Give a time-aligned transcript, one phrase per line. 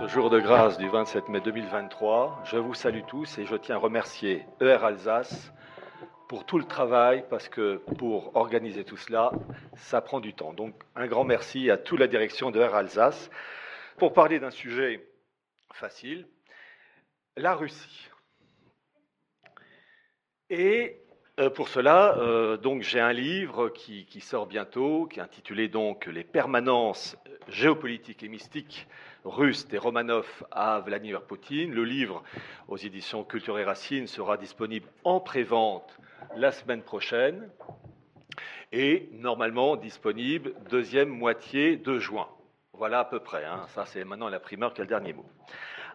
[0.00, 3.74] Ce jour de grâce du 27 mai 2023, je vous salue tous et je tiens
[3.74, 5.52] à remercier ER Alsace
[6.28, 9.32] pour tout le travail, parce que pour organiser tout cela,
[9.74, 10.52] ça prend du temps.
[10.52, 13.28] Donc un grand merci à toute la direction de ER Alsace
[13.96, 15.04] pour parler d'un sujet
[15.72, 16.28] facile,
[17.36, 18.08] la Russie.
[20.48, 21.02] Et
[21.40, 25.66] euh, pour cela, euh, donc j'ai un livre qui, qui, sort bientôt, qui est intitulé
[25.66, 27.16] donc Les permanences
[27.48, 28.86] géopolitiques et mystiques
[29.24, 31.72] russes des Romanov à Vladimir Poutine.
[31.72, 32.22] Le livre
[32.68, 35.98] aux éditions Culture et Racines sera disponible en prévente
[36.36, 37.50] la semaine prochaine
[38.72, 42.28] et normalement disponible deuxième moitié de juin.
[42.72, 43.44] Voilà à peu près.
[43.44, 43.64] Hein.
[43.68, 45.26] Ça, c'est maintenant la primeur qui a le dernier mot.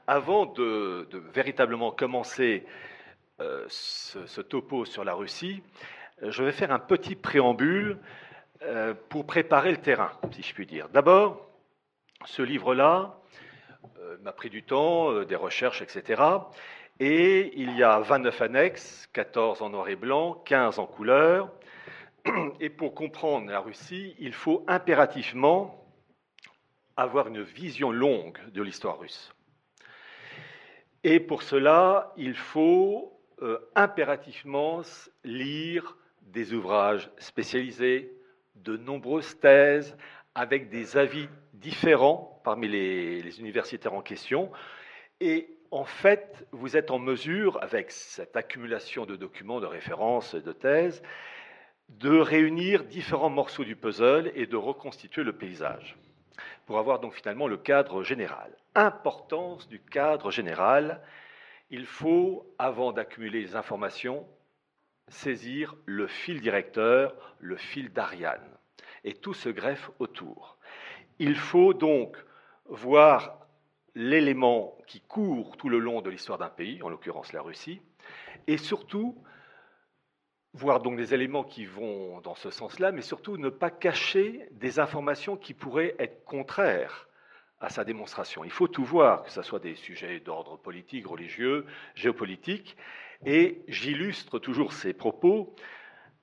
[0.08, 2.66] Avant de, véritablement commencer
[3.40, 5.64] euh, ce, topo sur la Russie,
[6.22, 7.98] je vais faire un petit préambule
[8.64, 10.90] euh, pour préparer le terrain, si je puis dire.
[10.90, 11.53] D'abord,
[12.26, 13.20] ce livre-là
[14.00, 16.22] euh, m'a pris du temps, des recherches, etc.
[17.00, 21.52] Et il y a 29 annexes, 14 en noir et blanc, 15 en couleur.
[22.60, 25.84] Et pour comprendre la Russie, il faut impérativement
[26.96, 29.34] avoir une vision longue de l'histoire russe.
[31.04, 34.82] Et pour cela, il faut euh, impérativement
[35.24, 38.14] lire des ouvrages spécialisés,
[38.56, 39.98] de nombreuses thèses,
[40.36, 44.52] avec des avis différents parmi les, universitaires en question.
[45.20, 50.52] Et en fait, vous êtes en mesure, avec cette accumulation de documents, de références, de
[50.52, 51.02] thèses,
[51.90, 55.96] de réunir différents morceaux du puzzle et de reconstituer le paysage
[56.66, 58.52] pour avoir donc finalement le cadre général.
[58.76, 61.02] Importance du cadre général,
[61.70, 64.26] il faut, avant d'accumuler les informations,
[65.10, 68.48] saisir le fil directeur, le fil d'Ariane,
[69.04, 70.58] et tout se greffe autour.
[71.20, 72.18] Il faut donc
[72.66, 73.40] voir
[73.96, 77.82] l'élément qui court tout le long de l'histoire d'un pays, en l'occurrence la Russie,
[78.48, 79.16] et surtout
[80.54, 84.80] voir donc des éléments qui vont dans ce sens-là, mais surtout ne pas cacher des
[84.80, 87.08] informations qui pourraient être contraires
[87.60, 88.44] à sa démonstration.
[88.44, 92.76] Il faut tout voir, que ce soit des sujets d'ordre politique, religieux, géopolitique,
[93.26, 95.56] et j'illustre toujours ces propos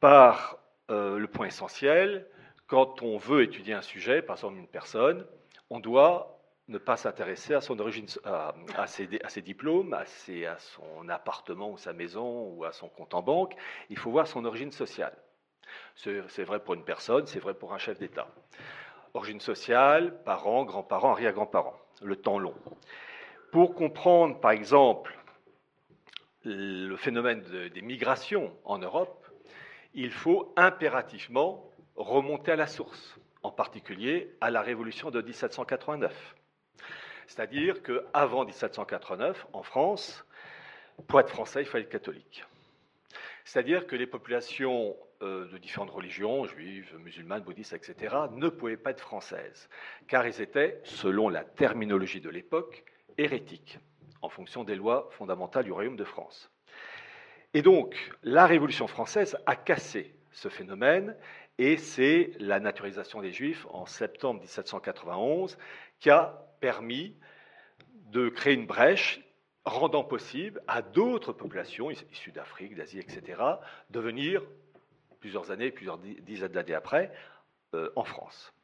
[0.00, 0.58] par
[0.90, 2.26] euh, le point essentiel.
[2.70, 5.26] Quand on veut étudier un sujet, par exemple une personne,
[5.70, 6.38] on doit
[6.68, 11.92] ne pas s'intéresser à son origine, à, ses, diplômes, à, à, son appartement ou sa
[11.92, 13.56] maison ou à son compte en banque.
[13.88, 15.16] Il faut voir son origine sociale.
[15.96, 18.28] C'est vrai pour une personne, c'est vrai pour un chef d'État.
[19.14, 22.54] Origine sociale, parents, grands-parents, arrière-grands-parents, le temps long.
[23.50, 25.18] Pour comprendre, par exemple,
[26.44, 29.26] le phénomène des migrations en Europe,
[29.92, 31.69] il faut impérativement
[32.00, 36.34] remonter à la source, en particulier à la révolution de 1789.
[37.26, 40.24] C'est-à-dire qu'avant 1789, en France,
[41.06, 42.44] pour être français, il fallait être catholique.
[43.44, 48.90] C'est-à-dire que les populations euh, de différentes religions, juives, musulmanes, bouddhistes, etc., ne pouvaient pas
[48.90, 49.68] être françaises,
[50.08, 52.84] car ils étaient, selon la terminologie de l'époque,
[53.18, 53.78] hérétiques,
[54.22, 56.50] en fonction des lois fondamentales du Royaume de France.
[57.54, 61.16] Et donc, la Révolution française a cassé ce phénomène,
[61.60, 65.58] et c'est la naturalisation des Juifs en septembre 1791
[65.98, 67.14] qui a permis
[68.06, 69.20] de créer une brèche
[69.66, 73.42] rendant possible à d'autres populations issues d'Afrique, d'Asie, etc.,
[73.90, 74.42] de venir
[75.20, 77.12] plusieurs années, plusieurs dizaines d'années après,
[77.74, 78.54] euh, en France.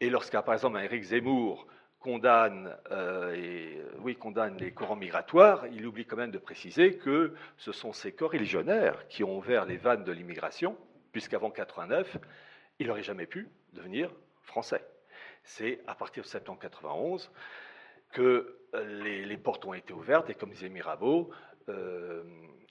[0.00, 1.68] Et lorsqu'un, par exemple, Éric Zemmour
[2.00, 7.70] condamne, euh, oui, condamne les courants migratoires, il oublie quand même de préciser que ce
[7.70, 10.76] sont ces corps religionnaires qui ont ouvert les vannes de l'immigration,
[11.12, 12.18] puisqu'avant 89,
[12.78, 14.10] il n'aurait jamais pu devenir
[14.42, 14.84] français.
[15.42, 17.30] C'est à partir de septembre 91
[18.12, 21.30] que euh, les, portes ont été ouvertes, et comme disait Mirabeau,
[21.68, 22.22] euh,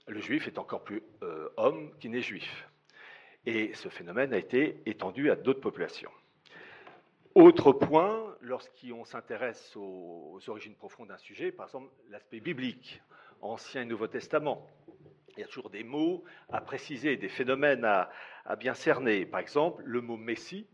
[0.07, 2.67] le juif est encore plus euh, homme qu'il n'est juif.
[3.45, 6.11] Et ce phénomène a été étendu à d'autres populations.
[7.35, 13.01] Autre point, lorsqu'on s'intéresse aux, origines profondes d'un sujet, par exemple l'aspect biblique,
[13.41, 14.67] Ancien et Nouveau Testament,
[15.37, 18.09] il y a toujours des mots à préciser, des phénomènes à
[18.57, 19.25] bien cerner.
[19.25, 20.67] Par exemple, le mot Messie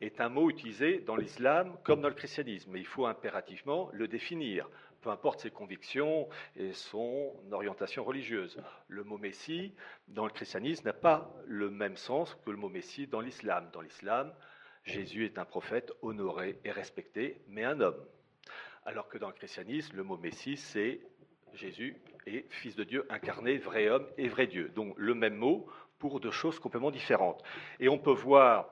[0.00, 4.08] est un mot utilisé dans l'islam comme dans le christianisme, mais il faut impérativement le
[4.08, 4.68] définir,
[5.00, 8.60] peu importe ses convictions et son orientation religieuse.
[8.88, 9.74] Le mot Messie
[10.08, 13.68] dans le christianisme n'a pas le même sens que le mot Messie dans l'islam.
[13.72, 14.32] Dans l'islam,
[14.84, 18.04] Jésus est un prophète honoré et respecté, mais un homme.
[18.84, 21.00] Alors que dans le christianisme, le mot Messie, c'est
[21.54, 21.96] Jésus
[22.26, 24.70] est fils de Dieu incarné, vrai homme et vrai Dieu.
[24.74, 25.66] Donc le même mot
[25.98, 27.42] pour deux choses complètement différentes.
[27.80, 28.68] Et on peut voir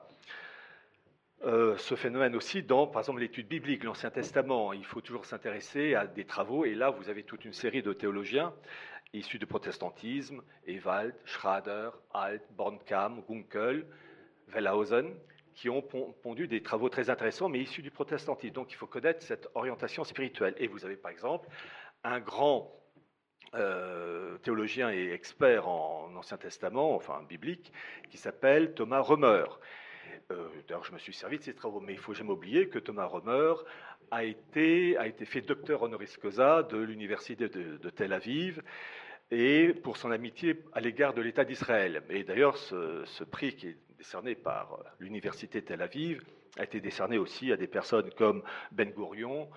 [1.45, 4.71] euh, ce phénomène aussi dans, par exemple, l'étude biblique, l'Ancien Testament.
[4.71, 7.91] Il faut toujours s'intéresser à des travaux, et là, vous avez toute une série de
[7.91, 8.53] théologiens
[9.13, 13.85] issus du protestantisme, Ewald, Schrader, Alt, Bornkamm, Gunkel,
[14.47, 15.13] Wellhausen,
[15.53, 18.53] qui ont pondu des travaux très intéressants, mais issus du protestantisme.
[18.53, 20.55] Donc il faut connaître cette orientation spirituelle.
[20.57, 21.47] Et vous avez par exemple
[22.03, 22.71] un grand
[23.55, 27.71] euh, théologien et expert en Ancien Testament, enfin biblique,
[28.09, 29.45] qui s'appelle Thomas Romer.
[30.31, 32.79] Euh, d'ailleurs, je me suis servi de ses travaux, mais il faut jamais oublier que
[32.79, 33.53] Thomas Romer
[34.11, 38.61] a été, a été fait docteur honoris causa de l'université de, Tel Aviv
[39.31, 42.03] et pour son amitié à l'égard de l'État d'Israël.
[42.09, 46.23] Et d'ailleurs, ce, ce, prix qui est décerné par l'université Tel Aviv
[46.57, 49.49] a été décerné aussi à des personnes comme Ben Gurion,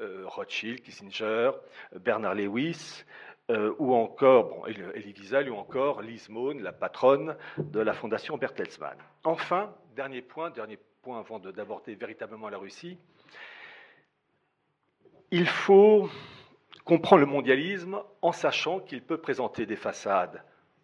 [0.00, 1.52] euh, Rothschild, Kissinger,
[2.00, 3.04] Bernard Lewis,
[3.50, 8.38] euh, ou encore bon, Elie Wiesel, ou encore Lise Mohn, la patronne de la fondation
[8.38, 8.96] Bertelsmann.
[9.24, 12.96] Enfin, dernier point, dernier point avant d'aborder véritablement la Russie,
[15.30, 16.08] il faut
[16.84, 20.42] comprendre le mondialisme en sachant qu'il peut présenter des façades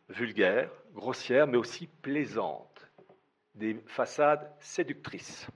[0.09, 2.91] vulgaires, grossières, mais aussi plaisantes,
[3.55, 5.47] des façades séductrices.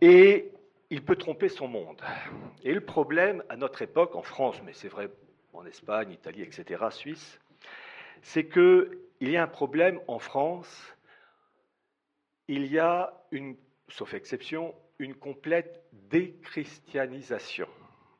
[0.00, 0.52] Et
[0.90, 2.00] il peut tromper son monde.
[2.62, 5.10] Et le problème à notre époque, en France, mais c'est vrai
[5.52, 7.40] en Espagne, Italie, etc., Suisse,
[8.22, 10.94] c'est qu'il y a un problème en France,
[12.48, 13.56] il y a, une,
[13.88, 17.68] sauf exception, une complète déchristianisation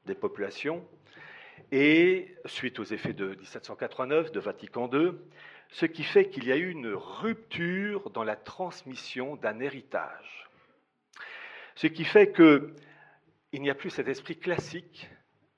[0.06, 0.86] des populations,
[1.70, 5.12] et suite aux effets de 1789, de Vatican II,
[5.70, 10.50] ce qui fait qu'il y a eu une rupture dans la transmission d'un héritage.
[11.74, 15.08] Ce qui fait qu'il n'y a plus cet esprit classique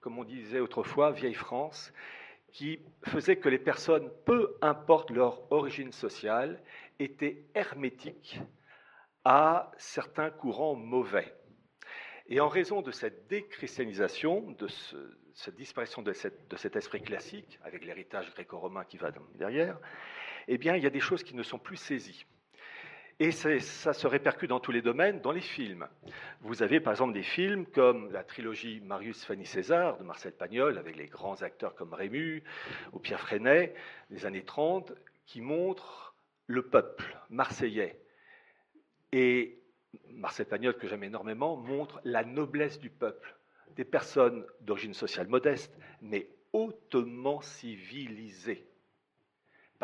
[0.04, 1.90] comme on disait autrefois, vieille France,
[2.52, 6.62] qui faisait que les personnes, peu importe leur origine sociale,
[6.98, 8.38] étaient hermétiques
[9.24, 11.34] à certains courants mauvais.
[12.26, 14.68] Et en raison de cette déchristianisation, de
[15.32, 19.78] cette disparition de, cet esprit classique, avec l'héritage gréco-romain qui va derrière,
[20.48, 22.26] eh il y a des choses qui ne sont plus saisies.
[23.20, 25.86] Et ça se répercute dans tous les domaines, dans les films.
[26.40, 30.78] Vous avez par exemple des films comme la trilogie Marius Fanny César de Marcel Pagnol,
[30.78, 32.42] avec les grands acteurs comme Rému
[32.92, 33.72] ou Pierre Freinet,
[34.10, 34.92] des années 30,
[35.26, 36.16] qui montrent
[36.48, 38.00] le peuple marseillais.
[39.12, 39.62] Et
[40.10, 43.36] Marcel Pagnol, que j'aime énormément, montre la noblesse du peuple,
[43.76, 48.66] des personnes d'origine sociale modeste, mais hautement civilisées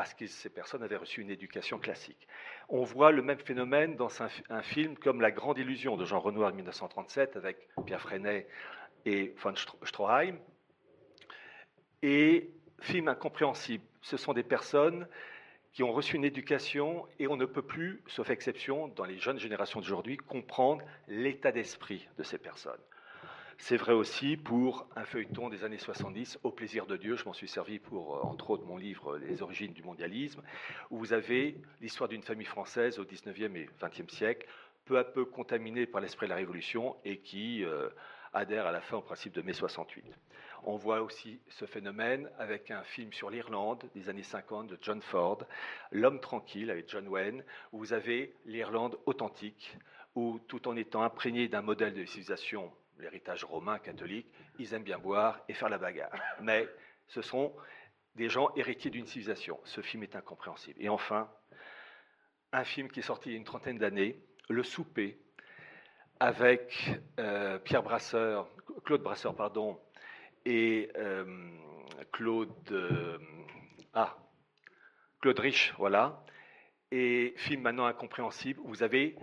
[0.00, 2.26] parce que ces personnes avaient reçu une éducation classique.
[2.70, 6.52] On voit le même phénomène dans un, film comme La Grande Illusion de Jean Renoir
[6.52, 8.46] en 1937 avec Pierre Freinet
[9.04, 10.38] et von Stroheim.
[12.00, 13.84] Et film incompréhensible.
[14.00, 15.06] Ce sont des personnes
[15.74, 19.38] qui ont reçu une éducation et on ne peut plus, sauf exception, dans les jeunes
[19.38, 22.80] générations d'aujourd'hui, comprendre l'état d'esprit de ces personnes.
[23.62, 27.16] C'est vrai aussi pour un feuilleton des années 70, Au plaisir de Dieu.
[27.16, 30.42] Je m'en suis servi pour, euh, entre autres, mon livre Les origines du mondialisme,
[30.90, 34.48] où vous avez l'histoire d'une famille française au 19e et 20e siècle,
[34.86, 37.90] peu à peu contaminée par l'esprit de la Révolution et qui euh,
[38.32, 40.06] adhère à la fin au principe de mai 68.
[40.64, 45.02] On voit aussi ce phénomène avec un film sur l'Irlande des années 50 de John
[45.02, 45.44] Ford,
[45.92, 49.76] L'homme tranquille avec John Wayne, où vous avez l'Irlande authentique,
[50.14, 54.26] où tout en étant imprégné d'un modèle de civilisation l'héritage romain catholique,
[54.58, 56.12] ils aiment bien boire et faire la bagarre.
[56.40, 56.68] Mais
[57.08, 57.54] ce sont
[58.14, 59.60] des gens héritiers d'une civilisation.
[59.64, 60.80] Ce film est incompréhensible.
[60.82, 61.30] Et enfin,
[62.52, 65.18] un film qui est sorti il y a une trentaine d'années, Le Souper,
[66.18, 68.48] avec euh, Pierre Brasseur,
[68.84, 69.80] Claude Brasseur, pardon,
[70.44, 71.24] et euh,
[72.12, 73.18] Claude, euh,
[73.94, 74.16] ah,
[75.20, 76.22] Claude Rich, voilà,
[76.90, 78.60] et film maintenant incompréhensible.
[78.64, 79.16] Vous avez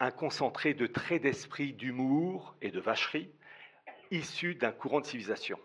[0.00, 3.30] un concentré de traits d'esprit, d'humour et de vacherie
[4.10, 5.58] issus d'un courant de civilisation.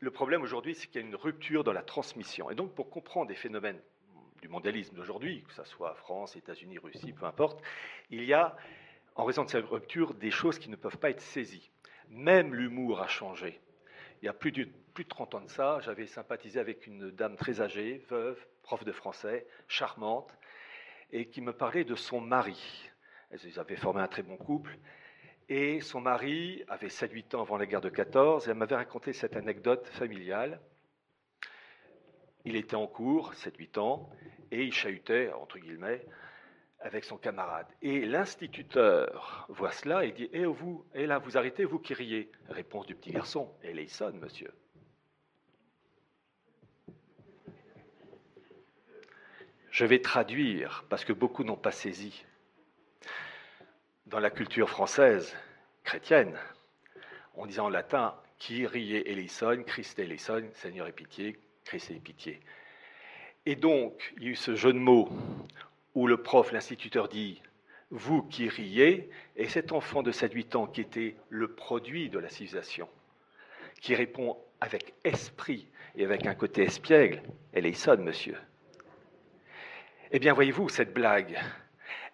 [0.00, 2.50] Le problème aujourd'hui, c'est qu'il y a une rupture dans la transmission.
[2.50, 3.80] Et donc, pour comprendre des phénomènes
[4.40, 7.62] du mondialisme d'aujourd'hui, que ce soit France, États-Unis, Russie, peu importe,
[8.10, 8.56] il y a,
[9.14, 11.70] en raison de cette rupture, des choses qui ne peuvent pas être saisies.
[12.08, 13.60] Même l'humour a changé.
[14.22, 17.10] Il y a plus de, plus de 30 ans de ça, j'avais sympathisé avec une
[17.10, 20.32] dame très âgée, veuve, prof de français, charmante,
[21.12, 22.90] et qui me parlait de son mari.
[23.44, 24.78] Ils avaient formé un très bon couple.
[25.48, 29.12] Et son mari avait 7-8 ans avant la guerre de 14, et elle m'avait raconté
[29.12, 30.60] cette anecdote familiale.
[32.44, 34.10] Il était en cours, 7-8 ans,
[34.50, 36.04] et il chahutait, entre guillemets,
[36.80, 37.66] avec son camarade.
[37.82, 42.30] Et l'instituteur voit cela et dit Eh vous, et là, vous arrêtez, vous qui riez.
[42.48, 44.52] Réponse du petit garçon Elle sonne, monsieur.
[49.70, 52.24] Je vais traduire, parce que beaucoup n'ont pas saisi.
[54.08, 55.36] Dans la culture française
[55.84, 56.34] chrétienne,
[57.36, 62.40] on disait en latin qui riait eleison, Christ eleison, Seigneur et pitié, Christ et pitié.
[63.46, 65.10] Et donc, il y a eu ce jeu de mots
[65.94, 67.42] où le prof, l'instituteur dit
[67.90, 72.30] Vous qui riez, et cet enfant de 7-8 ans qui était le produit de la
[72.30, 72.88] civilisation,
[73.80, 77.22] qui répond avec esprit et avec un côté espiègle
[77.52, 78.36] Eleison, monsieur.
[80.10, 81.38] Eh bien, voyez-vous, cette blague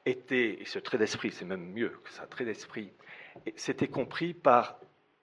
[0.06, 2.92] était, et ce trait d'esprit, c'est même mieux que ça, trait d'esprit,
[3.56, 4.78] c'était compris par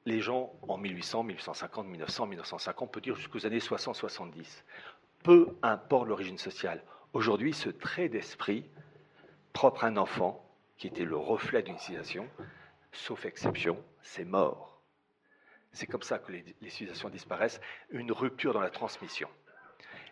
[0.05, 4.63] les gens en 1800, 1850, 1900, 1950, on peut dire jusqu'aux années 60-70.
[5.23, 6.83] Peu importe l'origine sociale.
[7.13, 8.69] Aujourd'hui, ce trait d'esprit,
[9.53, 10.43] propre à un enfant,
[10.77, 12.27] qui était le reflet d'une civilisation,
[12.91, 14.81] sauf exception, c'est mort.
[15.73, 17.61] C'est comme ça que les, les, civilisations disparaissent,
[17.91, 19.29] une rupture dans la transmission.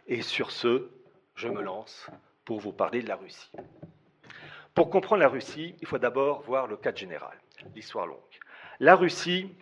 [0.07, 0.89] Et sur ce,
[1.35, 2.07] je me lance
[2.45, 3.51] pour vous parler de la Russie.
[4.79, 7.37] Pour comprendre la Russie, il faut d'abord voir le cadre général,
[7.75, 8.17] l'histoire longue.
[8.79, 9.53] La Russie,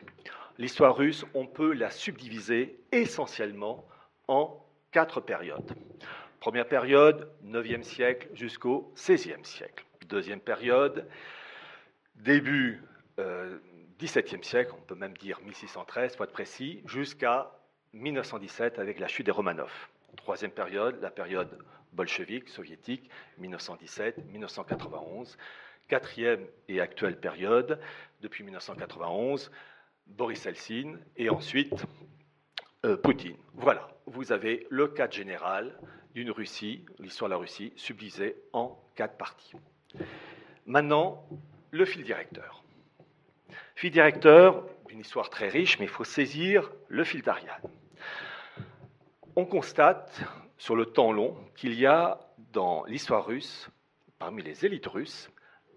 [0.60, 3.84] l'histoire russe, on peut la subdiviser essentiellement
[4.28, 5.74] en quatre périodes.
[6.40, 9.88] Première période, 9e siècle jusqu'au 16e siècle.
[10.08, 11.08] Deuxième période,
[12.18, 12.84] début
[13.18, 13.58] euh,
[14.00, 17.50] 17e siècle, on peut même dire 1613, pour être précis, jusqu'à
[17.94, 19.72] 1917 avec la chute des Romanov.
[20.16, 21.58] Troisième période, la période
[21.98, 23.10] bolchevique, soviétique,
[23.42, 25.36] 1917-1991.
[25.90, 27.80] Quatrième et actuelle période,
[28.22, 29.52] depuis 1991,
[30.06, 31.86] Boris Helsin et ensuite
[32.86, 33.38] euh, Poutine.
[33.54, 35.78] Voilà, vous avez le cadre général
[36.14, 39.54] d'une Russie, l'histoire de la Russie, subdivisée en quatre parties.
[40.66, 41.26] Maintenant,
[41.72, 42.64] le fil directeur.
[43.76, 47.62] Fil directeur d'une histoire très riche, mais il faut saisir le fil d'Ariane.
[49.36, 50.22] On constate
[50.58, 52.20] sur le temps long qu'il y a
[52.54, 53.70] dans l'histoire russe,
[54.20, 55.30] parmi les élites russes,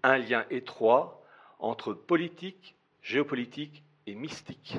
[0.03, 1.23] un lien étroit
[1.59, 4.77] entre politique, géopolitique et mystique.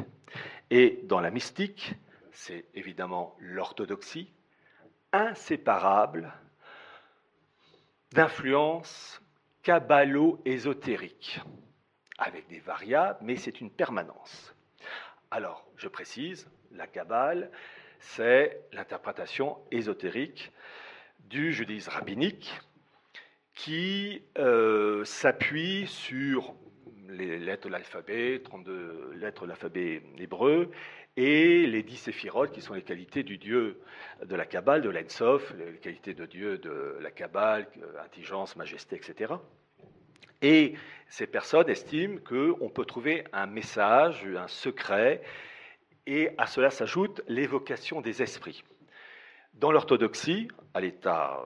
[0.71, 1.95] Et dans la mystique,
[2.33, 4.33] c'est évidemment l'orthodoxie,
[5.13, 6.33] inséparable
[8.13, 9.21] d'influences
[9.63, 11.41] kabbalo-ésotériques,
[12.19, 14.55] avec des variables, mais c'est une permanence.
[15.31, 17.51] Alors, je précise, la Kabbale,
[18.03, 20.53] c'est l'interprétation ésotérique
[21.21, 22.53] du judaïsme rabbinique
[23.55, 26.55] qui euh, s'appuie sur
[27.09, 30.71] les lettres de l'alphabet, 32 lettres de l'alphabet hébreu,
[31.17, 33.81] et les dix séphirotes, qui sont les qualités du Dieu
[34.25, 37.69] de la Kabbale, de l'Ensof, les qualités de Dieu de la Kabbale,
[38.03, 39.35] intelligence, majesté, etc.
[40.41, 40.75] Et
[41.09, 45.23] ces personnes estiment qu'on peut trouver un message, un secret,
[46.07, 48.65] et à cela s'ajoute l'évocation des esprits.
[49.55, 51.41] Dans l'orthodoxie, à l'état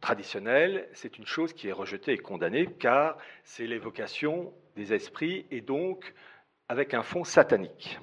[0.00, 5.60] traditionnel, c'est une chose qui est rejetée et condamnée, car c'est l'évocation des esprits et
[5.60, 6.12] donc
[6.68, 7.98] avec un fond satanique.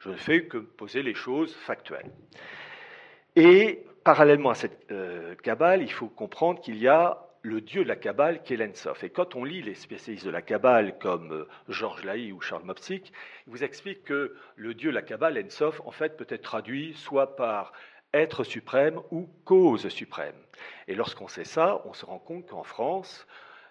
[0.00, 2.10] Je ne fais que poser les choses factuelles.
[3.36, 7.88] Et parallèlement à cette euh, Kabbale, il faut comprendre qu'il y a le dieu de
[7.88, 9.02] la Kabbale qui est l'Ensof.
[9.04, 12.64] Et quand on lit les spécialistes de la Kabbale comme euh, Georges Laï ou Charles
[12.64, 13.12] Mopsik,
[13.46, 16.94] ils vous expliquent que le dieu de la Kabbale, Ensof, en fait, peut être traduit
[16.94, 17.72] soit par
[18.12, 20.34] être suprême ou cause suprême.
[20.88, 23.26] Et lorsqu'on sait ça, on se rend compte qu'en France,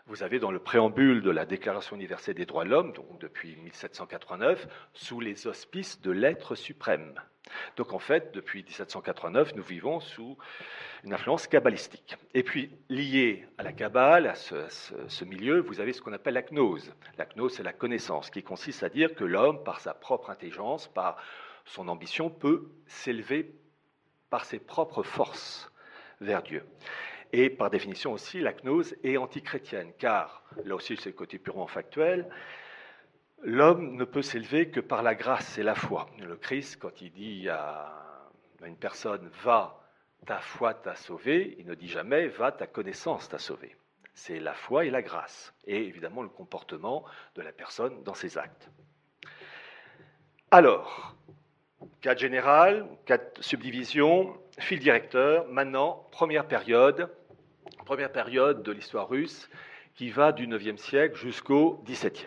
[0.09, 3.55] vous avez dans le préambule de la Déclaration universelle des droits de l'homme, donc depuis
[3.57, 7.13] 1789, sous les auspices de l'être suprême.
[7.77, 10.35] Donc en fait, depuis 1789, nous vivons sous
[11.03, 12.17] une influence kabbalistique.
[12.33, 16.41] Et puis, lié à la Kabbale, à ce, milieu, vous avez ce qu'on appelle la
[16.41, 16.91] gnose.
[17.19, 20.87] La gnose, c'est la connaissance, qui consiste à dire que l'homme, par sa propre intelligence,
[20.87, 21.17] par
[21.65, 23.53] son ambition, peut s'élever
[24.31, 25.71] par ses propres forces
[26.19, 26.63] vers Dieu.
[27.31, 31.67] Et par définition aussi, la gnose est antichrétienne, car, là aussi c'est le côté purement
[31.67, 32.27] factuel,
[33.43, 36.09] l'homme ne peut s'élever que par la grâce et la foi.
[36.19, 37.93] Le Christ, quand il dit à
[38.65, 39.79] une personne va,
[40.25, 43.75] ta foi t'a sauvé, il ne dit jamais va, ta connaissance t'a sauvé.
[44.15, 47.05] C'est la foi et la grâce, et évidemment le comportement
[47.35, 48.69] de la personne dans ses actes.
[50.51, 51.15] Alors,
[52.01, 55.47] Cadre général, quatre subdivisions, fil directeur.
[55.47, 57.09] Maintenant, première période,
[57.85, 59.49] première période de l'histoire russe
[59.95, 62.25] qui va du 9e siècle jusqu'au 17e.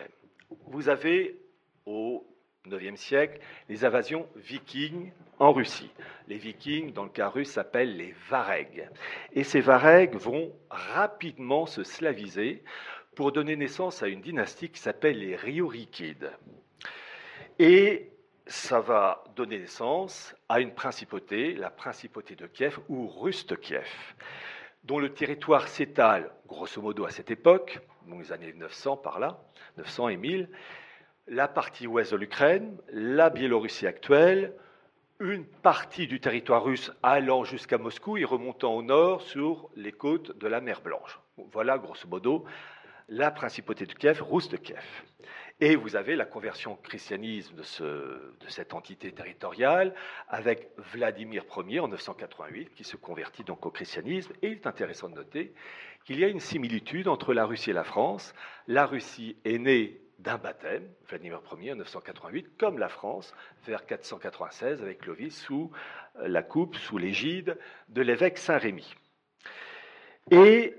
[0.67, 1.39] Vous avez
[1.85, 2.25] au
[2.67, 5.91] 9e siècle les invasions vikings en Russie.
[6.27, 8.89] Les vikings, dans le cas russe, s'appellent les Varegs.
[9.33, 12.63] Et ces Varegs vont rapidement se slaviser
[13.15, 16.31] pour donner naissance à une dynastie qui s'appelle les Ryurikides.
[17.59, 18.11] Et
[18.47, 23.87] ça va donner naissance à une principauté, la principauté de Kiev ou Ruste Kiev.
[24.83, 29.39] Dont le territoire s'étale, grosso modo à cette époque, dans les années 900 par là,
[29.77, 30.49] 900 et 1000,
[31.27, 34.53] la partie ouest de l'Ukraine, la Biélorussie actuelle,
[35.19, 40.37] une partie du territoire russe allant jusqu'à Moscou et remontant au nord sur les côtes
[40.37, 41.19] de la mer Blanche.
[41.37, 42.45] Voilà, grosso modo,
[43.07, 44.83] la principauté de Kiev, Rousse de Kiev.
[45.59, 49.93] Et vous avez la conversion au christianisme de, cette entité territoriale
[50.27, 54.33] avec Vladimir Ier en 988 qui se convertit donc au christianisme.
[54.41, 55.53] Et il est intéressant de noter
[56.05, 58.33] qu'il y a une similitude entre la Russie et la France.
[58.67, 63.33] La Russie est née d'un baptême, Vladimir Ier en 988, comme la France
[63.65, 65.71] vers 496 avec Clovis sous
[66.15, 67.57] la coupe, sous l'égide
[67.89, 68.95] de l'évêque Saint-Rémy.
[70.31, 70.75] Et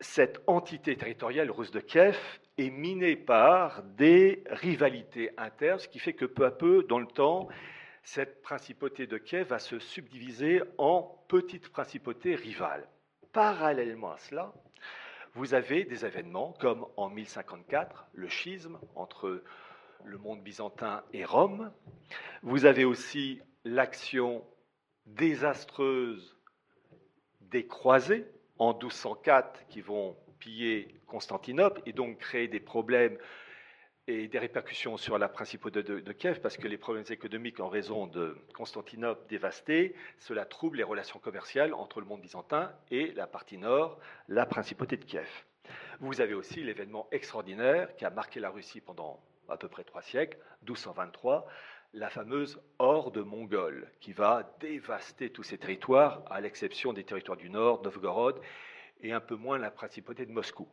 [0.00, 2.18] cette entité territoriale russe de Kiev
[2.58, 7.06] est minée par des rivalités internes, ce qui fait que peu à peu, dans le
[7.06, 7.48] temps,
[8.02, 12.88] cette principauté de Kiev va se subdiviser en petites principautés rivales.
[13.32, 14.54] Parallèlement à cela,
[15.34, 19.42] vous avez des événements comme en 1054, le schisme entre
[20.04, 21.72] le monde byzantin et Rome.
[22.42, 24.42] Vous avez aussi l'action
[25.04, 26.38] désastreuse
[27.40, 28.24] des croisés
[28.58, 30.16] en 1204 qui vont
[31.06, 33.18] Constantinople et donc créer des problèmes
[34.08, 38.06] et des répercussions sur la principauté de, Kiev, parce que les problèmes économiques en raison
[38.06, 43.58] de Constantinople dévastée, cela trouble les relations commerciales entre le monde byzantin et la partie
[43.58, 45.28] nord, la principauté de Kiev.
[45.98, 50.02] Vous avez aussi l'événement extraordinaire qui a marqué la Russie pendant à peu près trois
[50.02, 51.46] siècles, 1223,
[51.94, 57.50] la fameuse horde mongole qui va dévaster tous ces territoires, à l'exception des territoires du
[57.50, 58.40] nord, Novgorod,
[59.00, 60.68] et un peu moins la principauté de Moscou.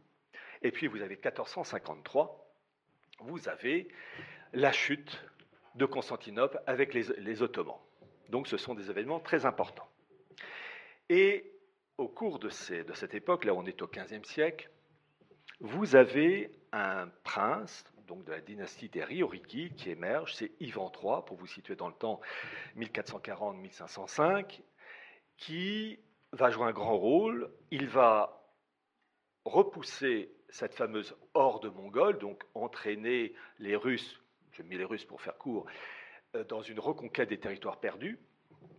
[0.62, 2.55] Et puis vous avez 1453,
[3.19, 3.88] vous avez
[4.53, 5.23] la chute
[5.75, 7.79] de Constantinople avec les, Ottomans.
[8.29, 9.89] Donc ce sont des événements très importants.
[11.09, 11.51] Et
[11.97, 14.69] au cours de, cette époque, là on est au XVe siècle,
[15.59, 21.23] vous avez un prince donc de la dynastie des Rioriki qui émerge, c'est Ivan III,
[21.25, 22.19] pour vous situer dans le temps
[22.77, 24.59] 1440-1505,
[25.38, 25.99] qui
[26.34, 27.50] va jouer un grand rôle.
[27.72, 28.43] Il va
[29.46, 35.38] repousser cette fameuse horde mongole, donc entraîner les Russes, je mets les Russes pour faire
[35.38, 35.65] court,
[36.36, 38.19] euh, dans une reconquête des territoires perdus.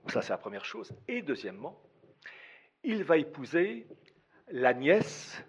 [0.08, 0.92] Ça, c'est la première chose.
[1.08, 1.80] Et deuxièmement,
[2.82, 3.86] il va épouser
[4.48, 5.42] la nièce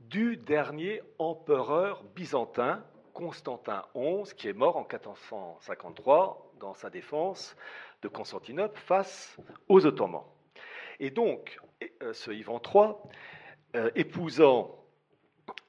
[0.00, 7.56] du dernier empereur byzantin, Constantin XI, qui est mort en 1453 dans sa défense
[8.02, 9.36] de Constantinople face
[9.68, 10.24] aux Ottomans.
[11.00, 11.58] Et donc,
[12.02, 12.94] euh, ce Ivan III,
[13.74, 14.84] euh, épousant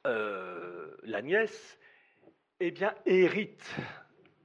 [0.05, 1.77] euh, la nièce,
[2.59, 3.75] eh bien, hérite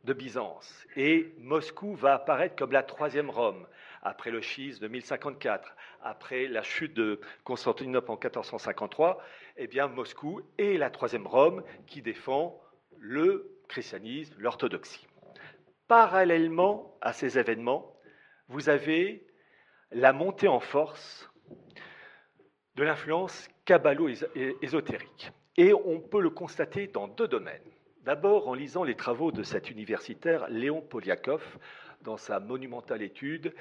[0.04, 0.86] de Byzance.
[0.96, 3.66] Et Moscou va apparaître comme la troisième Rome,
[4.02, 9.22] après le schisme de 1054, après la chute de Constantinople en 1453,
[9.56, 12.60] eh bien, Moscou est la troisième Rome qui défend
[12.98, 15.06] le christianisme, l'orthodoxie.
[15.86, 17.96] Parallèlement à ces événements,
[18.48, 19.24] vous avez
[19.94, 21.30] la montée en force
[22.76, 25.32] de l'influence kabbalo-ésotérique.
[25.56, 27.60] Et on peut le constater dans deux domaines.
[28.04, 31.58] D'abord en lisant les travaux de cet universitaire Léon Poliakov
[32.00, 33.54] dans sa monumentale étude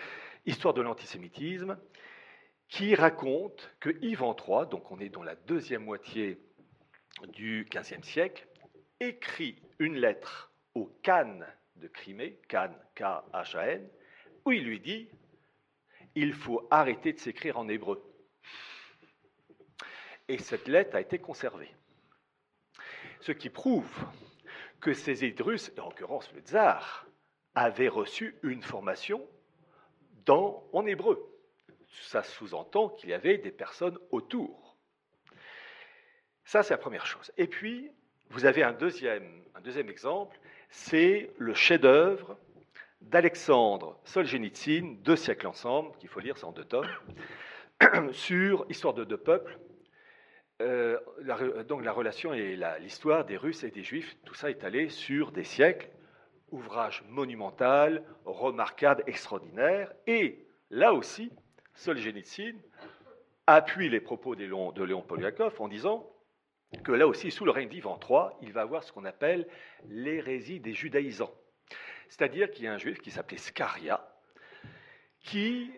[0.47, 1.77] Histoire de l'antisémitisme,
[2.67, 6.39] qui raconte que Ivan III, donc on est dans la deuxième moitié
[7.33, 8.47] du XVe siècle,
[8.99, 11.41] écrit une lettre au Khan
[11.75, 13.87] de Crimée, Khan, K-H-A-N,
[14.45, 15.09] où il lui dit
[16.15, 18.03] il faut arrêter de s'écrire en hébreu.
[20.27, 21.73] Et cette lettre a été conservée.
[23.19, 23.89] Ce qui prouve
[24.79, 25.41] que ces élites
[25.79, 27.05] en l'occurrence le tsar,
[27.53, 29.27] avaient reçu une formation
[30.29, 31.27] en hébreu.
[32.03, 34.77] Ça sous-entend qu'il y avait des personnes autour.
[36.45, 37.31] Ça, c'est la première chose.
[37.37, 37.91] Et puis,
[38.29, 42.37] vous avez un deuxième, un deuxième exemple, c'est le chef-d'œuvre
[43.01, 46.87] d'Alexandre Solzhenitsyn, deux siècles ensemble, qu'il faut lire, c'est en deux tomes,
[48.11, 49.59] sur Histoire de deux peuples,
[50.61, 50.99] euh,
[51.67, 55.31] donc la relation et l'histoire des Russes et des Juifs, tout ça est allé sur
[55.31, 55.89] des siècles,
[56.51, 61.31] ouvrage monumental, remarquable, extraordinaire, et là aussi,
[61.73, 62.55] Solzhenitsyn
[63.47, 66.07] appuie les propos de Léon, de Poliakov en disant
[66.83, 69.47] que là aussi, sous le règne d'Ivan III, il va avoir ce qu'on appelle
[69.89, 71.33] l'hérésie des judaïsants.
[72.11, 74.05] C'est-à-dire qu'il y a un juif qui s'appelait Scaria,
[75.21, 75.71] qui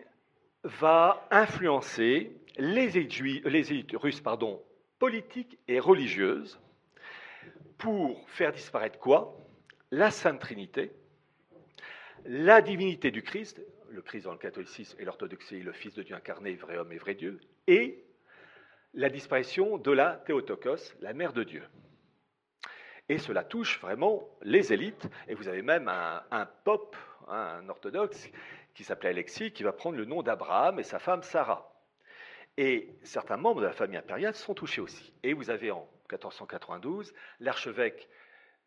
[0.64, 4.60] va influencer les élites, russes pardon,
[4.98, 6.58] politiques et religieuses
[7.78, 9.38] pour faire disparaître quoi?
[9.92, 10.90] La Sainte Trinité,
[12.24, 16.16] la divinité du Christ, le Christ dans le catholicisme et l'orthodoxie, le Fils de Dieu
[16.16, 18.04] incarné, vrai homme et vrai Dieu, et
[18.92, 21.62] la disparition de la Théotokos, la mère de Dieu.
[23.08, 26.88] Et cela touche vraiment les élites, et vous avez même un, un hein,
[27.28, 28.30] un orthodoxe,
[28.74, 31.70] qui s'appelait Alexis, qui va prendre le nom d'Abraham et sa femme Sarah.
[32.56, 35.12] Et certains membres de la famille impériale sont touchés aussi.
[35.22, 38.08] Et vous avez en 1492 l'archevêque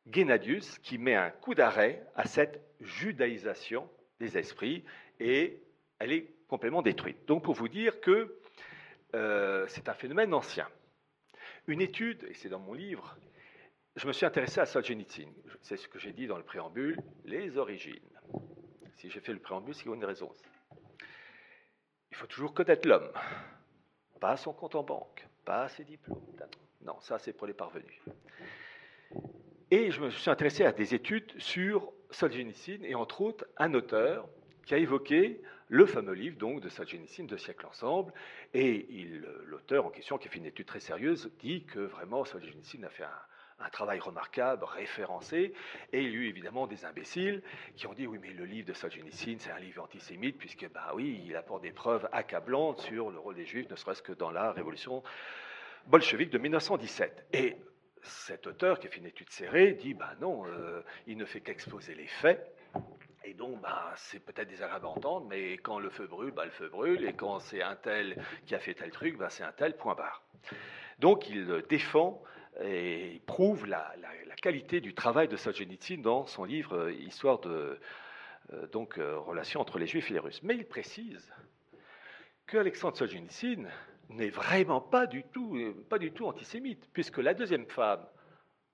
[0.09, 4.83] Gennadius qui met un coup d'arrêt à cette judaïsation des esprits
[5.19, 5.61] et
[5.99, 7.25] elle est complètement détruite.
[7.27, 8.37] Donc pour vous dire que
[9.15, 10.67] euh, c'est un phénomène ancien.
[11.67, 13.17] Une étude, et c'est dans mon livre,
[13.97, 15.27] je me suis intéressé à Solzhenitsyn.
[15.61, 17.99] C'est ce que j'ai dit dans le préambule, les origines.
[18.93, 20.31] Si j'ai fait le préambule, c'est une raison.
[22.11, 23.11] Il faut toujours connaître l'homme,
[24.19, 26.21] pas son compte en banque, pas ses diplômes.
[26.81, 27.99] Non, ça c'est pour les parvenus.
[29.71, 34.29] Et je me suis intéressé à des études sur Solzhenitsyn et entre autres un auteur
[34.65, 38.13] qui a évoqué le fameux livre donc de Solzhenitsyn, Deux siècles ensemble.
[38.53, 38.87] Et
[39.45, 42.89] l'auteur en question, qui a fait une étude très sérieuse, dit que vraiment Solzhenitsyn a
[42.89, 43.21] fait un,
[43.71, 45.53] travail remarquable, référencé,
[45.91, 47.41] et il y a eu évidemment des imbéciles
[47.75, 50.91] qui ont dit oui mais le livre de Solzhenitsyn c'est un livre antisémite puisque bah
[50.95, 54.31] oui il apporte des preuves accablantes sur le rôle des juifs, ne serait-ce que dans
[54.31, 55.03] la révolution
[55.87, 57.27] bolchevique de 1917.
[57.33, 57.55] Et
[58.03, 61.41] cet auteur qui a fait une étude serrée dit bah non, euh, il ne fait
[61.41, 62.53] qu'exposer les faits.
[63.23, 66.51] Et donc, bah, c'est peut-être désagréable à entendre, mais quand le feu brûle, bah, le
[66.51, 69.51] feu brûle, et quand c'est un tel qui a fait tel truc, bah, c'est un
[69.51, 70.23] tel, point barre.
[70.99, 72.23] Donc, il défend
[72.63, 73.93] et prouve la,
[74.41, 77.79] qualité du travail de Solzhenitsyn dans son livre euh, Histoire de
[78.53, 80.41] euh, donc, relation entre les Juifs et les Russes.
[80.43, 81.33] Mais il précise
[82.45, 83.67] que Alexandre Solzhenitsyn
[84.09, 88.05] n'est vraiment pas du tout, euh, pas du tout antisémite, puisque la deuxième femme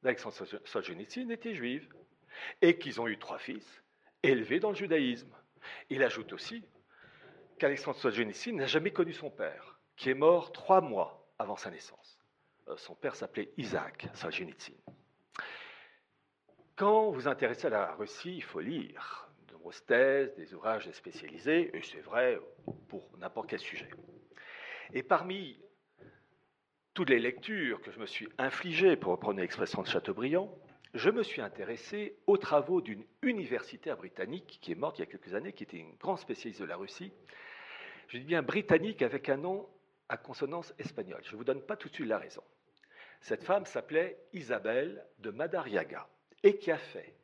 [0.03, 1.87] d'Alexandre Solzhenitsyn était juive,
[2.61, 3.65] et qu'ils ont eu trois fils
[4.21, 5.31] élevés dans le judaïsme.
[5.89, 6.63] Il ajoute aussi
[7.57, 12.02] qu'Alexandre Solzhenitsyn n'a jamais connu son père, qui est mort trois mois avant sa naissance.
[12.69, 14.73] Euh, son père s'appelait Isaac Solzhenitsyn.
[16.75, 20.89] Quand vous vous intéressez à la Russie, il faut lire de nombreuses thèses, des ouvrages
[20.91, 22.39] spécialisés, et c'est vrai
[22.87, 23.89] pour n'importe quel sujet.
[24.93, 25.59] Et parmi
[26.93, 30.55] toutes les lectures que je me suis infligées, pour reprendre l'expression de Chateaubriand,
[30.93, 35.07] je me suis intéressé aux travaux d'une universitaire britannique qui est morte il y a
[35.07, 37.11] quelques années, qui était une grande spécialiste de la Russie.
[38.07, 39.67] Je dis bien britannique avec un nom
[40.07, 41.21] à consonance espagnole.
[41.23, 42.43] Je ne vous donne pas tout de suite la raison.
[43.23, 46.09] Cette femme s'appelait Isabelle de Madariaga
[46.43, 47.15] et qui a fait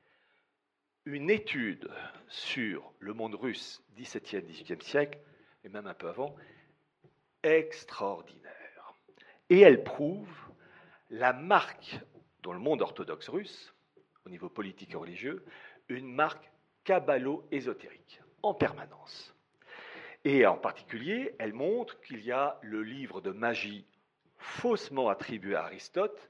[1.03, 1.91] une étude
[2.29, 5.19] sur le monde russe 17e, 18e siècle,
[5.65, 6.37] et même un peu avant,
[7.43, 8.93] extraordinaire.
[9.49, 10.33] Et elle prouve
[11.09, 11.99] la marque
[12.43, 13.75] dans le monde orthodoxe russe,
[14.25, 15.43] au niveau politique et religieux,
[15.89, 16.49] une marque
[16.85, 19.35] kabbalo-ésotérique, en permanence.
[20.23, 23.85] Et en particulier, elle montre qu'il y a le livre de magie
[24.39, 26.29] faussement attribué à Aristote,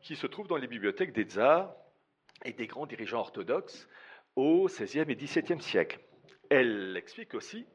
[0.00, 1.74] qui se trouve dans les bibliothèques des tsars
[2.44, 3.88] et des grands dirigeants orthodoxes
[4.34, 6.00] au XVIe et XVIIe siècle.
[6.50, 7.66] Elle explique aussi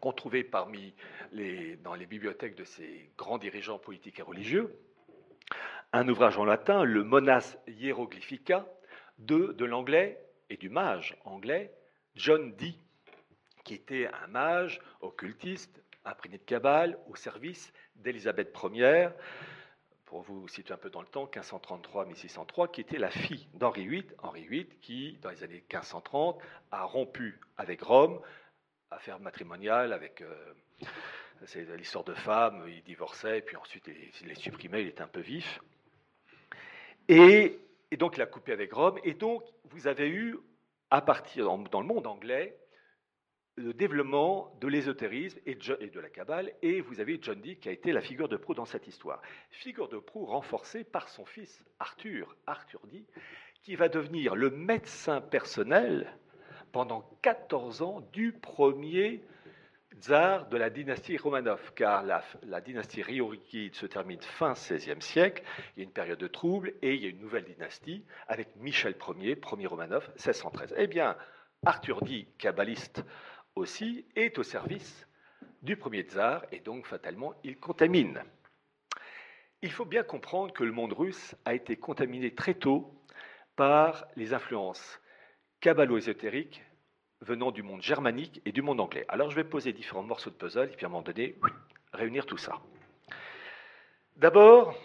[0.00, 0.94] qu'on trouvait parmi
[1.32, 4.78] les, dans les bibliothèques de ces grands dirigeants politiques et religieux,
[5.92, 8.66] un ouvrage en latin, le Monas Hieroglyphica,
[9.18, 11.72] de, de l'anglais et du mage anglais
[12.16, 12.80] John Dee,
[13.64, 19.08] qui était un mage occultiste, imprégné de cabale, au service d'Élisabeth Ier,
[20.04, 24.06] pour vous situer un peu dans le temps, 1533-1603, qui était la fille d'Henri VIII,
[24.22, 26.40] Henri VIII qui, dans les années 1530,
[26.70, 28.20] a rompu avec Rome
[28.94, 30.54] affaire matrimoniale avec euh,
[31.76, 33.90] l'histoire de femmes, il divorçait, puis ensuite
[34.20, 35.60] il les supprimait, il était un peu vif.
[37.08, 37.60] Et,
[37.98, 40.36] donc il a coupé avec Rome, et donc vous avez eu,
[40.90, 42.56] à partir dans le monde anglais,
[43.56, 47.72] le développement de l'ésotérisme et de la Kabbale, et vous avez John Dee qui a
[47.72, 49.22] été la figure de proue dans cette histoire.
[49.50, 53.06] Figure de proue renforcée par son fils Arthur, Arthur Dee,
[53.62, 56.12] qui va devenir le médecin personnel
[56.72, 59.22] pendant 14 ans du premier
[60.00, 65.44] tsar de la dynastie Romanov, car la, dynastie Riorikide se termine fin XVIe siècle,
[65.76, 68.56] il y a une période de trouble et il y a une nouvelle dynastie avec
[68.56, 70.74] Michel Ier, premier Romanov, 1613.
[70.76, 71.16] Eh bien,
[71.64, 73.04] Arthur Di, kabbaliste
[73.56, 75.06] aussi, est au service
[75.62, 78.22] du premier tsar et donc fatalement il contamine.
[79.62, 82.92] Il faut bien comprendre que le monde russe a été contaminé très tôt
[83.56, 85.00] par les influences
[85.60, 86.62] kabbalo-ésotérique
[87.20, 89.06] venant du monde germanique et du monde anglais.
[89.08, 91.36] Alors je vais poser différents morceaux de puzzle et puis à un moment donné,
[91.92, 92.60] réunir tout ça.
[94.16, 94.76] D'abord,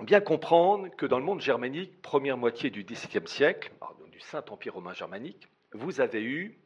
[0.00, 3.70] bien comprendre que dans le monde germanique, première moitié du XVIIe siècle,
[4.10, 6.58] du Saint-Empire romain germanique, vous avez eu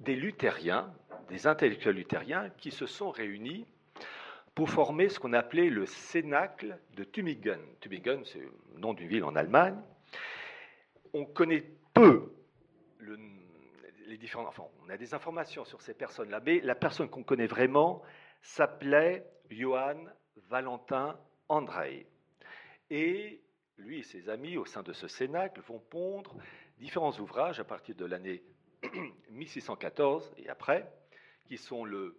[0.00, 0.92] des luthériens,
[1.28, 3.66] des intellectuels luthériens qui se sont réunis
[4.54, 7.60] pour former ce qu'on appelait le Cénacle de Tübingen.
[7.80, 9.80] Tübingen, c'est le nom d'une ville en Allemagne.
[11.12, 12.32] On connaît peu
[14.06, 14.46] les différents.
[14.46, 18.02] Enfin, on a des informations sur ces personnes-là, mais la personne qu'on connaît vraiment
[18.42, 20.12] s'appelait Johann
[20.48, 22.06] Valentin Andrei.
[22.90, 23.40] Et
[23.76, 26.36] lui et ses amis, au sein de ce Cénacle, vont pondre
[26.78, 28.42] différents ouvrages à partir de l'année
[29.30, 30.90] 1614 et après,
[31.46, 32.16] qui sont le.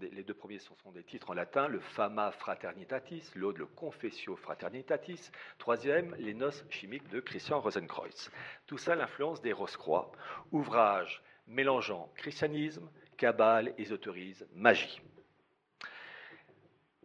[0.00, 5.30] les deux premiers sont, des titres en latin, le Fama Fraternitatis, l'autre le Confessio Fraternitatis,
[5.58, 8.30] troisième, les Noces chimiques de Christian Rosenkreuz.
[8.66, 10.12] Tout ça, l'influence des Rose-Croix,
[10.50, 15.00] ouvrage mélangeant christianisme, cabale, ésotérisme, magie.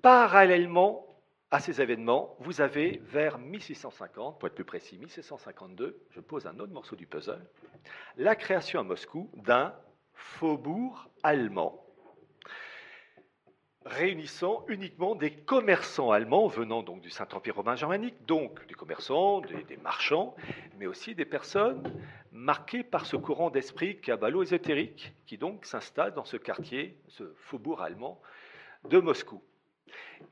[0.01, 1.06] Parallèlement
[1.51, 6.59] à ces événements, vous avez vers 1650, pour être plus précis, 1652, je pose un
[6.59, 7.45] autre morceau du puzzle,
[8.17, 9.73] la création à Moscou d'un
[10.13, 11.87] faubourg allemand
[13.87, 19.77] réunissant uniquement des commerçants allemands venant donc du Saint-Empire romain germanique, donc des commerçants, des,
[19.77, 20.35] marchands,
[20.77, 21.83] mais aussi des personnes
[22.31, 28.21] marquées par ce courant d'esprit kabbalo-ésotérique qui donc s'installe dans ce quartier, ce faubourg allemand
[28.89, 29.41] de Moscou.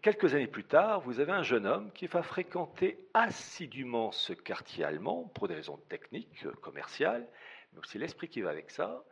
[0.02, 4.84] Quelques années plus tard, vous avez un jeune homme qui va fréquenter assidûment ce quartier
[4.84, 7.28] allemand pour des raisons techniques, commerciales,
[7.74, 9.04] mais aussi l'esprit qui va avec ça.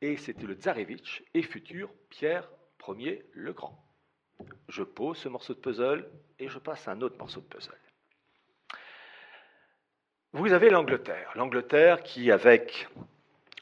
[0.00, 2.48] Et c'était le Tsarevitch et futur Pierre
[2.88, 3.78] Ier le Grand.
[4.68, 6.08] Je pose ce morceau de puzzle
[6.38, 7.74] et je passe à un autre morceau de puzzle.
[10.32, 11.32] Vous avez l'Angleterre.
[11.34, 12.88] L'Angleterre qui, avec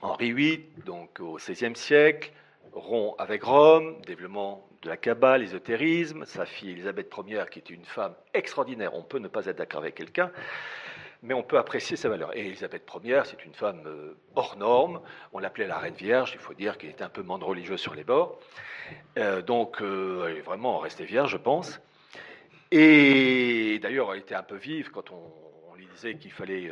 [0.01, 2.33] Henri VIII, donc au XVIe siècle,
[2.73, 7.85] rompt avec Rome, développement de la Kabbale, l'ésotérisme, sa fille Élisabeth Ier, qui était une
[7.85, 10.31] femme extraordinaire, on peut ne pas être d'accord avec quelqu'un,
[11.23, 12.37] mais on peut apprécier sa valeur.
[12.37, 15.01] Et Élisabeth Ier, c'est une femme euh, hors norme,
[15.33, 17.95] on l'appelait la Reine Vierge, il faut dire qu'elle était un peu monde religieux sur
[17.95, 18.39] les bords,
[19.19, 21.81] euh, donc euh, elle est vraiment restée vierge, je pense.
[22.71, 26.71] Et d'ailleurs, elle était un peu vive quand on, lui disait qu'il fallait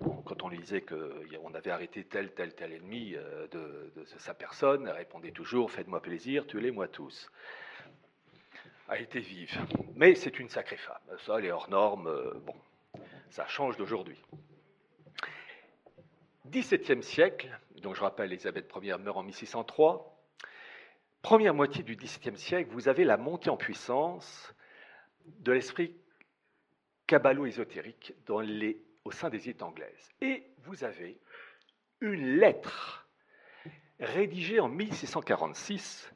[0.00, 4.86] quand on lui disait qu'on avait arrêté tel, tel, tel ennemi euh, de, sa personne,
[4.86, 7.30] elle répondait toujours Faites-moi plaisir, tuez-les-moi tous.
[8.88, 9.58] Elle était vive.
[9.94, 11.00] Mais c'est une sacrée femme.
[11.24, 12.06] Ça, elle est hors norme.
[12.06, 12.54] Euh, bon,
[13.30, 14.20] ça change d'aujourd'hui.
[16.46, 17.50] XVIIe siècle,
[17.82, 20.16] donc je rappelle, Elisabeth Ier meurt en 1603.
[21.22, 24.54] Première moitié du XVIIe siècle, vous avez la montée en puissance
[25.24, 25.96] de l'esprit
[27.08, 30.10] kabbalo-ésotérique dans les au sein des élites anglaises.
[30.20, 31.18] Et vous avez
[32.00, 33.06] une lettre
[34.00, 36.10] rédigée en 1646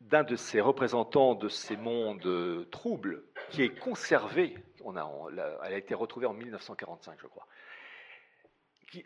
[0.00, 6.26] d'un de ces représentants de ces mondes troubles qui est conservée, elle a été retrouvée
[6.26, 7.46] en 1945 je crois.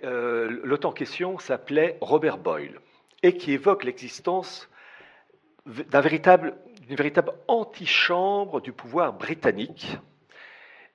[0.04, 2.80] Euh, L'auteur en question s'appelait Robert Boyle
[3.22, 4.68] et qui évoque l'existence
[5.66, 9.96] d'une véritable antichambre du pouvoir britannique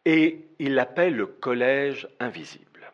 [0.07, 2.93] et il l'appelle le collège invisible.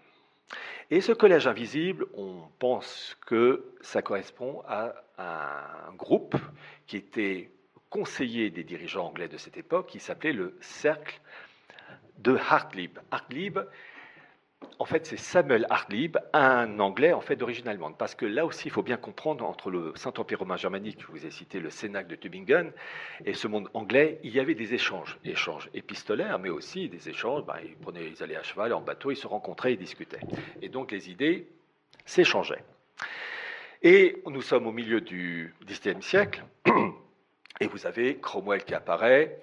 [0.90, 6.36] Et ce collège invisible, on pense que ça correspond à un groupe
[6.88, 7.52] qui était
[7.92, 11.22] conseiller des dirigeants anglais de cette époque, qui s'appelait le Cercle
[12.18, 12.98] de Hartlib.
[13.12, 13.60] Hartlib,
[14.80, 17.96] en fait, c'est Samuel Hartlib, un Anglais en fait d'origine allemande.
[17.98, 21.26] Parce que là aussi, il faut bien comprendre entre le Saint-Empire romain germanique, je vous
[21.26, 22.72] ai cité le Cénacle de Tübingen,
[23.26, 27.46] et ce monde anglais, il y avait des échanges, échanges épistolaires, mais aussi des échanges.
[27.46, 30.22] Ben, ils, prenaient, ils allaient à cheval, en bateau, ils se rencontraient, ils discutaient.
[30.62, 31.48] Et donc les idées
[32.06, 32.64] s'échangeaient.
[33.82, 36.44] Et nous sommes au milieu du XIXe siècle,
[37.60, 39.40] et vous avez Cromwell qui apparaît,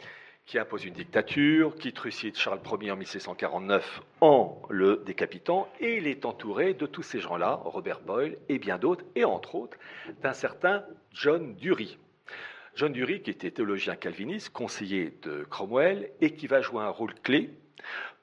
[0.50, 6.08] qui impose une dictature, qui trucide Charles Ier en 1649 en le décapitant, et il
[6.08, 9.78] est entouré de tous ces gens-là, Robert Boyle et bien d'autres, et entre autres
[10.22, 11.98] d'un certain John Dury.
[12.74, 17.14] John Dury, qui était théologien calviniste, conseiller de Cromwell, et qui va jouer un rôle
[17.22, 17.50] clé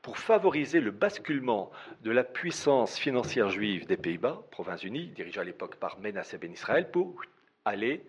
[0.02, 1.72] pour favoriser le basculement
[2.04, 6.52] de la puissance financière juive des Pays-Bas, province unie, dirigée à l'époque par Menasseh ben
[6.52, 7.22] Israël, pour
[7.64, 8.04] aller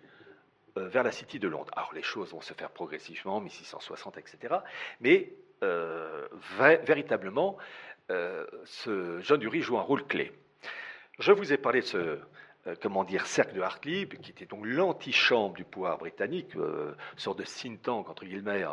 [0.75, 1.71] vers la City de Londres.
[1.75, 4.55] Alors les choses vont se faire progressivement, 1660, etc.
[5.01, 6.27] Mais euh,
[6.59, 7.57] véritablement,
[8.11, 10.31] euh, ce John Dury joue un rôle clé.
[11.19, 12.19] Je vous ai parlé de ce
[12.81, 16.51] comment dire, cercle de Hartlib, qui était donc l'antichambre du pouvoir britannique,
[17.15, 18.63] sorte de think tank, entre guillemets,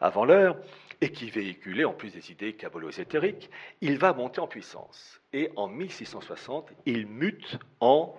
[0.00, 0.56] avant l'heure,
[1.00, 5.20] et qui véhiculait, en plus des idées cabolo-ésotériques, il va monter en puissance.
[5.32, 8.14] Et en 1660, il mute en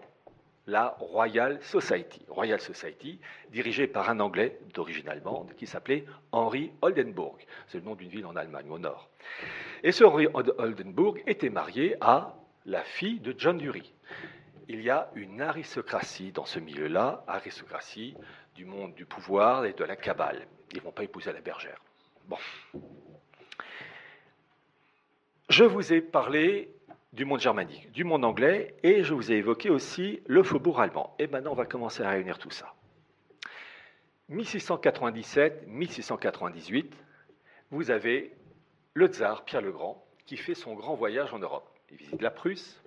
[0.67, 2.21] la Royal Society.
[2.27, 7.37] Royal Society, dirigée par un Anglais d'origine allemande qui s'appelait Henry Oldenburg.
[7.67, 9.09] C'est le nom d'une ville en Allemagne, au nord.
[9.83, 13.93] Et ce Henry Oldenburg était marié à la fille de John Dury.
[14.67, 18.15] il y a une aristocratie dans ce milieu-là, aristocratie
[18.55, 20.45] du monde du pouvoir et de la cabale.
[20.73, 21.81] Ils ne vont pas épouser la bergère.
[22.25, 22.37] Bon.
[25.49, 26.69] Je vous ai parlé
[27.17, 31.15] du monde germanique, du monde anglais, et je vous ai évoqué aussi le faubourg allemand.
[31.17, 32.75] Et maintenant, on va commencer à réunir tout ça.
[34.31, 36.85] 1697-1698,
[37.71, 38.35] vous avez
[38.93, 41.67] le tsar Pierre le Grand qui fait son grand voyage en Europe.
[41.89, 42.79] Il visite la Prusse,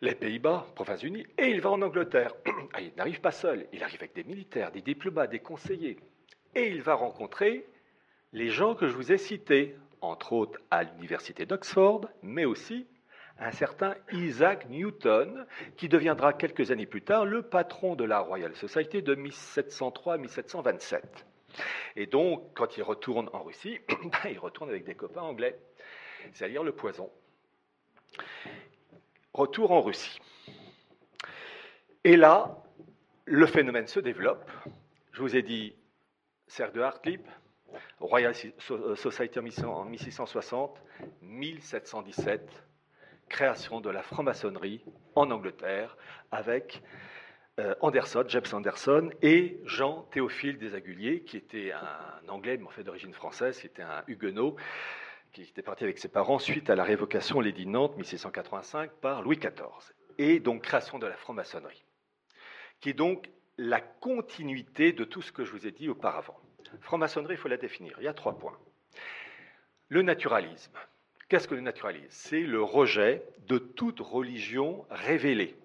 [0.00, 2.32] les Pays-Bas, Provinces Unies, et il va en Angleterre.
[2.74, 5.96] Ah, il n'arrive pas seul, il arrive avec des militaires, des diplomates, des conseillers,
[6.54, 7.66] et il va rencontrer
[8.32, 12.86] les gens que je vous ai cités, entre autres à l'université d'Oxford, mais aussi
[13.38, 18.54] un certain Isaac Newton, qui deviendra quelques années plus tard le patron de la Royal
[18.56, 21.26] Society de 1703 à 1727.
[21.96, 25.58] Et donc, quand il retourne en Russie, ben, il retourne avec des copains anglais,
[26.32, 27.10] c'est-à-dire le poison.
[29.32, 30.18] Retour en Russie.
[32.04, 32.62] Et là,
[33.24, 34.50] le phénomène se développe.
[35.12, 35.74] Je vous ai dit,
[36.46, 36.80] cercle de
[38.00, 40.82] Royal Society en 1660,
[41.22, 42.64] 1717,
[43.28, 45.96] création de la franc-maçonnerie en Angleterre
[46.30, 46.82] avec
[47.58, 52.84] euh, Anderson, James Anderson et Jean Théophile Desaguliers, qui était un Anglais, mais en fait
[52.84, 54.56] d'origine française, qui était un Huguenot,
[55.32, 59.36] qui était parti avec ses parents suite à la révocation Lady Nantes 1685 par Louis
[59.36, 59.92] XIV.
[60.18, 61.84] Et donc création de la franc-maçonnerie,
[62.80, 66.38] qui est donc la continuité de tout ce que je vous ai dit auparavant.
[66.80, 67.96] Franc-maçonnerie, il faut la définir.
[67.98, 68.58] Il y a trois points.
[69.88, 70.76] Le naturalisme.
[71.28, 72.08] Qu'est-ce que le naturalisme?
[72.10, 75.56] C'est le rejet de toute religion révélée,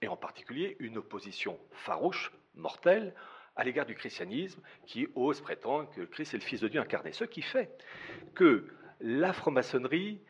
[0.00, 3.14] et en particulier une opposition farouche, mortelle,
[3.56, 7.12] à l'égard du christianisme, qui ose prétendre que Christ est le Fils de Dieu incarné.
[7.12, 7.68] Ce qui fait
[8.34, 8.68] que
[9.00, 10.20] la franc-maçonnerie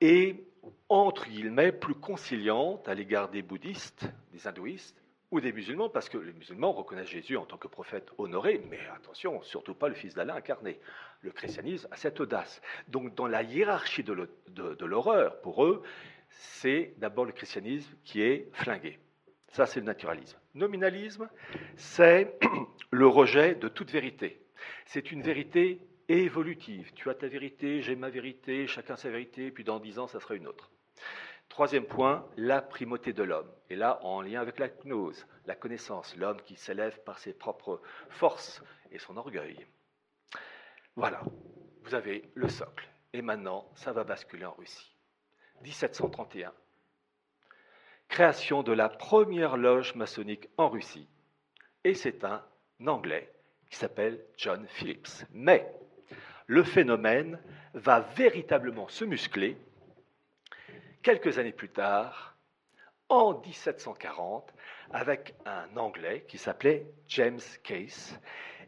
[0.00, 0.42] est,
[0.88, 4.99] entre guillemets, plus conciliante à l'égard des bouddhistes, des hindouistes,
[5.30, 8.80] ou des musulmans, parce que les musulmans reconnaissent Jésus en tant que prophète honoré, mais
[8.94, 10.80] attention, surtout pas le Fils d'Allah incarné.
[11.22, 12.60] Le christianisme a cette audace.
[12.88, 15.82] Donc dans la hiérarchie de l'horreur, pour eux,
[16.28, 18.98] c'est d'abord le christianisme qui est flingué.
[19.48, 20.38] Ça, c'est le naturalisme.
[20.54, 21.28] Nominalisme,
[21.76, 22.38] c'est
[22.90, 24.40] le rejet de toute vérité.
[24.86, 26.92] C'est une vérité évolutive.
[26.94, 30.20] Tu as ta vérité, j'ai ma vérité, chacun sa vérité, puis dans dix ans, ça
[30.20, 30.70] sera une autre.
[31.50, 33.50] Troisième point, la primauté de l'homme.
[33.68, 37.82] Et là, en lien avec la gnose, la connaissance, l'homme qui s'élève par ses propres
[38.08, 39.66] forces et son orgueil.
[40.94, 41.20] Voilà,
[41.82, 42.88] vous avez le socle.
[43.12, 44.94] Et maintenant, ça va basculer en Russie.
[45.62, 46.52] 1731.
[48.08, 51.08] Création de la première loge maçonnique en Russie.
[51.82, 52.44] Et c'est un
[52.86, 53.32] Anglais
[53.68, 55.26] qui s'appelle John Phillips.
[55.32, 55.68] Mais
[56.46, 57.40] le phénomène
[57.74, 59.56] va véritablement se muscler
[61.02, 62.36] quelques années plus tard,
[63.08, 64.52] en 1740,
[64.92, 68.18] avec un Anglais qui s'appelait James Case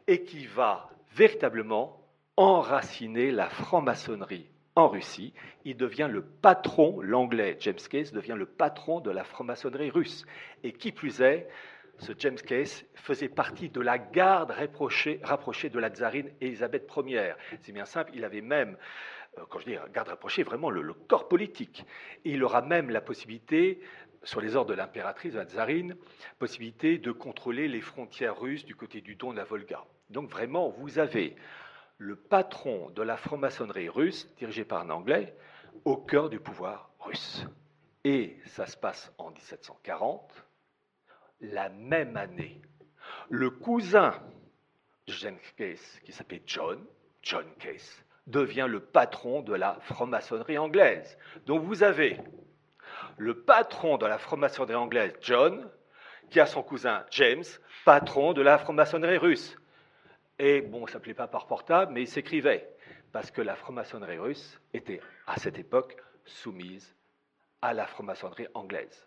[0.07, 2.01] et qui va véritablement
[2.37, 5.33] enraciner la franc-maçonnerie en Russie.
[5.65, 10.25] Il devient le patron, l'Anglais James Case devient le patron de la franc-maçonnerie russe.
[10.65, 11.49] Et qui plus est,
[11.99, 15.21] ce James Case faisait partie de la garde rapprochée,
[15.69, 17.35] de la tsarine Élisabeth Ier.
[17.61, 18.77] C'est bien simple, il avait même
[19.49, 21.85] quand je dis garde rapprochée, vraiment le, corps politique.
[22.25, 23.81] Il aura même la possibilité,
[24.23, 25.97] sur les ordres de l'impératrice, de la tsarine,
[26.39, 29.85] possibilité de contrôler les frontières russes du côté du Don de la Volga.
[30.11, 31.37] Donc vraiment, vous avez
[31.99, 35.37] le patron de la franc-maçonnerie russe, dirigé par un Anglais,
[35.85, 37.47] au cœur du pouvoir russe.
[38.05, 40.45] Et ça se passe en 1740,
[41.41, 42.61] la même année.
[43.31, 44.21] Le cousin
[45.07, 46.85] de James Case, qui s'appelait John,
[47.23, 51.19] John Case, devient le patron de la franc-maçonnerie anglaise.
[51.47, 52.21] Donc vous avez
[53.17, 55.69] le patron de la franc-maçonnerie anglaise, John,
[56.31, 57.45] qui a son cousin James,
[57.85, 59.57] patron de la franc-maçonnerie russe.
[60.39, 62.69] Et bon, ça ne s'appelait pas par portable, mais il s'écrivait,
[63.13, 66.97] parce que la franc-maçonnerie russe était à cette époque soumise
[67.61, 69.07] à la franc-maçonnerie anglaise.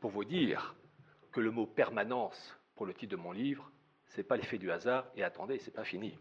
[0.00, 0.74] Pour vous dire
[1.32, 3.70] que le mot permanence pour le titre de mon livre,
[4.08, 6.18] ce n'est pas l'effet du hasard, et attendez, ce n'est pas fini.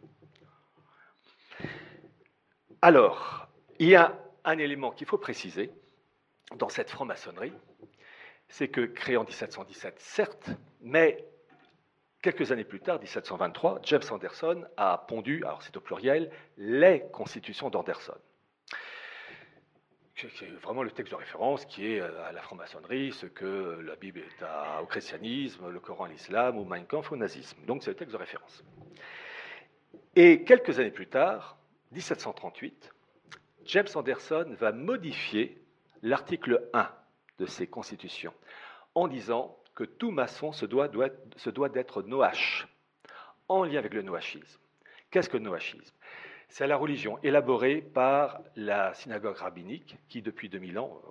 [2.82, 5.70] Alors, il y a un élément qu'il faut préciser
[6.56, 7.52] dans cette franc-maçonnerie,
[8.48, 10.50] c'est que créée en 1717, certes,
[10.80, 11.26] mais
[12.22, 17.70] quelques années plus tard, 1723, James Anderson a pondu, alors c'est au pluriel, les constitutions
[17.70, 18.16] d'Anderson.
[20.16, 23.96] C'est vraiment le texte de référence qui est euh, à la franc-maçonnerie, ce que la
[23.96, 24.46] Bible est
[24.82, 27.58] au christianisme, le Coran à l'islam, ou Mein Kampf au nazisme.
[27.66, 28.64] Donc c'est le texte de référence.
[30.18, 31.59] Et quelques années plus tard,
[31.92, 32.92] 1738,
[33.66, 35.62] James Anderson va modifier
[36.02, 36.90] l'article 1
[37.40, 38.34] de ces constitutions,
[38.96, 40.90] en disant que tout maçon se doit,
[41.70, 42.68] d'être noach,
[43.48, 44.60] en lien avec le noachisme.
[45.10, 45.96] Qu'est-ce que le noachisme?
[46.50, 51.02] C'est la religion élaborée par la synagogue rabbinique, qui depuis 2000 ans,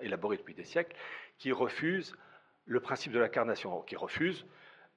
[0.00, 0.96] élaborée depuis des siècles,
[1.38, 2.16] qui refuse
[2.66, 4.46] le principe de l'incarnation, qui refuse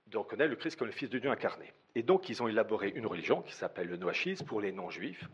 [0.10, 1.74] de reconnaître le Christ comme le Fils de Dieu incarné.
[1.95, 5.28] Et donc, ils ont élaboré une religion qui s'appelle le noachisme pour les non-juifs.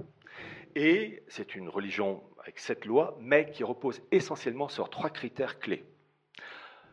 [0.75, 5.83] Et c'est une religion avec sept lois, mais qui repose essentiellement sur trois critères clés.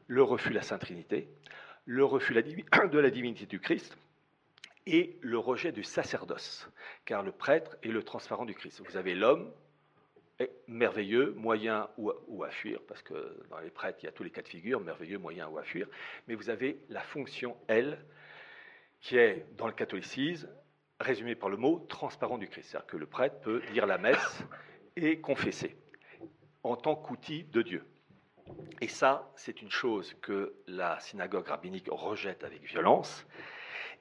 [0.07, 1.29] Le refus de la Sainte Trinité,
[1.87, 3.97] le refus de la divinité du Christ
[4.87, 6.69] et le rejet du sacerdoce,
[7.05, 8.83] car le prêtre est le transparent du Christ.
[8.85, 9.53] Vous avez l'homme,
[10.67, 14.31] merveilleux, moyen ou à, fuir, parce que dans les prêtres, il y a tous les
[14.31, 15.87] cas de figure, merveilleux, moyen ou à fuir,
[16.27, 18.05] mais vous avez la fonction, elle,
[19.01, 20.49] qui est, dans le catholicisme,
[20.99, 22.71] résumée par le mot transparent du Christ.
[22.71, 24.45] C'est-à-dire que le prêtre peut dire la messe
[24.97, 25.77] et confesser
[26.63, 27.85] en tant qu'outil de Dieu.
[28.81, 33.27] Et ça, c'est une chose que la synagogue rabbinique rejette avec violence.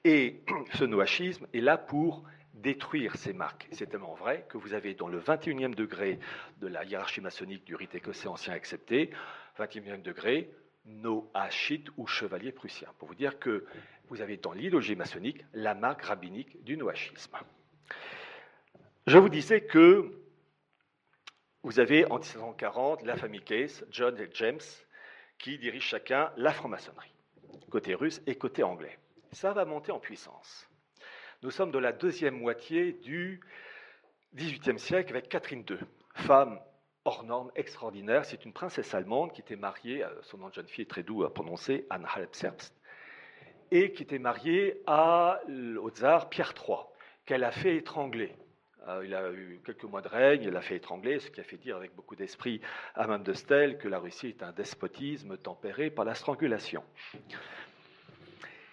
[0.04, 0.42] Et
[0.74, 2.24] ce noachisme est là pour
[2.62, 3.68] détruire ces marques.
[3.72, 6.20] C'est tellement vrai que vous avez dans le 21e degré
[6.58, 9.12] de la hiérarchie maçonnique du rite écossais ancien accepté,
[9.58, 10.50] 21e degré,
[10.86, 13.66] noachite ou chevalier prussien, pour vous dire que
[14.08, 17.38] vous avez dans l'idéologie maçonnique la marque rabbinique du noachisme.
[19.08, 20.12] Je vous disais que
[21.64, 24.60] vous avez en 1740 la famille Case, John et James,
[25.38, 27.14] qui dirigent chacun la franc-maçonnerie,
[27.70, 28.98] côté russe et côté anglais.
[29.32, 30.69] Ça va monter en puissance.
[31.42, 33.40] Nous sommes de la deuxième moitié du
[34.36, 35.78] XVIIIe siècle avec Catherine II,
[36.14, 36.60] femme
[37.06, 38.26] hors norme, extraordinaire.
[38.26, 41.24] C'est une princesse allemande qui était mariée, son nom de jeune fille est très doux
[41.24, 42.74] à prononcer, Anne Halbserbst,
[43.72, 45.40] et qui était mariée à,
[45.82, 46.80] au tsar Pierre III,
[47.26, 48.36] qu'elle a fait étrangler.
[48.90, 51.46] Euh, il a eu quelques mois de règne, elle a fait étrangler, ce qui a
[51.46, 52.60] fait dire avec beaucoup d'esprit
[52.96, 56.84] à Mme de Stel que la Russie est un despotisme tempéré par la strangulation.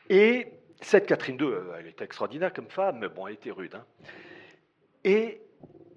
[0.08, 0.48] Et
[0.80, 3.74] cette Catherine II, euh, elle était extraordinaire comme femme, mais bon, elle était rude.
[3.74, 3.86] Hein.
[5.04, 5.40] Et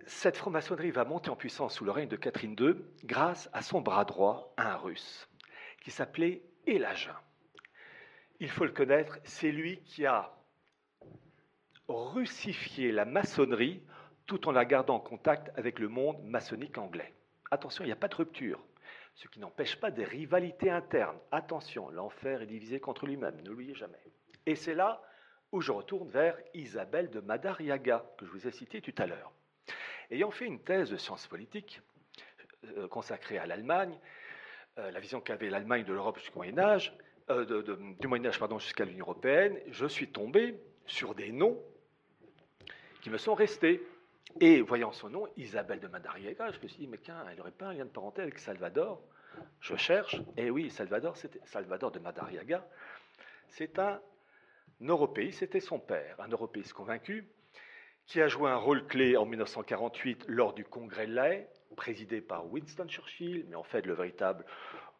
[0.05, 3.81] cette franc-maçonnerie va monter en puissance sous le règne de Catherine II grâce à son
[3.81, 5.29] bras droit, un russe,
[5.81, 7.15] qui s'appelait Elagin.
[8.39, 10.33] Il faut le connaître, c'est lui qui a
[11.87, 13.83] russifié la maçonnerie
[14.25, 17.13] tout en la gardant en contact avec le monde maçonnique anglais.
[17.51, 18.63] Attention, il n'y a pas de rupture,
[19.15, 21.17] ce qui n'empêche pas des rivalités internes.
[21.31, 23.97] Attention, l'enfer est divisé contre lui-même, ne l'oubliez jamais.
[24.49, 24.99] Et c'est là
[25.51, 29.31] où je retourne vers Isabelle de Madariaga, que je vous ai citée tout à l'heure.
[30.09, 31.83] Ayant fait une thèse de sciences politiques
[32.77, 33.95] euh, consacrée à l'Allemagne,
[34.79, 36.97] euh, la vision qu'avait l'Allemagne de l'Europe jusqu'au Moyen Âge,
[37.29, 41.61] euh, du Moyen Âge pardon, jusqu'à l'Union européenne, je suis tombé sur des noms
[43.01, 43.85] qui me sont restés.
[44.41, 47.51] Et voyant son nom, Isabelle de Madariaga, je me suis dit, mais tiens, elle n'aurait
[47.51, 48.99] pas un lien de parenté avec Salvador?
[49.61, 52.67] Je cherche, et oui, Salvador, Salvador de Madariaga.
[53.47, 54.01] C'est un
[54.81, 57.27] européiste, c'était son père, un européiste convaincu,
[58.05, 62.51] qui a joué un rôle clé en 1948 lors du congrès de l'AE, présidé par
[62.51, 64.45] Winston Churchill, mais en fait le véritable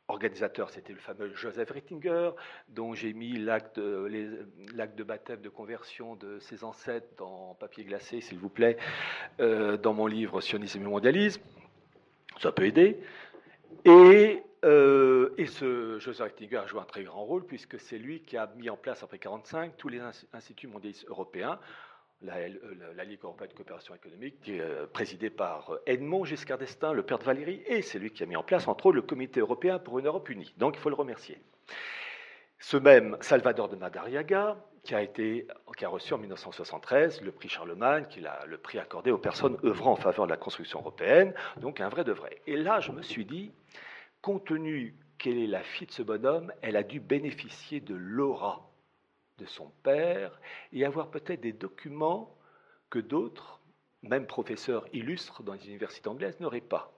[0.08, 2.32] organisateur c'était le fameux Joseph Rittinger,
[2.68, 8.40] dont j'ai mis l'acte de baptême de conversion de ses ancêtres dans papier glacé, s'il
[8.40, 8.78] vous plaît,
[9.40, 11.42] euh, dans mon livre Sionisme et mondialisme.
[12.40, 13.00] Ça peut aider.
[13.86, 18.38] Et euh, et ce Joseph Ratzinger joue un très grand rôle puisque c'est lui qui
[18.38, 20.02] a mis en place après 1945 tous les
[20.34, 21.60] instituts mondialistes européens,
[22.22, 22.36] la,
[22.96, 27.20] la, Ligue européenne de coopération économique, euh, présidée par euh, Edmond Giscard d'Estaing, le père
[27.20, 29.80] de Valérie, et c'est lui qui a mis en place, entre autres, le Comité européen
[29.80, 30.54] pour une Europe unie.
[30.58, 31.42] Donc il faut le remercier.
[32.60, 35.46] Ce même Salvador de Madariaga, qui a, qui
[35.86, 39.94] a reçu en 1973 le prix Charlemagne, qui est le prix accordé aux personnes œuvrant
[39.94, 42.42] en faveur de la construction européenne, donc un vrai de vrai.
[42.48, 43.52] Et là, je me suis dit,
[44.22, 48.72] compte tenu qu'elle est la fille de ce bonhomme, elle a dû bénéficier de l'aura
[49.38, 50.40] de son père
[50.72, 52.38] et avoir peut-être des documents
[52.90, 53.62] que d'autres,
[54.02, 56.94] même professeurs illustres dans les universités anglaises, n'auraient pas.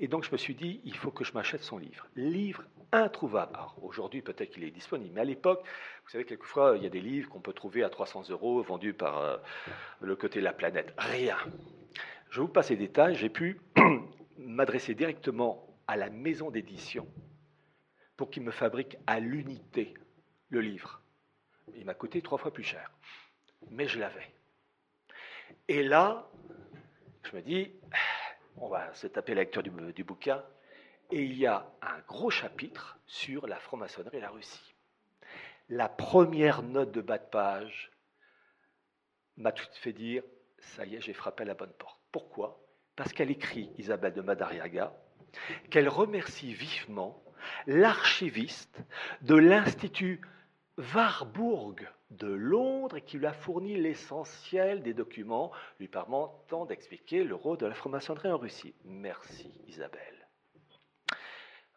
[0.00, 2.06] Et donc je me suis dit, il faut que je m'achète son livre.
[2.14, 2.62] Livre
[2.92, 3.58] introuvable.
[3.82, 5.62] aujourd'hui, peut-être qu'il est disponible, mais à l'époque,
[6.04, 8.94] vous savez, quelquefois, il y a des livres qu'on peut trouver à 300 euros vendus
[8.94, 9.36] par euh,
[10.00, 10.94] le côté de la planète.
[10.96, 11.36] Rien.
[12.30, 13.16] Je vous passe les détails.
[13.16, 13.60] J'ai pu
[14.38, 17.08] m'adresser directement à la maison d'édition
[18.16, 19.94] pour qu'il me fabrique à l'unité
[20.50, 21.02] le livre.
[21.74, 22.92] Il m'a coûté trois fois plus cher,
[23.70, 24.30] mais je l'avais.
[25.66, 26.28] Et là,
[27.24, 27.72] je me dis,
[28.56, 30.44] on va se taper la lecture du, bouquin,
[31.10, 34.74] et il y a un gros chapitre sur la franc-maçonnerie et la Russie.
[35.70, 37.90] La première note de bas de page
[39.36, 40.22] m'a tout fait dire,
[40.58, 42.00] ça y est, j'ai frappé à la bonne porte.
[42.10, 42.60] Pourquoi?
[42.96, 44.92] Parce qu'elle écrit, Isabelle de Madariaga,
[45.70, 47.22] qu'elle remercie vivement
[47.66, 48.82] l'archiviste
[49.22, 50.20] de l'Institut
[50.94, 57.34] Warburg de Londres et qui lui a fourni l'essentiel des documents lui permettant d'expliquer le
[57.34, 58.74] rôle de la franc-maçonnerie en Russie.
[58.84, 60.26] Merci Isabelle.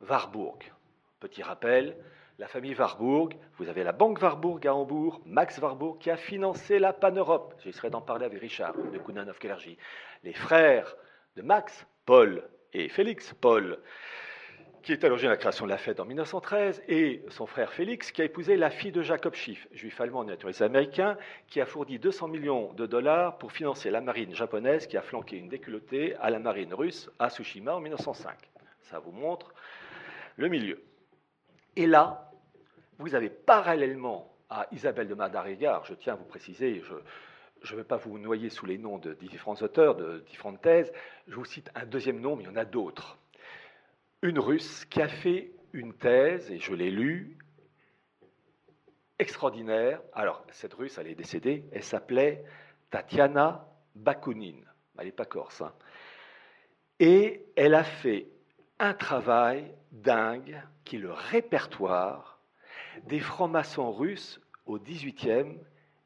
[0.01, 0.71] Warburg,
[1.19, 1.97] petit rappel,
[2.39, 6.79] la famille Warburg, vous avez la banque Warburg à Hambourg, Max Warburg qui a financé
[6.79, 7.53] la Pan-Europe.
[7.63, 9.77] J'essaierai d'en parler avec Richard de Kunanov Kellergy.
[10.23, 10.95] Les frères
[11.35, 12.43] de Max, Paul
[12.73, 13.79] et Félix, Paul,
[14.83, 17.71] qui est à l'origine de la création de la fête en 1913, et son frère
[17.71, 21.17] Félix, qui a épousé la fille de Jacob Schiff, juif allemand naturalisé américain,
[21.47, 25.37] qui a fourni 200 millions de dollars pour financer la marine japonaise qui a flanqué
[25.37, 28.35] une déculottée à la marine russe à Tsushima en 1905.
[28.81, 29.53] Ça vous montre
[30.37, 30.81] le milieu.
[31.75, 32.31] Et là,
[32.97, 36.93] vous avez parallèlement à Isabelle de Madariaga, je tiens à vous préciser, je
[37.71, 40.91] ne vais pas vous noyer sous les noms de différents auteurs, de différentes thèses,
[41.27, 43.17] je vous cite un deuxième nom, mais il y en a d'autres
[44.21, 47.37] une Russe qui a fait une thèse, et je l'ai lue,
[49.19, 50.01] extraordinaire.
[50.13, 52.43] Alors, cette Russe, elle est décédée, elle s'appelait
[52.89, 54.65] Tatiana Bakounine.
[54.97, 55.61] Elle n'est pas corse.
[55.61, 55.73] Hein.
[56.99, 58.27] Et elle a fait
[58.79, 62.39] un travail dingue qui est le répertoire
[63.07, 65.57] des francs-maçons russes au XVIIIe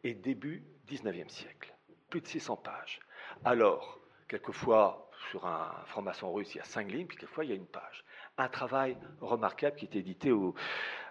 [0.03, 1.73] et début XIXe siècle.
[2.09, 2.99] Plus de 600 pages.
[3.43, 7.53] Alors, quelquefois, sur un franc-maçon russe, il y a cinq lignes, puis quelquefois il y
[7.53, 8.03] a une page.
[8.37, 10.55] Un travail remarquable qui est édité au,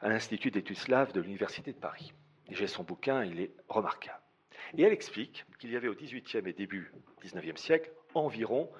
[0.02, 2.12] à l'Institut d'études slaves de l'Université de Paris.
[2.50, 4.20] J'ai son bouquin, il est remarquable.
[4.76, 8.70] Et elle explique qu'il y avait au XVIIIe et début XIXe siècle environ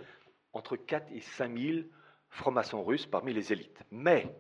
[0.53, 1.79] entre 4 et 5 000
[2.31, 3.83] francs-maçons russes parmi les élites.
[3.91, 4.35] Mais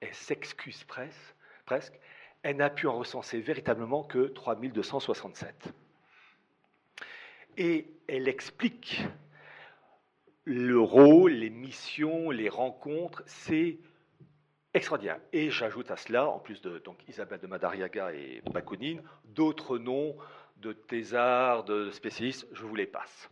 [0.00, 1.98] elle s'excuse presque,
[2.42, 5.72] elle n'a pu en recenser véritablement que 3267.
[7.56, 9.02] Et elle explique
[10.44, 13.78] le rôle, les missions, les rencontres, c'est
[14.72, 15.20] extraordinaire.
[15.32, 20.16] Et j'ajoute à cela, en plus de donc, Isabelle de Madariaga et Bakounine, d'autres noms
[20.56, 23.30] de thésards, de spécialistes, je vous les passe.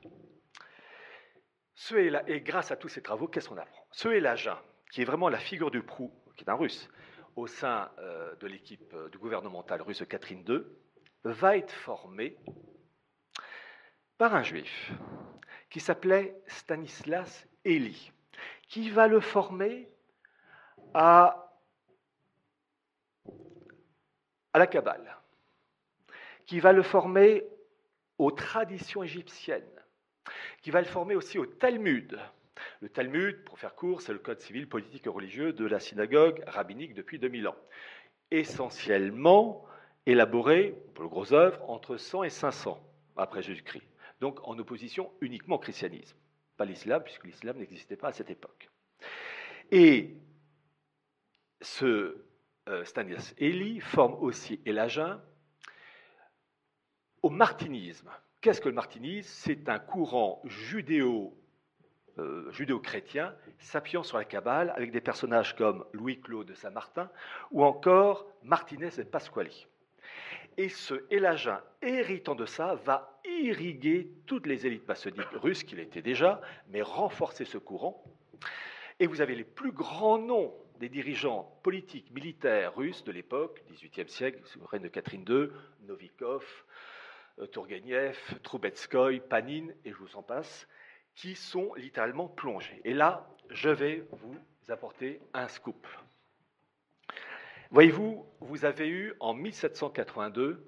[1.74, 3.86] Ce et grâce à tous ces travaux, qu'est-ce qu'on apprend?
[3.92, 4.58] Ce est l'agent,
[4.90, 6.88] qui est vraiment la figure du proue, qui est un russe,
[7.36, 10.62] au sein euh, de l'équipe euh, du gouvernemental russe Catherine II,
[11.22, 12.36] va être formé
[14.16, 14.92] par un juif
[15.68, 18.10] qui s'appelait Stanislas Elie,
[18.68, 19.88] qui va le former
[20.94, 21.52] à,
[24.52, 25.16] à la Kabbale,
[26.46, 27.44] qui va le former
[28.18, 29.64] aux traditions égyptiennes,
[30.62, 32.18] qui va le former aussi au Talmud.
[32.80, 36.42] Le Talmud, pour faire court, c'est le code civil, politique et religieux de la synagogue
[36.46, 37.56] rabbinique depuis 2000 ans.
[38.30, 39.64] Essentiellement
[40.06, 42.80] élaboré, pour le gros œuvre, entre 100 et 500
[43.16, 43.86] après Jésus-Christ
[44.20, 46.16] donc en opposition uniquement au christianisme,
[46.56, 48.70] pas l'islam, puisque l'islam n'existait pas à cette époque.
[49.70, 50.16] Et
[51.60, 52.24] ce
[52.68, 55.22] euh, Stanislas Eli forme aussi Elagin
[57.22, 58.10] au martinisme.
[58.40, 59.28] Qu'est-ce que le martinisme?
[59.28, 61.36] C'est un courant judéo,
[62.18, 67.10] euh, judéo-chrétien s'appuyant sur la Kabbale avec des personnages comme Louis-Claude de Saint-Martin
[67.50, 69.66] ou encore Martinez et Pasquali.
[70.56, 76.00] Et ce Elagin, héritant de ça, va irriguer toutes les élites maçonniques russes qu'il était
[76.00, 76.40] déjà,
[76.70, 78.02] mais renforcer ce courant.
[78.98, 84.08] Et vous avez les plus grands noms des dirigeants politiques, militaires russes de l'époque, 18e
[84.08, 85.48] siècle, règne de Catherine II,
[85.86, 86.44] Novikov,
[87.38, 90.66] euh, Tourgueniev, Troubetskoy, Panine, et je vous en passe,
[91.16, 92.80] qui sont littéralement plongés.
[92.84, 94.36] Et là, je vais vous
[94.68, 95.86] apporter un scoop.
[97.70, 100.64] Voyez-vous, vous avez eu en 1782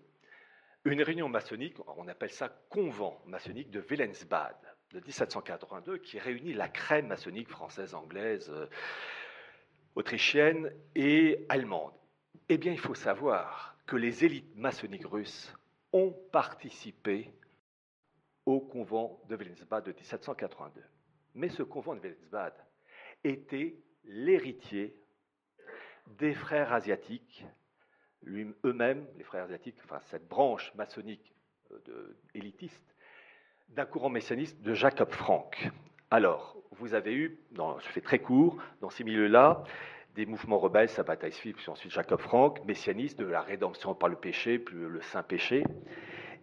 [0.85, 4.57] une réunion maçonnique, on appelle ça convent maçonnique de Willensbad
[4.93, 8.67] de 1782, qui réunit la crème maçonnique française, anglaise, euh,
[9.97, 11.93] autrichienne et allemande.
[12.49, 15.53] Eh bien, il faut savoir que les élites maçonniques russes
[15.93, 17.31] ont participé
[18.49, 20.83] au convent de Willensbad de 1782.
[21.35, 22.55] Mais ce convent de Willensbad
[23.23, 24.97] était l'héritier
[26.19, 27.45] des frères asiatiques,
[28.27, 31.35] eux-mêmes, les frères asiatiques, enfin cette branche maçonnique
[31.73, 32.95] euh, élitiste,
[33.69, 35.71] d'un courant messianiste de Jacob Frank.
[36.11, 39.63] Alors, vous avez eu, je fais très court, dans ces milieux-là,
[40.15, 44.59] des mouvements rebelles, Sabbatai puis ensuite Jacob Frank, messianiste de la rédemption par le péché,
[44.59, 45.65] plus le saint péché.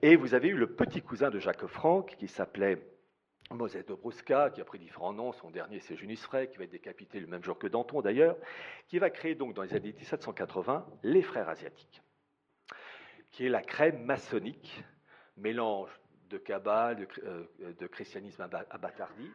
[0.01, 2.77] Et vous avez eu le petit cousin de Jacob Frank, qui s'appelait
[3.51, 6.71] Moses Dobruska, qui a pris différents noms, son dernier c'est Junis Frey, qui va être
[6.71, 8.35] décapité le même jour que Danton d'ailleurs,
[8.87, 12.01] qui va créer donc dans les années 1780 les Frères asiatiques,
[13.31, 14.83] qui est la crème maçonnique,
[15.37, 15.89] mélange
[16.29, 19.31] de cabale, de, euh, christianisme abatardi,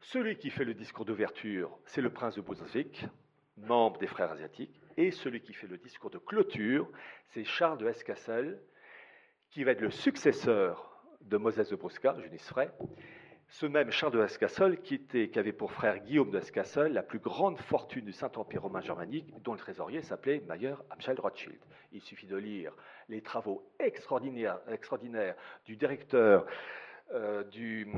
[0.00, 3.06] Celui qui fait le discours d'ouverture, c'est le prince de Brunswick,
[3.56, 6.88] membre des frères asiatiques, et celui qui fait le discours de clôture,
[7.28, 8.60] c'est Charles de Hesse-Kassel,
[9.50, 10.90] qui va être le successeur
[11.22, 12.70] de Moses de Brusca, Junis Frey,
[13.48, 17.18] ce même Charles de Hesse-Kassel qui, qui avait pour frère Guillaume de Hesse-Kassel la plus
[17.18, 21.58] grande fortune du Saint-Empire romain germanique, dont le trésorier s'appelait Mayer Amschel Rothschild.
[21.92, 22.72] Il suffit de lire
[23.08, 24.60] les travaux extraordinaires,
[25.64, 26.46] du directeur
[27.14, 27.88] euh, du,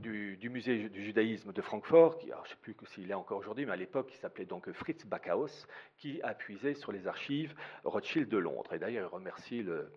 [0.00, 3.72] du, musée du judaïsme de Francfort, je ne sais plus s'il est encore aujourd'hui, mais
[3.72, 7.54] à l'époque, il s'appelait donc Fritz Backhaus, qui a puisé sur les archives
[7.84, 8.74] Rothschild de Londres.
[8.74, 9.88] Et d'ailleurs, il remercie le,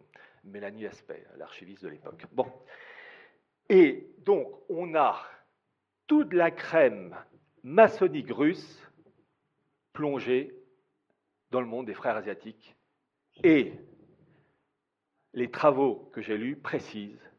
[0.44, 2.26] Mélanie Aspect, l'archiviste de l'époque.
[2.32, 2.52] Bon.
[3.70, 5.24] Et donc, on a
[6.08, 7.16] toute la crème
[7.64, 8.82] maçonnique russe
[9.94, 10.56] plongée
[11.52, 12.76] dans le monde des frères asiatiques.
[13.44, 13.74] Et
[15.34, 17.30] les travaux que j'ai lus précisent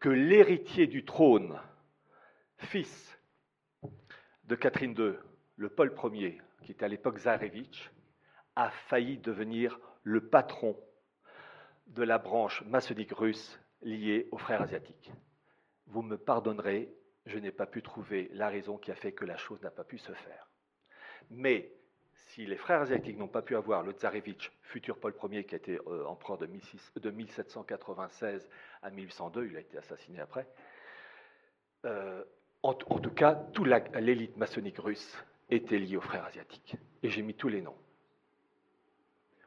[0.00, 1.60] que l'héritier du trône,
[2.58, 3.18] fils
[4.44, 5.14] de Catherine II,
[5.56, 7.90] le Paul Ier, qui était à l'époque Zarevitch,
[8.56, 10.76] a failli devenir le patron
[11.88, 15.12] de la branche maçonnique russe liée aux frères asiatiques.
[15.86, 16.92] Vous me pardonnerez,
[17.26, 19.84] je n'ai pas pu trouver la raison qui a fait que la chose n'a pas
[19.84, 20.48] pu se faire.
[21.30, 21.72] Mais
[22.14, 25.58] si les frères asiatiques n'ont pas pu avoir le Tsarevitch, futur Paul Ier, qui a
[25.58, 28.48] été euh, empereur de, 1796
[28.82, 30.46] à 1802, il a été assassiné après,
[31.84, 32.24] euh,
[32.62, 35.16] en, tout cas, toute l'élite maçonnique russe
[35.48, 36.76] était liée aux frères asiatiques.
[37.02, 37.76] Et j'ai mis tous les noms.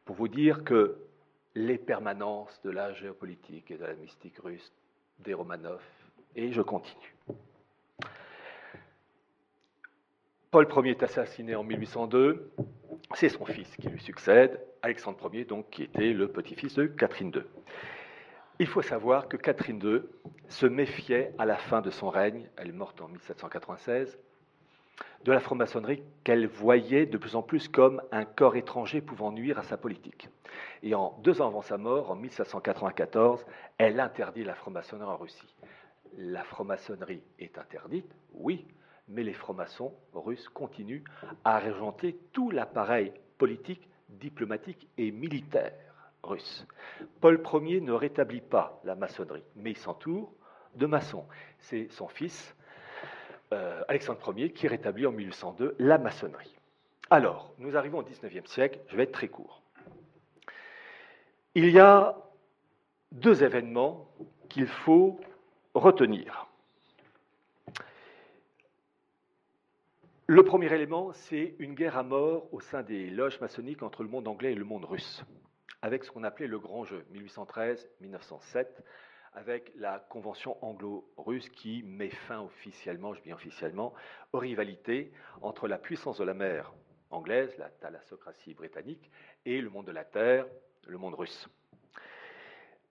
[0.05, 0.97] Pour vous dire que
[1.55, 4.71] les permanences de la géopolitique et de la mystique russe
[5.19, 5.81] des Romanov,
[6.35, 7.15] et je continue.
[10.49, 12.51] Paul Ier est assassiné en 1802.
[13.15, 17.31] C'est son fils qui lui succède, Alexandre Ier, donc, qui était le petit-fils de Catherine
[17.33, 17.43] II.
[18.59, 20.01] Il faut savoir que Catherine II
[20.49, 24.19] se méfiait à la fin de son règne, elle est morte en 1796,
[25.23, 29.59] de la franc-maçonnerie qu'elle voyait de plus en plus comme un corps étranger pouvant nuire
[29.59, 30.29] à sa politique.
[30.83, 33.45] Et en deux ans avant sa mort, en 1794,
[33.77, 35.55] elle interdit la franc-maçonnerie en Russie.
[36.17, 38.65] La franc-maçonnerie est interdite, oui,
[39.07, 41.03] mais les francs-maçons russes continuent
[41.43, 45.73] à régenter tout l'appareil politique, diplomatique et militaire
[46.23, 46.65] russe.
[47.19, 50.33] Paul Ier ne rétablit pas la maçonnerie, mais il s'entoure
[50.75, 51.25] de maçons.
[51.59, 52.55] C'est son fils,
[53.53, 56.55] euh, Alexandre Ier, qui rétablit en 1802 la maçonnerie.
[57.09, 59.61] Alors, nous arrivons au XIXe siècle, je vais être très court.
[61.55, 62.17] Il y a
[63.11, 64.07] deux événements
[64.47, 65.19] qu'il faut
[65.73, 66.47] retenir.
[70.27, 74.07] Le premier élément, c'est une guerre à mort au sein des loges maçonniques entre le
[74.07, 75.25] monde anglais et le monde russe,
[75.81, 78.67] avec ce qu'on appelait le grand jeu, 1813-1907,
[79.33, 83.93] avec la convention anglo-russe qui met fin officiellement, je dis officiellement,
[84.33, 85.11] aux rivalités
[85.41, 86.73] entre la puissance de la mer
[87.09, 89.09] anglaise, la thalassocratie britannique,
[89.45, 90.47] et le monde de la terre,
[90.87, 91.47] le monde russe.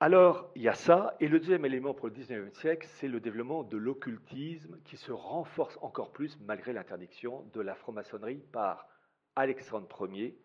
[0.03, 1.15] Alors, il y a ça.
[1.21, 5.13] Et le deuxième élément pour le XIXe siècle, c'est le développement de l'occultisme qui se
[5.13, 8.89] renforce encore plus malgré l'interdiction de la franc-maçonnerie par
[9.37, 10.39] Alexandre Ier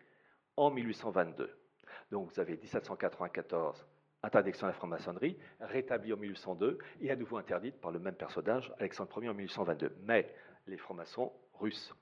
[0.56, 1.50] en 1822.
[2.10, 3.86] Donc, vous avez 1794,
[4.26, 8.72] interdiction de la franc-maçonnerie, rétablie en 1802 et à nouveau interdite par le même personnage,
[8.78, 9.96] Alexandre Ier en 1822.
[10.02, 10.32] Mais
[10.66, 11.94] les francs-maçons russes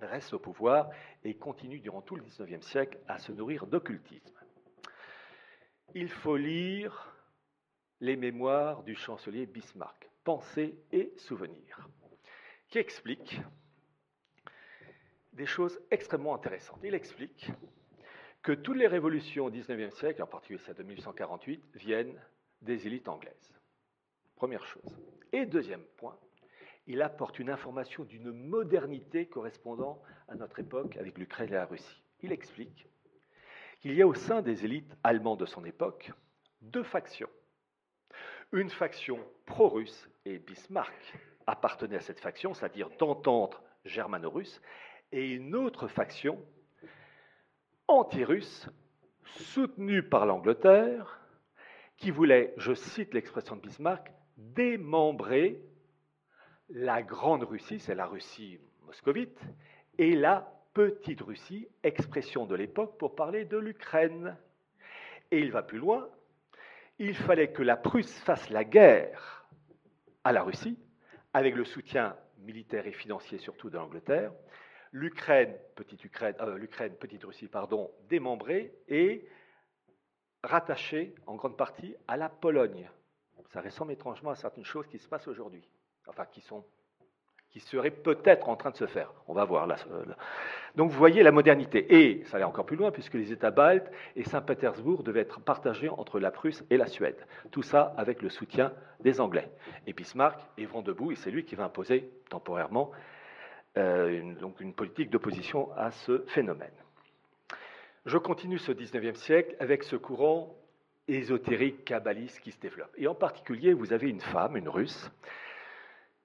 [0.00, 0.90] restent au pouvoir
[1.24, 4.34] et continuent durant tout le XIXe siècle à se nourrir d'occultisme
[5.94, 7.12] il faut lire
[8.00, 11.88] les mémoires du chancelier Bismarck, Pensées et souvenirs,
[12.68, 13.40] qui explique
[15.32, 16.80] des choses extrêmement intéressantes.
[16.82, 17.50] Il explique
[18.44, 22.20] que toutes les révolutions au XIXe siècle, en particulier celle de 1848, viennent
[22.60, 23.52] des élites anglaises.
[24.36, 24.96] Première chose.
[25.32, 26.16] Et deuxième point,
[26.86, 32.02] il apporte une information d'une modernité correspondant à notre époque avec l'Ukraine et la Russie.
[32.20, 32.86] Il explique
[33.82, 36.10] il y a au sein des élites allemandes de son époque
[36.62, 37.28] deux factions.
[38.52, 41.14] Une faction pro-russe, et Bismarck
[41.46, 44.62] appartenait à cette faction, c'est-à-dire d'entente germano-russe,
[45.12, 46.42] et une autre faction
[47.88, 48.68] anti-russe,
[49.24, 51.20] soutenue par l'Angleterre,
[51.96, 55.62] qui voulait, je cite l'expression de Bismarck, démembrer
[56.70, 59.40] la Grande Russie, c'est la Russie moscovite,
[59.98, 64.36] et la Petite Russie, expression de l'époque pour parler de l'Ukraine.
[65.30, 66.08] Et il va plus loin,
[66.98, 69.46] il fallait que la Prusse fasse la guerre
[70.24, 70.78] à la Russie,
[71.32, 74.32] avec le soutien militaire et financier surtout de l'Angleterre,
[74.94, 79.28] l'Ukraine, petite Ukraine, euh, l'Ukraine, petite Russie, pardon, démembrée et
[80.44, 82.88] rattachée en grande partie à la Pologne.
[83.52, 85.68] Ça ressemble étrangement à certaines choses qui se passent aujourd'hui,
[86.06, 86.64] enfin qui sont
[87.50, 89.12] qui serait peut-être en train de se faire.
[89.28, 89.76] On va voir là.
[90.74, 91.94] Donc vous voyez la modernité.
[91.94, 95.88] Et ça allait encore plus loin, puisque les États baltes et Saint-Pétersbourg devaient être partagés
[95.88, 97.24] entre la Prusse et la Suède.
[97.52, 99.48] Tout ça avec le soutien des Anglais.
[99.86, 103.13] Et Bismarck est vent debout, et c'est lui qui va imposer temporairement euh,
[103.76, 106.70] une, donc une politique d'opposition à ce phénomène.
[108.06, 110.54] Je continue ce 19e siècle avec ce courant
[111.08, 112.92] ésotérique kabbaliste qui se développe.
[112.96, 115.10] Et en particulier, vous avez une femme, une russe,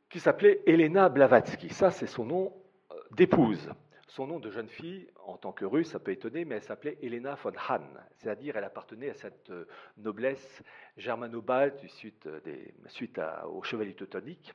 [0.09, 1.69] qui s'appelait Elena Blavatsky.
[1.69, 2.53] Ça, c'est son nom
[2.91, 3.71] euh, d'épouse.
[4.07, 6.97] Son nom de jeune fille, en tant que russe, ça peut étonner, mais elle s'appelait
[7.03, 7.85] Elena von Hahn,
[8.17, 10.63] c'est-à-dire elle appartenait à cette euh, noblesse
[10.97, 14.53] germano-balte suite, euh, des, suite au chevalier teutonique,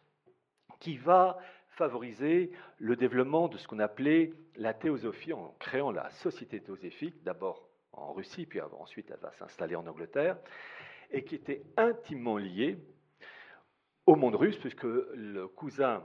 [0.81, 1.39] qui va
[1.77, 7.69] favoriser le développement de ce qu'on appelait la théosophie en créant la société théosophique, d'abord
[7.93, 10.39] en Russie, puis ensuite elle va s'installer en Angleterre,
[11.11, 12.79] et qui était intimement liée
[14.07, 16.05] au monde russe, puisque le cousin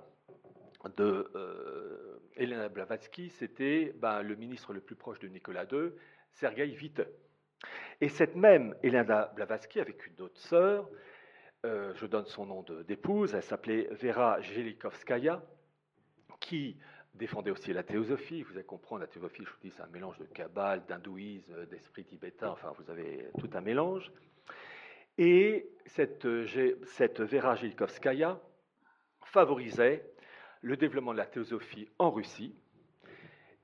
[0.96, 5.92] de euh, Blavatsky, c'était ben, le ministre le plus proche de Nicolas II,
[6.32, 7.02] Sergei Witte.
[8.00, 10.90] Et cette même Elena Blavatsky, avec une autre sœur,
[11.66, 15.44] euh, je donne son nom d'épouse, elle s'appelait Vera Jelikovskaya,
[16.40, 16.78] qui
[17.14, 18.44] défendait aussi la théosophie.
[18.44, 22.06] Vous allez comprendre, la théosophie, je vous dis, c'est un mélange de kabbale, d'hindouisme, d'esprit
[22.06, 24.12] tibétain, enfin, vous avez tout un mélange.
[25.18, 26.28] Et cette,
[26.86, 28.40] cette Vera Jelikovskaya
[29.26, 30.10] favorisait
[30.62, 32.56] le développement de la théosophie en Russie.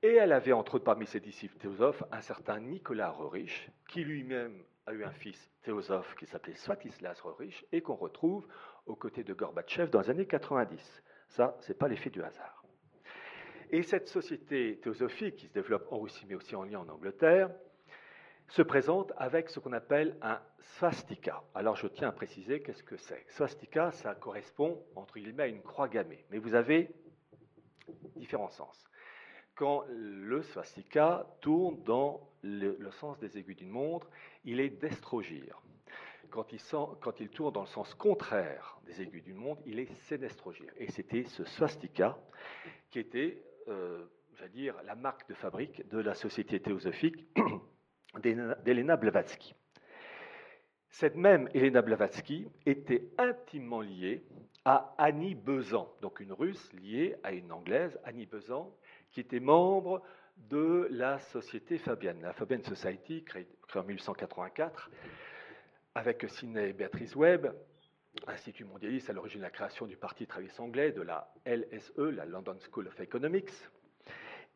[0.02, 4.62] Et elle avait, entre autres, parmi ses disciples théosophes, un certain Nicolas Rorich, qui lui-même
[4.86, 8.46] a eu un fils théosophe qui s'appelait Swatislas Rorich, et qu'on retrouve
[8.84, 11.02] aux côtés de Gorbatchev dans les années 90.
[11.28, 12.55] Ça, ce n'est pas l'effet du hasard.
[13.70, 17.50] Et cette société théosophique qui se développe en Russie, mais aussi en lien en Angleterre,
[18.48, 21.42] se présente avec ce qu'on appelle un swastika.
[21.54, 23.24] Alors je tiens à préciser qu'est-ce que c'est.
[23.28, 26.90] Swastika, ça correspond entre guillemets à une croix gammée, mais vous avez
[28.14, 28.84] différents sens.
[29.54, 34.08] Quand le swastika tourne dans le, sens des aiguilles d'une montre,
[34.44, 35.60] il est destrogir.
[36.30, 40.70] Quand il, tourne dans le sens contraire des aiguilles d'une montre, il est sénestrogir.
[40.76, 42.18] Et c'était ce swastika
[42.90, 47.26] qui était, j'allais dire, la marque de fabrique de la société théosophique
[48.22, 49.54] d'Elena Blavatsky.
[50.98, 54.24] Cette même Elena Blavatsky était intimement liée
[54.64, 58.74] à Annie Besant, donc une russe liée à une anglaise, Annie Besant,
[59.10, 60.02] qui était membre
[60.36, 64.90] de la société Fabienne, la Fabienne Society, créée, en 1884,
[65.94, 67.54] avec Sidney et Beatrice Webb,
[68.26, 72.24] Institut mondialiste à l'origine de la création du Parti travailliste anglais, de la LSE, la
[72.24, 73.50] London School of Economics,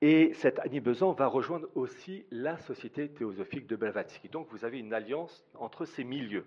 [0.02, 4.30] et cette Annie Besant va rejoindre aussi la Société théosophique de Blavatsky.
[4.30, 6.46] Donc vous avez une alliance entre ces milieux.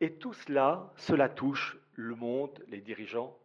[0.00, 3.38] Et tout cela, cela touche le monde, les dirigeants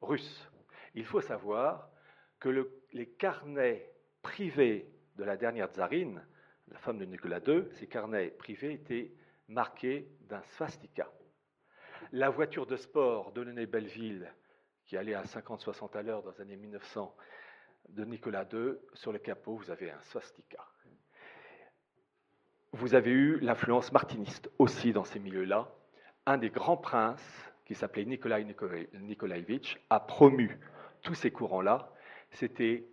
[0.00, 0.50] russes.
[0.94, 1.88] Il faut savoir
[2.40, 3.88] que les carnets
[4.22, 6.26] privés de la dernière tsarine,
[6.68, 9.12] la femme de Nicolas II, ces carnets privés étaient
[9.46, 11.08] marqués d'un swastika.
[12.14, 14.30] La voiture de sport de René Belleville,
[14.84, 17.16] qui allait à 50-60 à l'heure dans les années 1900,
[17.88, 20.58] de Nicolas II, sur le capot, vous avez un swastika.
[22.72, 25.74] Vous avez eu l'influence martiniste aussi dans ces milieux-là.
[26.26, 28.44] Un des grands princes, qui s'appelait Nikolai
[28.92, 30.60] Nikolaevitch, a promu
[31.00, 31.90] tous ces courants-là.
[32.32, 32.84] C'était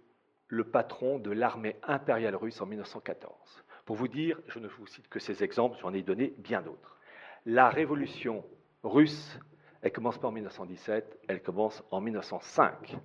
[0.47, 3.65] le patron de l'armée impériale russe en 1914.
[3.83, 6.97] Pour vous dire, je ne vous cite que ces exemples, j'en ai donné bien d'autres.
[7.45, 8.45] La révolution
[8.83, 9.39] russe,
[9.81, 12.97] elle commence pas en 1917, elle commence en 1905.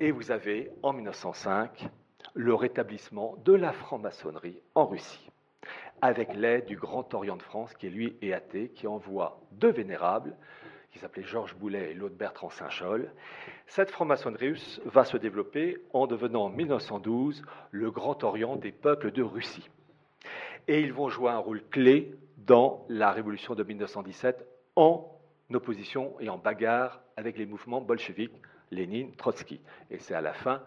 [0.00, 1.88] Et vous avez, en 1905,
[2.34, 5.30] le rétablissement de la franc-maçonnerie en Russie,
[6.02, 10.36] avec l'aide du Grand Orient de France, qui lui est athée, qui envoie deux vénérables,
[10.90, 13.10] qui s'appelaient Georges Boulet et l'autre Bertrand Saint-Chol.
[13.66, 19.10] Cette franc-maçonnerie russe va se développer en devenant en 1912 le Grand Orient des peuples
[19.10, 19.68] de Russie.
[20.68, 25.10] Et ils vont jouer un rôle clé dans la révolution de 1917 en
[25.52, 28.32] opposition et en bagarre avec les mouvements bolcheviques
[28.70, 29.60] Lénine, Trotsky.
[29.90, 30.62] Et c'est à la fin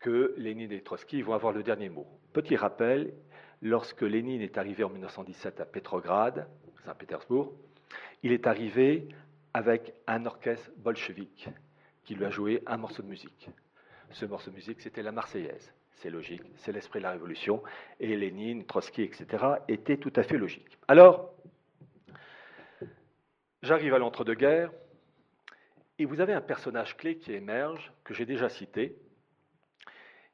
[0.00, 2.06] que Lénine et Trotsky vont avoir le dernier mot.
[2.32, 3.12] Petit rappel,
[3.62, 6.46] lorsque Lénine est arrivé en 1917 à Petrograd,
[6.84, 7.52] Saint-Pétersbourg,
[8.22, 9.08] il est arrivé
[9.52, 11.48] avec un orchestre bolchevique
[12.04, 13.48] qui lui a joué un morceau de musique.
[14.10, 15.72] Ce morceau de musique, c'était la Marseillaise.
[15.92, 17.62] C'est logique, c'est l'esprit de la Révolution.
[18.00, 20.76] Et Lénine, Trotsky, etc., étaient tout à fait logiques.
[20.88, 21.32] Alors,
[23.64, 24.70] j'arrive à l'entre-deux-guerres.
[25.98, 28.96] Et vous avez un personnage clé qui émerge, que j'ai déjà cité,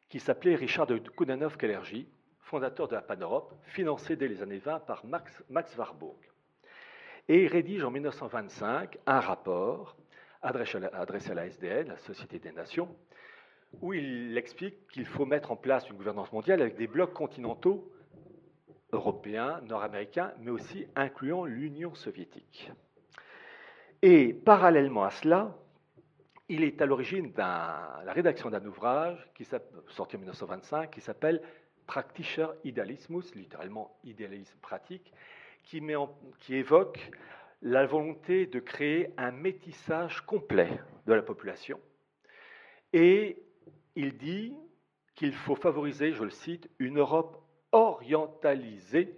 [0.09, 2.09] qui s'appelait Richard de Koudanov-Kellergy,
[2.41, 6.19] fondateur de la Pan-Europe, financé dès les années 20 par Max, Warburg.
[7.29, 9.97] Et il rédige en 1925 un rapport
[10.43, 10.79] adressé
[11.31, 12.97] à la SDN, la Société des Nations,
[13.81, 17.93] où il explique qu'il faut mettre en place une gouvernance mondiale avec des blocs continentaux
[18.93, 22.73] européens, nord-américains, mais aussi incluant l'Union soviétique.
[24.03, 25.55] Et parallèlement à cela,
[26.49, 29.47] il est à l'origine de la rédaction d'un ouvrage qui
[29.89, 31.43] sorti en 1925 qui s'appelle
[31.87, 35.13] Praktischer Idealismus, littéralement idéalisme pratique,
[35.63, 35.83] qui,
[36.39, 37.11] qui évoque
[37.63, 41.79] la volonté de créer un métissage complet de la population.
[42.93, 43.43] Et
[43.97, 44.55] il dit
[45.15, 49.15] qu'il faut favoriser, je le cite, une Europe orientalisée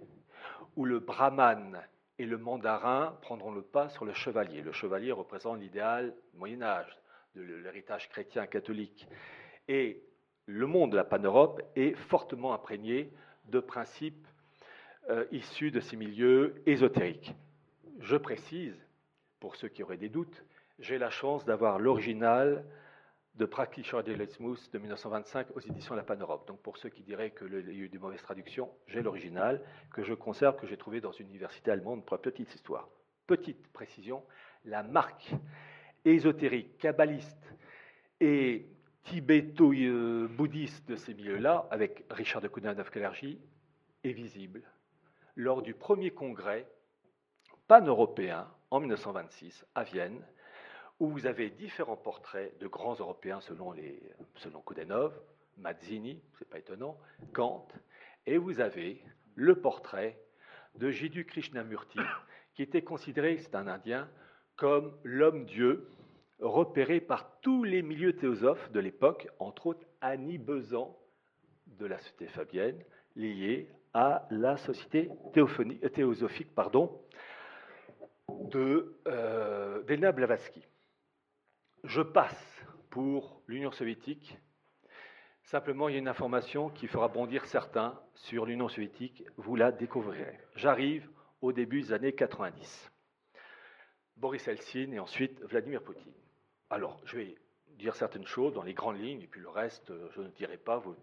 [0.75, 1.79] où le brahman
[2.19, 4.61] et le mandarin prendront le pas sur le chevalier.
[4.61, 6.97] Le chevalier représente l'idéal Moyen Âge,
[7.35, 9.07] de l'héritage chrétien catholique.
[9.67, 10.03] Et
[10.45, 13.11] le monde de la pan-Europe est fortement imprégné
[13.45, 14.27] de principes
[15.09, 17.33] euh, issus de ces milieux ésotériques.
[17.99, 18.77] Je précise,
[19.39, 20.43] pour ceux qui auraient des doutes,
[20.79, 22.63] j'ai la chance d'avoir l'original
[23.35, 26.47] de Praktischer Idealismus de 1925 aux éditions La Pan-Europe.
[26.47, 29.61] Donc pour ceux qui diraient qu'il y a eu des mauvaises traductions, j'ai l'original
[29.91, 32.89] que je conserve, que j'ai trouvé dans une université allemande pour la petite histoire.
[33.25, 34.23] Petite précision,
[34.65, 35.31] la marque
[36.05, 37.55] ésotérique, kabbaliste
[38.19, 38.67] et
[39.03, 43.39] tibéto-bouddhiste de ces milieux-là, avec Richard de Kounin-Neufkalergie,
[44.03, 44.61] est visible
[45.35, 46.67] lors du premier congrès
[47.67, 50.23] pan-européen en 1926 à Vienne,
[50.99, 54.01] où vous avez différents portraits de grands Européens selon, les,
[54.35, 55.13] selon Koudenov,
[55.57, 56.97] Mazzini, c'est pas étonnant,
[57.33, 57.67] Kant,
[58.25, 59.03] et vous avez
[59.35, 60.19] le portrait
[60.75, 61.99] de Jiddu Krishnamurti,
[62.55, 64.09] qui était considéré, c'est un Indien,
[64.55, 65.87] comme l'homme-dieu
[66.39, 70.97] repéré par tous les milieux théosophes de l'époque, entre autres Annie Besant
[71.67, 72.83] de la société fabienne,
[73.15, 75.09] liée à la société
[75.93, 77.01] théosophique pardon,
[78.29, 80.65] de euh, Blavatsky.
[81.83, 84.37] Je passe pour l'Union soviétique.
[85.43, 89.25] Simplement, il y a une information qui fera bondir certains sur l'Union soviétique.
[89.35, 90.39] Vous la découvrirez.
[90.55, 91.09] J'arrive
[91.41, 92.89] au début des années 90.
[94.15, 96.13] Boris Eltsine et ensuite Vladimir Poutine.
[96.69, 97.35] Alors, je vais
[97.71, 100.77] dire certaines choses dans les grandes lignes, et puis le reste, je ne dirai pas,
[100.77, 100.95] vous,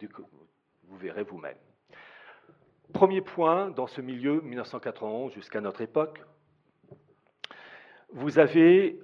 [0.85, 1.59] vous verrez vous-même.
[2.95, 6.23] Premier point, dans ce milieu, 1991 jusqu'à notre époque,
[8.13, 8.99] vous avez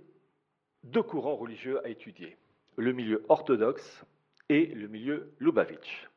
[0.87, 2.37] deux courants religieux à étudier,
[2.77, 4.05] le milieu orthodoxe
[4.49, 6.09] et le milieu Lubavitch.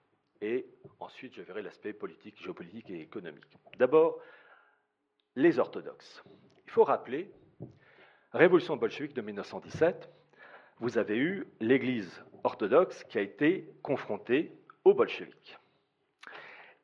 [0.41, 0.65] Et
[0.99, 3.57] ensuite, je verrai l'aspect politique, géopolitique et économique.
[3.78, 4.20] D'abord,
[5.36, 6.24] les orthodoxes.
[6.65, 7.32] Il faut rappeler,
[8.32, 10.09] révolution bolchevique de 1917,
[10.80, 14.53] vous avez eu l'Église orthodoxe qui a été confrontée
[14.86, 15.57] aux bolcheviques.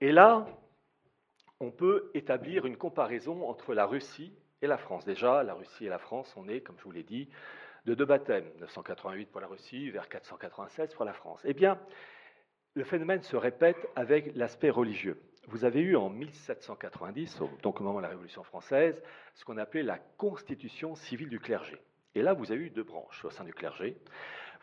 [0.02, 0.48] Et là,
[1.60, 5.06] on peut établir une comparaison entre la Russie et la France.
[5.06, 7.30] Déjà, la Russie et la France, on est, comme je vous l'ai dit,
[7.86, 11.42] de deux baptêmes, 988 pour la Russie, vers 496 pour la France.
[11.46, 11.80] Eh bien,
[12.74, 15.22] le phénomène se répète avec l'aspect religieux.
[15.48, 19.00] Vous avez eu en 1790, donc au moment de la Révolution française,
[19.36, 21.78] ce qu'on appelait la constitution civile du clergé.
[22.16, 23.96] Et là, vous avez eu deux branches au sein du clergé.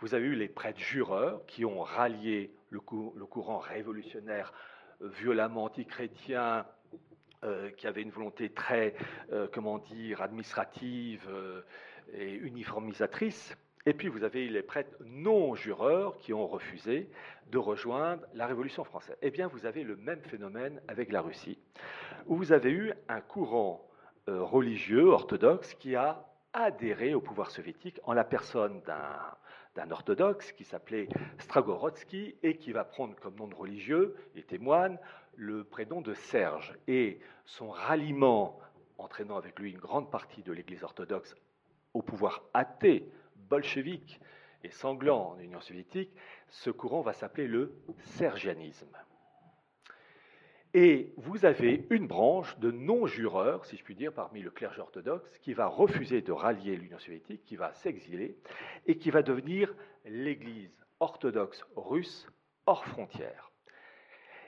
[0.01, 4.53] Vous avez eu les prêtres jureurs qui ont rallié le, courant révolutionnaire
[5.01, 6.67] euh, violemment antichrétien,
[7.45, 8.95] euh, qui avait une volonté très,
[9.33, 11.29] euh, comment dire, administrative
[12.13, 13.57] et uniformisatrice.
[13.85, 17.11] Et puis vous avez les prêtres non jureurs qui ont refusé
[17.51, 19.17] de rejoindre la Révolution française.
[19.23, 21.59] Eh bien, vous avez le même phénomène avec la Russie,
[22.27, 23.89] où vous avez eu un courant
[24.27, 31.09] religieux orthodoxe qui a adhéré au pouvoir soviétique en la personne d'un orthodoxe qui s'appelait
[31.39, 34.99] Stragorodsky et qui va prendre comme nom de religieux et témoigne
[35.35, 36.75] le prénom de Serge.
[36.87, 38.61] Et son ralliement,
[38.99, 41.35] entraînant avec lui une grande partie de l'Église orthodoxe
[41.95, 43.09] au pouvoir athée,
[43.49, 44.21] bolchevique
[44.65, 46.11] et sanglant en Union soviétique,
[46.49, 48.97] ce courant va s'appeler le sergianisme.
[50.75, 55.39] Et vous avez une branche de non-jureurs, si je puis dire, parmi le clergé orthodoxe,
[55.39, 58.39] qui va refuser de rallier l'Union soviétique, qui va s'exiler,
[58.87, 59.75] et qui va devenir
[60.07, 62.27] l'Église orthodoxe russe
[62.65, 63.51] hors frontières.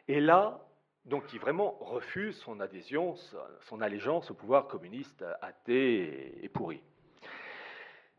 [0.08, 0.66] Et là,
[1.04, 3.16] donc qui vraiment refuse son adhésion,
[3.60, 6.82] son allégeance au pouvoir communiste athée et pourri.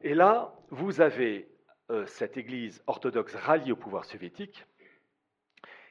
[0.05, 1.49] Et là, vous avez
[1.89, 4.63] euh, cette Église orthodoxe ralliée au pouvoir soviétique,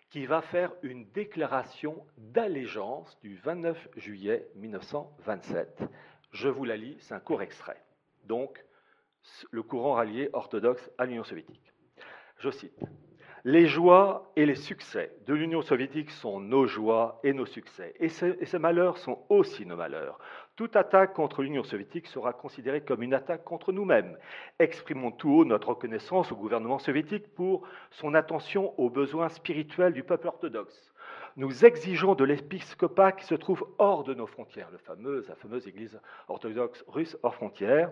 [0.09, 5.83] qui va faire une déclaration d'allégeance du 29 juillet 1927.
[6.31, 7.83] Je vous la lis, c'est un court extrait.
[8.23, 8.65] Donc,
[9.51, 11.73] le courant rallié orthodoxe à l'Union soviétique.
[12.39, 12.85] Je cite.
[13.43, 18.09] Les joies et les succès de l'Union soviétique sont nos joies et nos succès, et
[18.09, 20.21] ces, et ces malheurs sont aussi nos malheurs.
[20.57, 24.17] Toute attaque contre l'Union soviétique sera considérée comme une attaque contre nous-mêmes.
[24.61, 30.05] Exprimons tout haut notre reconnaissance au gouvernement soviétique pour son attention aux besoins spirituels du
[30.05, 30.93] peuple orthodoxe.
[31.37, 34.79] Nous exigeons de l'épiscopat qui se trouve hors de nos frontières, la
[35.35, 37.91] fameuse Église orthodoxe russe hors frontières.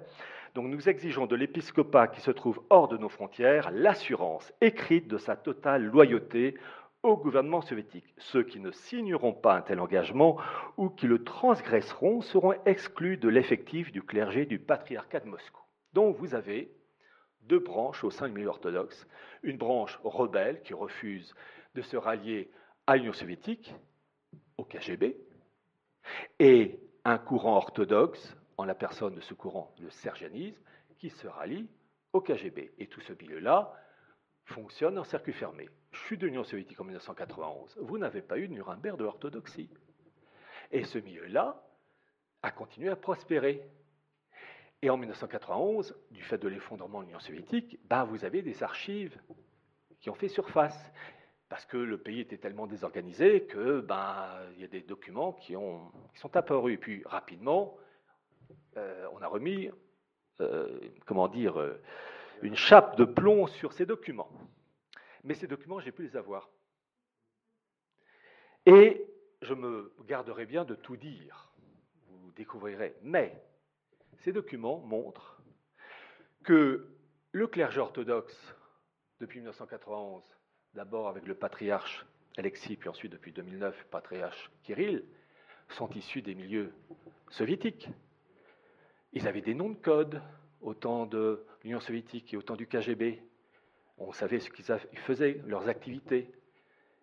[0.55, 5.19] Donc nous exigeons de l'épiscopat qui se trouve hors de nos frontières l'assurance écrite de
[5.19, 6.55] sa totale loyauté
[7.03, 8.15] au gouvernement soviétique.
[8.19, 10.39] Ceux qui ne signeront pas un tel engagement
[10.77, 15.63] ou qui le transgresseront seront exclus de l'effectif du clergé du patriarcat de Moscou.
[15.93, 16.73] Donc vous avez
[17.43, 19.07] deux branches au sein du milieu orthodoxe.
[19.43, 21.35] Une branche rebelle qui refuse
[21.75, 22.51] de se rallier
[22.87, 23.75] à l'Union soviétique,
[24.59, 25.17] au KGB,
[26.39, 30.61] et un courant orthodoxe, en la personne de ce courant, le sergianisme,
[30.99, 31.69] qui se rallie
[32.13, 32.73] au KGB.
[32.79, 33.75] Et tout ce milieu-là
[34.45, 35.69] fonctionne en circuit fermé.
[35.93, 39.71] Chute de l'Union soviétique en 1991, vous n'avez pas eu de Nuremberg de l'orthodoxie.
[40.71, 41.63] Et ce milieu-là
[42.43, 43.63] a continué à prospérer.
[44.81, 49.17] Et en 1991, du fait de l'effondrement de l'Union soviétique, ben vous avez des archives
[50.01, 50.93] qui ont fait surface.
[51.49, 55.55] Parce que le pays était tellement désorganisé que ben il y a des documents qui,
[55.55, 56.75] ont, qui sont apparus.
[56.75, 57.77] Et puis rapidement,
[58.79, 59.71] euh, on a remis,
[60.41, 61.81] euh, comment dire, euh,
[62.43, 64.31] une chape de plomb sur ces documents.
[65.25, 66.51] Mais ces documents, j'ai pu les avoir.
[68.67, 69.07] Et
[69.41, 71.53] je me garderai bien de tout dire.
[72.09, 72.95] Vous découvrirez.
[73.03, 73.43] Mais
[74.19, 75.41] ces documents montrent
[76.45, 76.89] que
[77.33, 78.37] le clergé orthodoxe,
[79.21, 80.23] depuis 1991,
[80.75, 82.05] d'abord avec le patriarche
[82.37, 85.05] Alexis, puis ensuite depuis 2009, le patriarche Kirill,
[85.69, 86.73] sont issus des milieux
[87.31, 87.89] soviétiques.
[89.13, 90.23] Ils avaient des noms de code,
[90.63, 93.23] au temps de l'Union soviétique et au temps du KGB,
[93.99, 96.31] on savait ce qu'ils faisaient, leurs activités.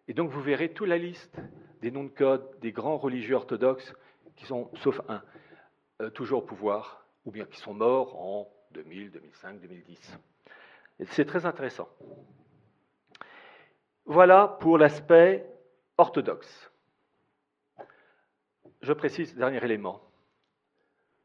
[0.08, 1.38] Et donc vous verrez toute la liste
[1.82, 3.94] des noms de code des grands religieux orthodoxes
[4.36, 5.22] qui sont, sauf un,
[6.02, 10.20] euh, toujours au pouvoir, ou bien qui sont morts en 2000, 2005, 2010.
[11.06, 11.90] c'est très intéressant.
[14.06, 15.46] Voilà pour l'aspect
[15.98, 16.72] orthodoxe.
[18.82, 20.02] Je précise, dernier élément.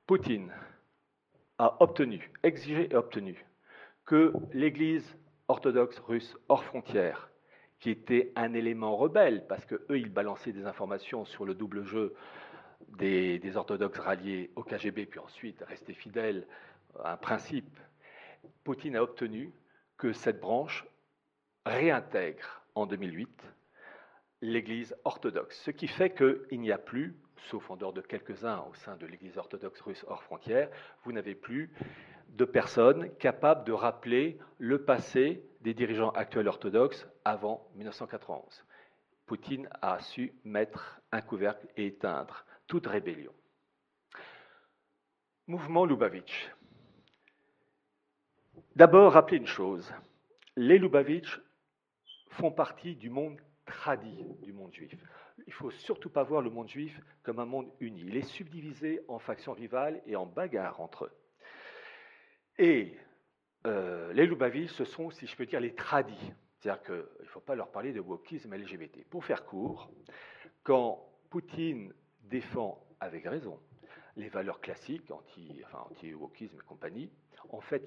[0.06, 0.52] Poutine
[1.58, 3.44] a obtenu, exigé et obtenu,
[4.04, 5.16] que l'Église
[5.48, 7.30] orthodoxe russe hors frontières,
[7.80, 12.14] qui était un élément rebelle, parce qu'eux, ils balançaient des informations sur le double jeu
[12.88, 16.46] des, des, orthodoxes ralliés au KGB, puis ensuite rester fidèles
[17.02, 17.78] à un principe.
[18.62, 19.52] Poutine a obtenu
[19.96, 20.86] que cette branche
[21.64, 23.30] réintègre en 2008
[24.42, 28.74] l'Église orthodoxe, ce qui fait qu'il n'y a plus sauf en dehors de quelques-uns au
[28.74, 30.70] sein de l'Église orthodoxe russe hors frontières,
[31.04, 31.72] vous n'avez plus
[32.30, 38.64] de personnes capables de rappeler le passé des dirigeants actuels orthodoxes avant 1991.
[39.26, 43.32] Poutine a su mettre un couvercle et éteindre toute rébellion.
[45.46, 46.50] Mouvement Lubavitch.
[48.76, 49.92] D'abord, rappelez une chose.
[50.56, 51.40] Les Lubavitch
[52.30, 54.94] font partie du monde tradit du monde juif
[55.46, 58.02] il faut surtout pas voir le monde juif comme un monde uni.
[58.06, 61.12] Il est subdivisé en factions rivales et en bagarres entre eux.
[62.58, 62.96] Et
[63.66, 66.32] euh, les Lubavitch, ce sont, si je peux dire, les tradis.
[66.58, 69.04] C'est-à-dire qu'il ne faut pas leur parler de wokisme LGBT.
[69.10, 69.90] Pour faire court,
[70.62, 73.58] quand Poutine défend avec raison
[74.16, 77.10] les valeurs classiques, anti-wokisme et compagnie,
[77.50, 77.84] en fait,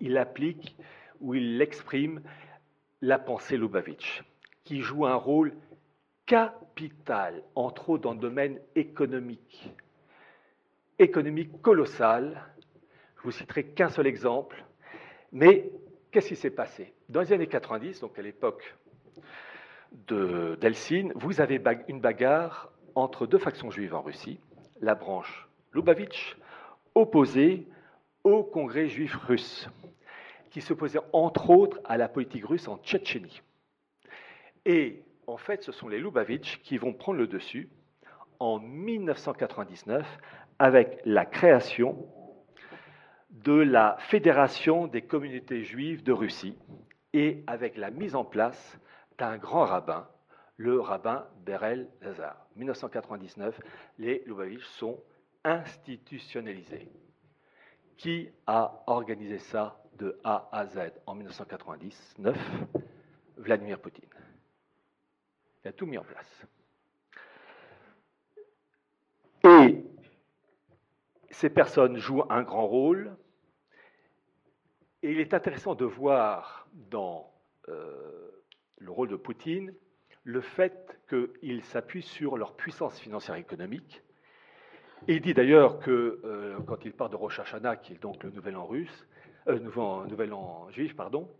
[0.00, 0.76] il applique
[1.20, 2.22] ou il exprime
[3.00, 4.22] la pensée Lubavitch
[4.66, 5.54] qui joue un rôle
[6.26, 9.72] capital, entre autres dans le domaine économique.
[10.98, 12.42] Économique colossal.
[13.16, 14.62] Je vous citerai qu'un seul exemple.
[15.32, 15.70] Mais
[16.10, 16.92] qu'est-ce qui s'est passé?
[17.08, 18.76] Dans les années 90, donc à l'époque
[20.08, 24.40] d'Eltsine, vous avez une bagarre entre deux factions juives en Russie,
[24.80, 26.36] la branche Lubavitch,
[26.94, 27.68] opposée
[28.24, 29.68] au Congrès juif russe,
[30.50, 33.42] qui s'opposait entre autres à la politique russe en Tchétchénie.
[34.66, 37.70] Et en fait, ce sont les Lubavitch qui vont prendre le dessus
[38.40, 40.04] en 1999
[40.58, 42.04] avec la création
[43.30, 46.58] de la Fédération des communautés juives de Russie
[47.12, 48.76] et avec la mise en place
[49.18, 50.08] d'un grand rabbin,
[50.56, 52.48] le rabbin Berel Lazar.
[52.56, 53.60] 1999,
[53.98, 55.00] les Lubavitch sont
[55.44, 56.90] institutionnalisés.
[57.96, 62.36] Qui a organisé ça de A à Z en 1999
[63.38, 64.15] Vladimir Poutine.
[65.66, 66.46] Il a tout mis en place.
[69.42, 69.84] Et
[71.30, 73.16] ces personnes jouent un grand rôle.
[75.02, 77.34] Et il est intéressant de voir dans
[77.68, 78.30] euh,
[78.78, 79.74] le rôle de Poutine
[80.22, 84.04] le fait qu'il s'appuie sur leur puissance financière et économique
[85.08, 88.30] il dit d'ailleurs que euh, quand il parle de Rosh Hashanah, qui est donc le
[88.30, 89.06] nouvel an russe,
[89.46, 89.58] euh,
[90.08, 91.30] nouvel, an juif, pardon,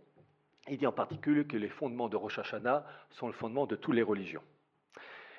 [0.69, 3.95] il dit en particulier que les fondements de Rosh Hashanah sont le fondement de toutes
[3.95, 4.43] les religions.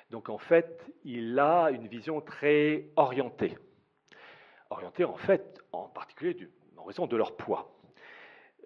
[0.09, 3.57] Donc en fait, il a une vision très orientée.
[4.69, 7.75] Orientée en fait, en particulier en raison de leur poids.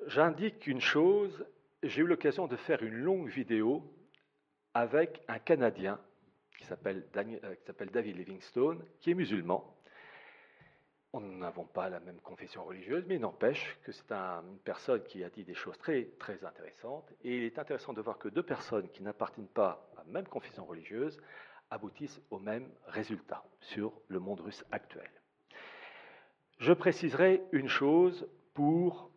[0.07, 1.45] J'indique une chose,
[1.82, 3.84] j'ai eu l'occasion de faire une longue vidéo
[4.74, 5.99] avec un Canadien
[6.57, 7.55] qui s'appelle euh,
[7.91, 9.72] David Livingstone, qui est musulman.
[11.16, 15.30] On n'avons pas la même confession religieuse, mais n'empêche que c'est une personne qui a
[15.30, 17.07] dit des choses très, très intéressantes.
[17.24, 20.28] Et il est intéressant de voir que deux personnes qui n'appartiennent pas à la même
[20.28, 21.22] confession religieuse
[21.70, 25.09] aboutissent au même résultat sur le monde russe actuel.
[26.57, 29.11] Je préciserai une chose pour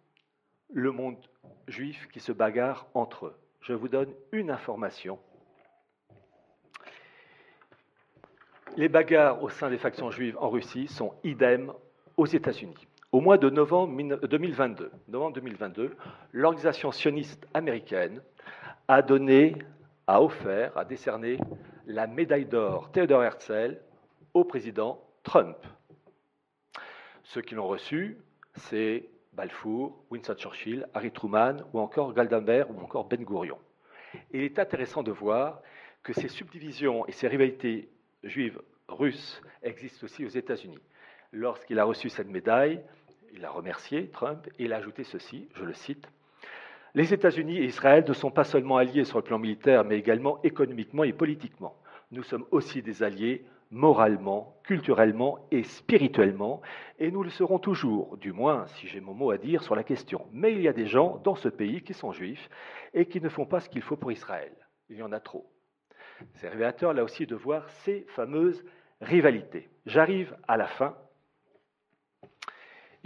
[0.68, 1.16] le monde
[1.66, 3.36] juif qui se bagarre entre eux.
[3.62, 5.18] Je vous donne une information
[8.76, 11.72] les bagarres au sein des factions juives en Russie sont idem
[12.16, 12.86] aux États-Unis.
[13.12, 13.94] Au mois de novembre
[14.26, 15.96] 2022, novembre 2022
[16.32, 18.20] l'organisation sioniste américaine
[18.88, 19.56] a donné,
[20.06, 21.38] a offert, a décerné
[21.86, 23.78] la médaille d'or Theodor Herzl
[24.34, 25.56] au président Trump.
[27.22, 28.18] Ceux qui l'ont reçu,
[28.54, 33.58] c'est Balfour, Winston Churchill, Harry Truman ou encore Galdenberg ou encore Ben Gurion.
[34.32, 35.60] il est intéressant de voir
[36.02, 37.88] que ces subdivisions et ces rivalités
[38.22, 40.78] juive russe existe aussi aux États-Unis.
[41.32, 42.80] Lorsqu'il a reçu cette médaille,
[43.34, 46.08] il a remercié Trump et il a ajouté ceci, je le cite,
[46.94, 50.40] Les États-Unis et Israël ne sont pas seulement alliés sur le plan militaire, mais également
[50.42, 51.76] économiquement et politiquement.
[52.10, 56.62] Nous sommes aussi des alliés moralement, culturellement et spirituellement,
[56.98, 59.84] et nous le serons toujours, du moins si j'ai mon mot à dire sur la
[59.84, 60.26] question.
[60.32, 62.48] Mais il y a des gens dans ce pays qui sont juifs
[62.94, 64.52] et qui ne font pas ce qu'il faut pour Israël.
[64.88, 65.50] Il y en a trop.
[66.34, 68.64] C'est révélateur là aussi de voir ces fameuses
[69.00, 69.68] rivalités.
[69.84, 70.96] J'arrive à la fin.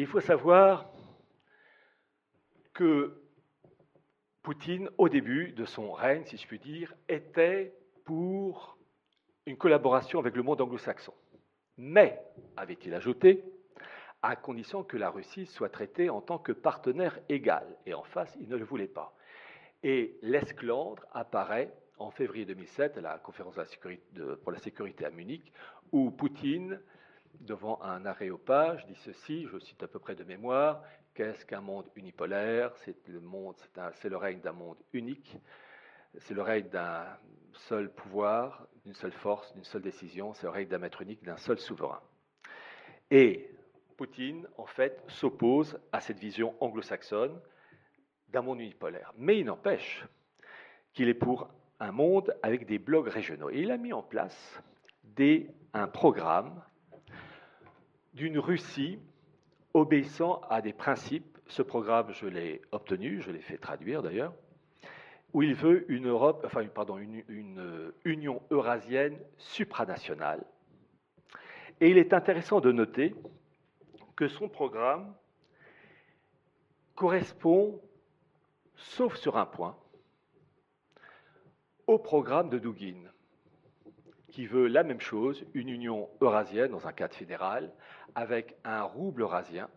[0.01, 0.91] Il faut savoir
[2.73, 3.23] que
[4.41, 7.75] Poutine, au début de son règne, si je puis dire, était
[8.07, 8.79] pour
[9.45, 11.13] une collaboration avec le monde anglo-saxon.
[11.77, 12.19] Mais,
[12.57, 13.45] avait-il ajouté,
[14.23, 17.67] à condition que la Russie soit traitée en tant que partenaire égal.
[17.85, 19.15] Et en face, il ne le voulait pas.
[19.83, 23.57] Et l'esclandre apparaît en février 2007 à la conférence
[24.43, 25.53] pour la sécurité à Munich,
[25.93, 26.81] où Poutine,
[27.41, 30.83] devant un aréopage, dit ceci, je cite à peu près de mémoire,
[31.15, 32.73] qu'est-ce qu'un monde unipolaire?
[32.85, 33.57] C'est le, monde,
[33.95, 35.37] c'est le règne d'un monde unique,
[36.19, 37.07] c'est le règne d'un
[37.53, 41.37] seul pouvoir, d'une seule force, d'une seule décision, c'est le règne d'un maître unique, d'un
[41.37, 42.01] seul souverain.
[43.11, 43.51] Et
[43.97, 47.39] Poutine, en fait, s'oppose à cette vision anglo-saxonne
[48.29, 49.13] d'un monde unipolaire.
[49.17, 50.07] Mais il n'empêche
[50.93, 51.49] qu'il est pour
[51.81, 53.51] un monde avec des blocs régionaux.
[53.51, 54.63] Et il a mis en place
[55.73, 56.63] un programme
[58.15, 58.99] d'une Russie
[59.75, 61.39] obéissant à des principes.
[61.47, 64.33] Ce programme, je l'ai obtenu, je l'ai fait traduire d'ailleurs,
[65.33, 70.45] où il veut une Europe, enfin, pardon, une, une union eurasienne supranationale.
[71.81, 73.15] Et il est intéressant de noter
[74.17, 75.15] que son programme
[76.95, 77.81] correspond,
[78.77, 79.77] sauf sur un point,
[81.87, 83.11] au programme de Dugin,
[84.31, 87.73] qui veut la même chose, une union eurasienne dans un cadre fédéral,
[88.15, 89.69] avec un rouble eurasien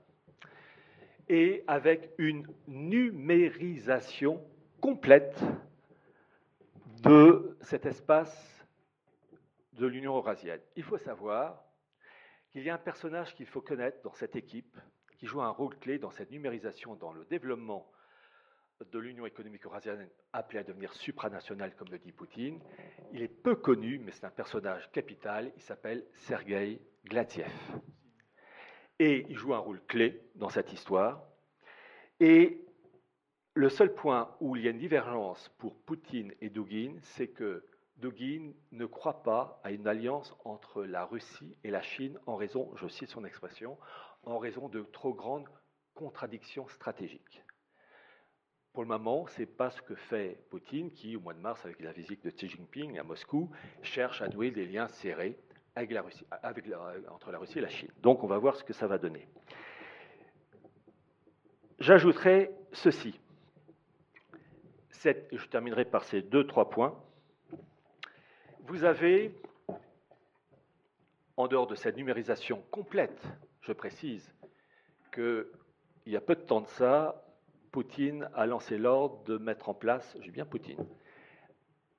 [1.29, 4.41] et avec une numérisation
[4.81, 5.39] complète
[7.03, 8.65] de cet espace
[9.73, 10.59] de l'Union eurasienne.
[10.75, 11.63] Il faut savoir
[12.51, 14.77] qu'il y a un personnage qu'il faut connaître dans cette équipe,
[15.17, 17.89] qui joue un rôle clé dans cette numérisation, dans le développement
[18.91, 22.59] de l'Union économique eurasienne appelée à devenir supranationale, comme le dit Poutine.
[23.11, 25.51] Il est peu connu, mais c'est un personnage capital.
[25.55, 27.51] Il s'appelle Sergei Glatiev.
[28.99, 31.23] Et il joue un rôle clé dans cette histoire.
[32.19, 32.65] Et
[33.55, 37.65] le seul point où il y a une divergence pour Poutine et Dugin, c'est que
[37.97, 42.71] Dugin ne croit pas à une alliance entre la Russie et la Chine en raison,
[42.75, 43.77] je cite son expression,
[44.23, 45.47] en raison de trop grandes
[45.93, 47.43] contradictions stratégiques.
[48.73, 51.63] Pour le moment, ce n'est pas ce que fait Poutine, qui, au mois de mars,
[51.63, 53.51] avec la visite de Xi Jinping à Moscou,
[53.83, 55.37] cherche à nouer des liens serrés
[55.75, 56.25] avec la Russie,
[57.11, 57.91] entre la Russie et la Chine.
[58.01, 59.27] Donc, on va voir ce que ça va donner.
[61.77, 63.19] J'ajouterai ceci.
[65.03, 66.99] je terminerai par ces deux, trois points.
[68.61, 69.35] Vous avez,
[71.37, 73.21] en dehors de cette numérisation complète,
[73.61, 74.33] je précise
[75.13, 75.45] qu'il
[76.07, 77.23] y a peu de temps de ça,
[77.73, 80.85] Poutine a lancé l'ordre de mettre en place, j'ai bien Poutine,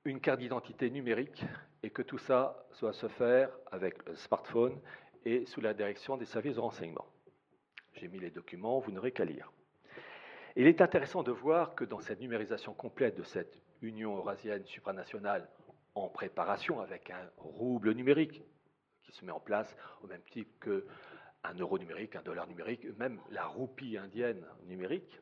[0.05, 1.43] une carte d'identité numérique
[1.83, 4.79] et que tout ça soit se faire avec le smartphone
[5.25, 7.05] et sous la direction des services de renseignement.
[7.95, 9.51] J'ai mis les documents, vous n'aurez qu'à lire.
[10.55, 15.45] Il est intéressant de voir que dans cette numérisation complète de cette Union eurasienne supranationale
[15.93, 18.41] en préparation avec un rouble numérique
[19.03, 23.19] qui se met en place au même type qu'un euro numérique, un dollar numérique, même
[23.29, 25.19] la roupie indienne numérique,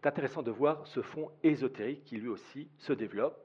[0.00, 3.38] c'est intéressant de voir ce fond ésotérique qui lui aussi se développe.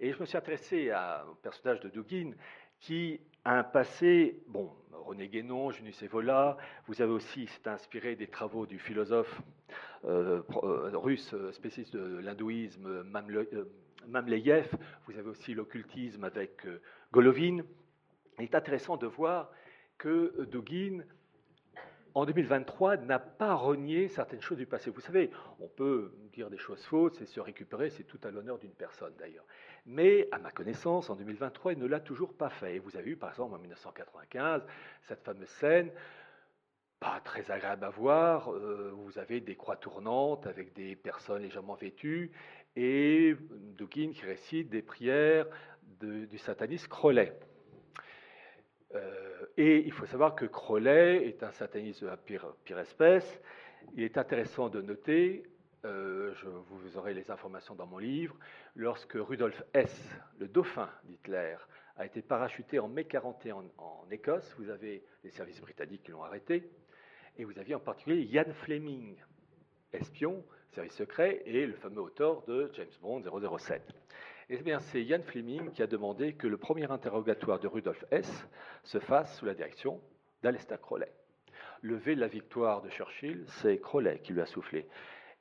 [0.00, 0.90] Et je me suis intéressé
[1.30, 2.32] au personnage de Dugin
[2.80, 6.56] qui a un passé, bon, René Guénon, Junus Evola,
[6.88, 9.40] vous avez aussi, c'est inspiré des travaux du philosophe
[10.04, 13.04] euh, euh, russe euh, spécialiste de l'hindouisme,
[14.08, 14.76] Mamleyev,
[15.06, 16.66] vous avez aussi l'occultisme avec
[17.12, 17.58] Golovin.
[18.40, 19.52] Il est intéressant de voir
[19.96, 21.04] que Dugin
[22.14, 24.90] en 2023, n'a pas renié certaines choses du passé.
[24.90, 28.58] Vous savez, on peut dire des choses fausses et se récupérer, c'est tout à l'honneur
[28.58, 29.44] d'une personne d'ailleurs.
[29.84, 32.76] Mais à ma connaissance, en 2023, il ne l'a toujours pas fait.
[32.76, 34.62] Et vous avez vu, par exemple, en 1995,
[35.02, 35.90] cette fameuse scène,
[37.00, 41.74] pas très agréable à voir, euh, vous avez des croix tournantes avec des personnes légèrement
[41.74, 42.30] vêtues,
[42.76, 43.36] et
[43.76, 45.46] Dugin qui récite des prières
[46.00, 47.32] du sataniste Crowley.
[48.94, 53.40] Euh, et il faut savoir que Crowley est un sataniste de la pire, espèce.
[53.94, 55.44] Il est intéressant de noter,
[55.84, 58.36] euh, je, vous aurez les informations dans mon livre,
[58.74, 61.56] lorsque Rudolf Hess, le dauphin d'Hitler,
[61.96, 66.24] a été parachuté en mai 41 en, Écosse, vous avez les services britanniques qui l'ont
[66.24, 66.68] arrêté,
[67.36, 69.16] et vous aviez en particulier Ian Fleming,
[69.92, 73.22] espion, service secret, et le fameux auteur de James Bond
[73.58, 73.82] 007.
[74.50, 78.46] Eh bien, c'est Ian Fleming qui a demandé que le premier interrogatoire de Rudolf Hess
[78.82, 80.02] se fasse sous la direction
[80.42, 81.10] d'Alester Crowley.
[81.80, 84.86] Le V de la victoire de Churchill, c'est Crowley qui lui a soufflé.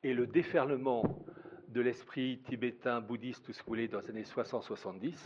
[0.04, 1.04] Et le déferlement
[1.68, 5.18] de l'esprit tibétain, bouddhiste, tout ce que vous voulez, dans les années 60-70,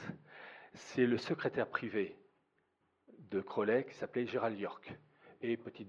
[0.73, 2.17] c'est le secrétaire privé
[3.29, 4.97] de Crowley qui s'appelait Gerald York.
[5.43, 5.85] Et petit,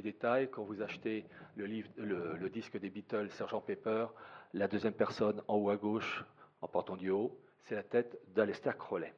[0.00, 4.06] détail, quand vous achetez le, disque des Beatles, Sergent Pepper,
[4.52, 6.24] la deuxième personne en haut à gauche,
[6.62, 9.12] en portant du haut, c'est la tête d'Alester Crowley.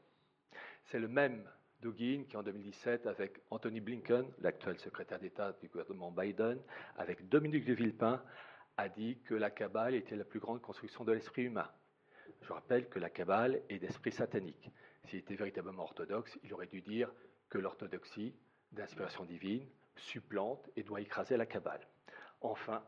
[0.87, 1.49] C'est le même
[1.81, 6.59] Dugin qui, en 2017, avec Anthony Blinken, l'actuel secrétaire d'État du gouvernement Biden,
[6.97, 8.23] avec Dominique de Villepin,
[8.77, 11.71] a dit que la Kabbale était la plus grande construction de l'esprit humain.
[12.43, 14.71] Je rappelle que la Kabbale est d'esprit satanique.
[15.05, 17.13] S'il était véritablement orthodoxe, il aurait dû dire
[17.49, 18.35] que l'orthodoxie,
[18.73, 19.67] d'inspiration divine,
[19.97, 21.87] supplante et doit écraser la Kabbale.
[22.41, 22.83] Enfin,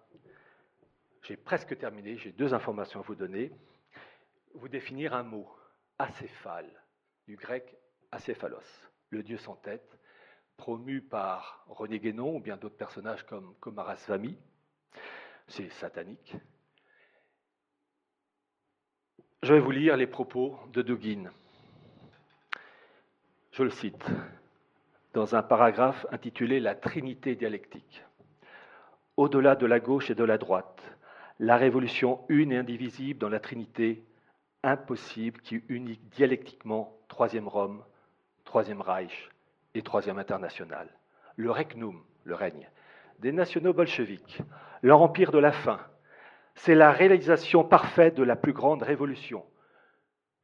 [1.23, 3.53] j'ai presque terminé, j'ai deux informations à vous donner
[4.57, 5.49] vous définir un mot,
[5.99, 6.71] acéphale,
[7.27, 7.77] du grec
[8.11, 9.99] acéphalos, le dieu sans tête,
[10.57, 14.37] promu par René Guénon ou bien d'autres personnages comme Komarasvami.
[15.49, 16.37] C'est satanique.
[19.43, 21.31] Je vais vous lire les propos de Dugin.
[23.53, 24.05] Je le cite
[25.13, 28.03] dans un paragraphe intitulé La Trinité dialectique.
[29.17, 30.83] Au-delà de la gauche et de la droite,
[31.39, 34.05] la révolution une et indivisible dans la Trinité
[34.67, 37.85] impossible qui unit dialectiquement Troisième Rome,
[38.45, 39.31] Troisième Reich
[39.75, 40.89] et Troisième International.
[41.37, 42.69] Le Regnum, le règne,
[43.21, 44.43] des nationaux bolcheviques,
[44.83, 45.81] leur empire de la faim,
[46.55, 49.45] c'est la réalisation parfaite de la plus grande révolution,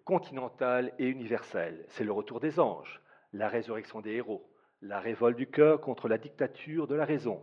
[0.05, 1.85] continentale et universelle.
[1.89, 3.01] C'est le retour des anges,
[3.33, 4.49] la résurrection des héros,
[4.83, 7.43] la révolte du cœur contre la dictature de la raison.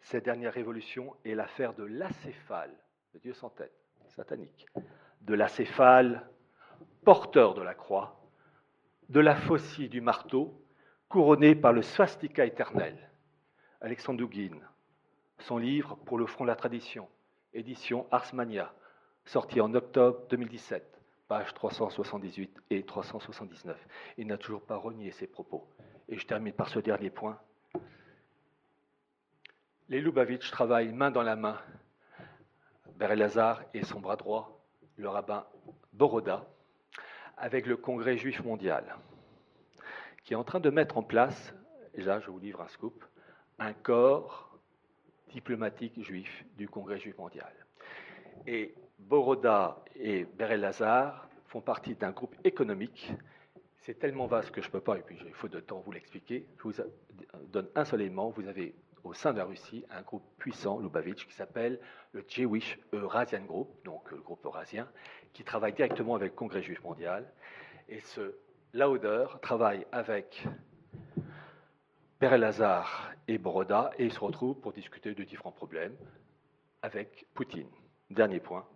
[0.00, 2.72] Cette dernière révolution est l'affaire de l'acéphale,
[3.14, 3.72] le Dieu sans tête,
[4.08, 4.66] satanique,
[5.24, 6.28] de la céphale,
[7.04, 8.20] porteur de la croix,
[9.08, 10.60] de la faucille du marteau,
[11.08, 12.96] couronné par le swastika éternel.
[13.80, 14.26] Alexandre
[15.38, 17.08] son livre Pour le front de la tradition,
[17.52, 18.72] édition Arsmania,
[19.24, 23.76] sorti en octobre 2017, pages 378 et 379.
[24.18, 25.66] Il n'a toujours pas renié ses propos.
[26.08, 27.38] Et je termine par ce dernier point.
[29.88, 31.58] Les Lubavitch travaillent main dans la main,
[32.98, 34.53] Lazare et son bras droit,
[34.96, 35.46] le rabbin
[35.92, 36.46] Boroda,
[37.36, 38.96] avec le Congrès juif mondial,
[40.24, 41.54] qui est en train de mettre en place,
[41.94, 43.04] et là je vous livre un scoop,
[43.58, 44.58] un corps
[45.30, 47.52] diplomatique juif du Congrès juif mondial.
[48.46, 53.12] Et Boroda et Berel Lazar font partie d'un groupe économique.
[53.78, 55.92] C'est tellement vaste que je ne peux pas, et puis il faut de temps vous
[55.92, 56.46] l'expliquer.
[56.58, 56.72] Je vous
[57.48, 58.30] donne un seul élément.
[58.30, 61.78] Vous avez au sein de la Russie un groupe puissant, Lubavitch, qui s'appelle
[62.12, 64.88] le Jewish Eurasian Group, donc le groupe eurasien,
[65.32, 67.30] qui travaille directement avec le Congrès juif mondial.
[67.88, 68.34] Et ce
[68.72, 70.46] Lauder travaille avec
[72.18, 75.96] Père Lazare et Broda, et ils se retrouvent pour discuter de différents problèmes
[76.82, 77.68] avec Poutine.
[78.10, 78.66] Dernier point.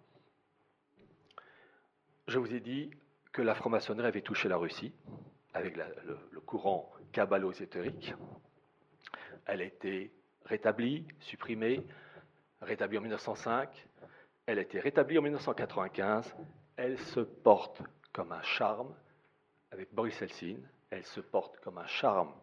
[2.27, 2.91] Je vous ai dit
[3.33, 4.93] que la franc-maçonnerie avait touché la Russie
[5.55, 5.85] avec le,
[6.31, 8.15] le, courant kabbalo-ésotérique.
[9.49, 10.13] Elle a été
[10.45, 11.85] rétablie, supprimée,
[12.61, 13.87] rétablie en 1905.
[14.45, 16.35] Elle a été rétablie en 1995.
[16.77, 18.95] Elle se porte comme un charme
[19.71, 20.57] avec Boris Helsin.
[20.91, 22.35] Elle se porte comme un charme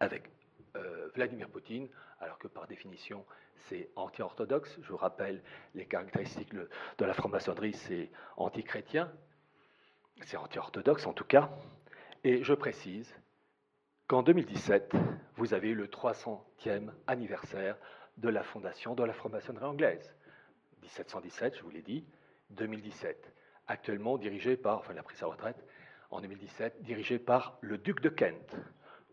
[0.00, 0.30] avec
[0.76, 1.88] euh, Vladimir Poutine,
[2.20, 3.26] alors que par définition,
[3.68, 4.78] c'est anti-orthodoxe.
[4.80, 5.42] Je vous rappelle
[5.74, 6.68] les caractéristiques de
[7.04, 9.12] la franc-maçonnerie, c'est anti-chrétien,
[10.22, 11.50] c'est anti-orthodoxe en tout cas.
[12.24, 13.14] Et je précise
[14.06, 14.92] qu'en 2017,
[15.36, 17.76] vous avez eu le 300e anniversaire
[18.18, 20.14] de la fondation de la franc-maçonnerie anglaise.
[20.82, 22.04] 1717, je vous l'ai dit,
[22.50, 23.32] 2017.
[23.66, 25.64] Actuellement dirigé par, enfin il a pris sa retraite
[26.10, 28.56] en 2017, dirigé par le duc de Kent,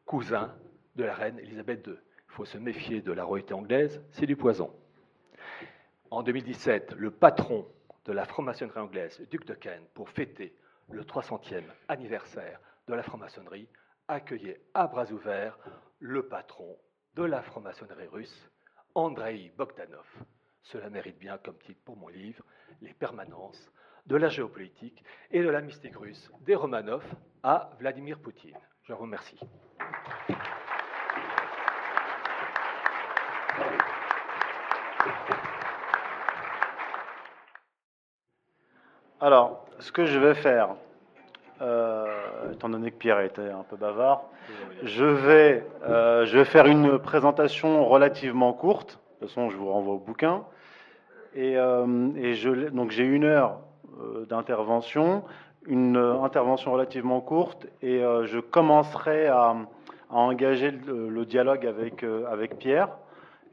[0.05, 0.53] cousin
[0.95, 1.93] de la reine Elisabeth II.
[1.93, 4.73] Il faut se méfier de la royauté anglaise, c'est du poison.
[6.11, 7.65] En 2017, le patron
[8.05, 10.53] de la franc-maçonnerie anglaise, le duc de Kent, pour fêter
[10.89, 13.69] le 300e anniversaire de la franc-maçonnerie,
[14.11, 15.57] accueillait à bras ouverts
[15.99, 16.77] le patron
[17.15, 18.51] de la franc-maçonnerie russe,
[18.93, 20.05] Andrei Bogdanov.
[20.63, 22.43] Cela mérite bien comme titre pour mon livre
[22.81, 23.71] Les permanences
[24.05, 27.05] de la géopolitique et de la mystique russe des Romanov
[27.41, 28.57] à Vladimir Poutine.
[28.83, 29.39] Je vous remercie.
[39.21, 40.75] Alors, ce que je vais faire,
[41.61, 44.23] euh, étant donné que Pierre était un peu bavard,
[44.83, 48.99] je vais, euh, je vais faire une présentation relativement courte.
[49.19, 50.43] De toute façon, je vous renvoie au bouquin.
[51.35, 53.59] Et, euh, je, donc j'ai une heure
[54.27, 55.23] d'intervention,
[55.67, 59.55] une intervention relativement courte, et je commencerai à,
[60.09, 62.89] engager le, dialogue avec, avec Pierre.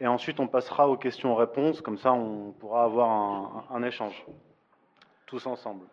[0.01, 1.83] Et ensuite, on passera aux questions-réponses.
[1.83, 4.25] Comme ça, on pourra avoir un, un échange
[5.27, 5.85] tous ensemble.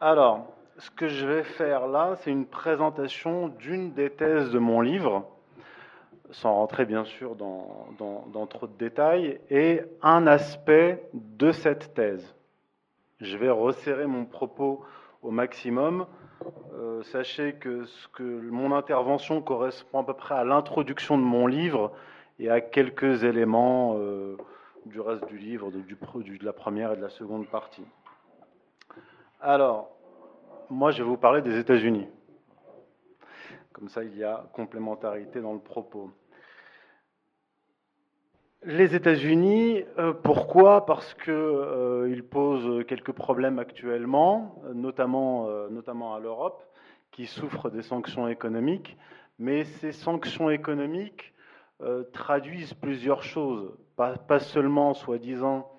[0.00, 0.46] Alors,
[0.78, 5.26] ce que je vais faire là, c'est une présentation d'une des thèses de mon livre,
[6.30, 12.34] sans rentrer bien sûr dans, trop de détails, et un aspect de cette thèse.
[13.20, 14.84] Je vais resserrer mon propos
[15.22, 16.06] au maximum.
[16.74, 17.86] Euh, sachez que,
[18.20, 21.92] mon intervention correspond à peu près à l'introduction de mon livre
[22.38, 24.36] et à quelques éléments euh,
[24.84, 27.86] du reste du livre, de, de la première et de la seconde partie.
[29.40, 29.95] Alors,
[30.70, 32.08] moi, je vais vous parler des États-Unis.
[33.72, 36.10] Comme ça, il y a complémentarité dans le propos.
[38.64, 40.86] Les États-Unis, euh, pourquoi?
[40.86, 46.64] Parce qu'ils euh, posent quelques problèmes actuellement, notamment, euh, à l'Europe,
[47.12, 48.96] qui souffre des sanctions économiques.
[49.38, 51.34] Mais ces sanctions économiques
[52.14, 55.70] traduisent plusieurs choses, pas, pas seulement, soi-disant,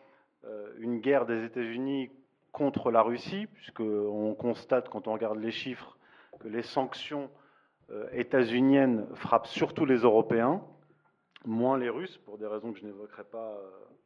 [0.77, 2.11] une guerre des États-Unis
[2.51, 5.97] contre la Russie, puisqu'on constate quand on regarde les chiffres
[6.39, 7.29] que les sanctions
[7.91, 10.61] euh, états-uniennes frappent surtout les Européens,
[11.45, 13.57] moins les Russes, pour des raisons que je n'évoquerai pas,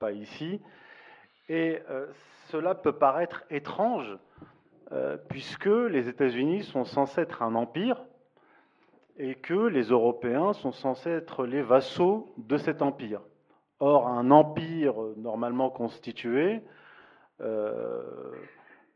[0.03, 0.61] euh, ici.
[1.49, 2.07] Et euh,
[2.49, 4.17] cela peut paraître étrange,
[5.29, 8.03] puisque les États-Unis sont censés être un empire
[9.17, 13.21] et que les Européens sont censés être les vassaux de cet empire.
[13.79, 16.61] Or, un empire normalement constitué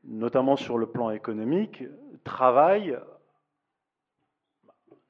[0.03, 1.83] notamment sur le plan économique,
[2.23, 2.97] travaille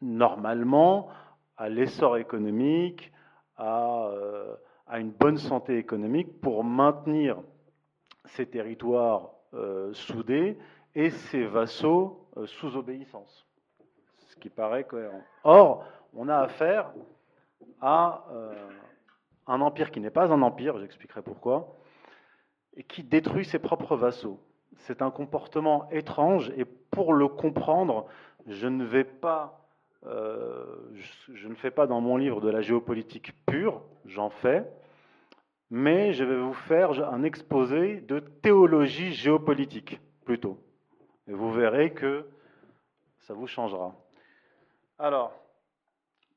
[0.01, 1.09] normalement
[1.57, 3.11] à l'essor économique,
[3.57, 4.55] à, euh,
[4.87, 7.37] à, une bonne santé économique pour maintenir
[8.25, 10.57] ces territoires euh, soudés
[10.93, 13.47] et ses vassaux sous obéissance.
[14.27, 15.21] Ce qui paraît cohérent.
[15.43, 16.91] Or, on a affaire
[17.81, 18.25] à
[19.47, 21.75] un empire qui n'est pas un empire, j'expliquerai pourquoi,
[22.77, 24.39] et qui détruit ses propres vassaux.
[24.77, 28.05] C'est un comportement étrange et pour le comprendre,
[28.47, 28.67] euh, je,
[31.47, 34.65] ne fais pas dans mon livre de la géopolitique pure, j'en fais,
[35.71, 40.59] mais je vais vous faire un exposé de théologie géopolitique plutôt.
[41.27, 42.27] Et vous verrez que
[43.21, 43.95] ça vous changera.
[44.99, 45.33] Alors,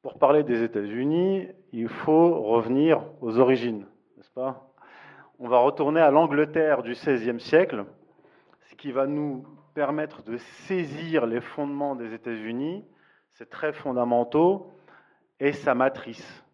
[0.03, 3.87] pour parler des États-Unis, il faut revenir aux origines,
[4.17, 4.68] n'est-ce pas?
[5.39, 7.85] On va retourner à l'Angleterre du XVIe siècle,
[8.71, 9.45] ce qui va nous
[9.75, 10.37] permettre de
[10.67, 12.85] saisir les fondements des États-Unis,
[13.35, 14.73] c'est très fondamentaux,
[15.41, 16.45] et sa matrice.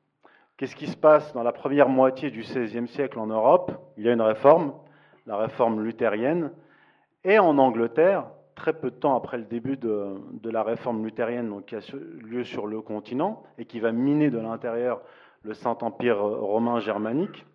[0.56, 3.72] Qu'est-ce qui se passe dans la première moitié du XVIe siècle en Europe?
[3.96, 4.74] Il y a une réforme,
[5.26, 6.52] la réforme luthérienne,
[7.24, 11.74] et en Angleterre, très peu de temps après le début de, la réforme luthérienne qui
[11.74, 11.80] a
[12.22, 15.00] lieu sur le continent et qui va miner de l'intérieur
[15.42, 17.46] le Saint-Empire romain germanique,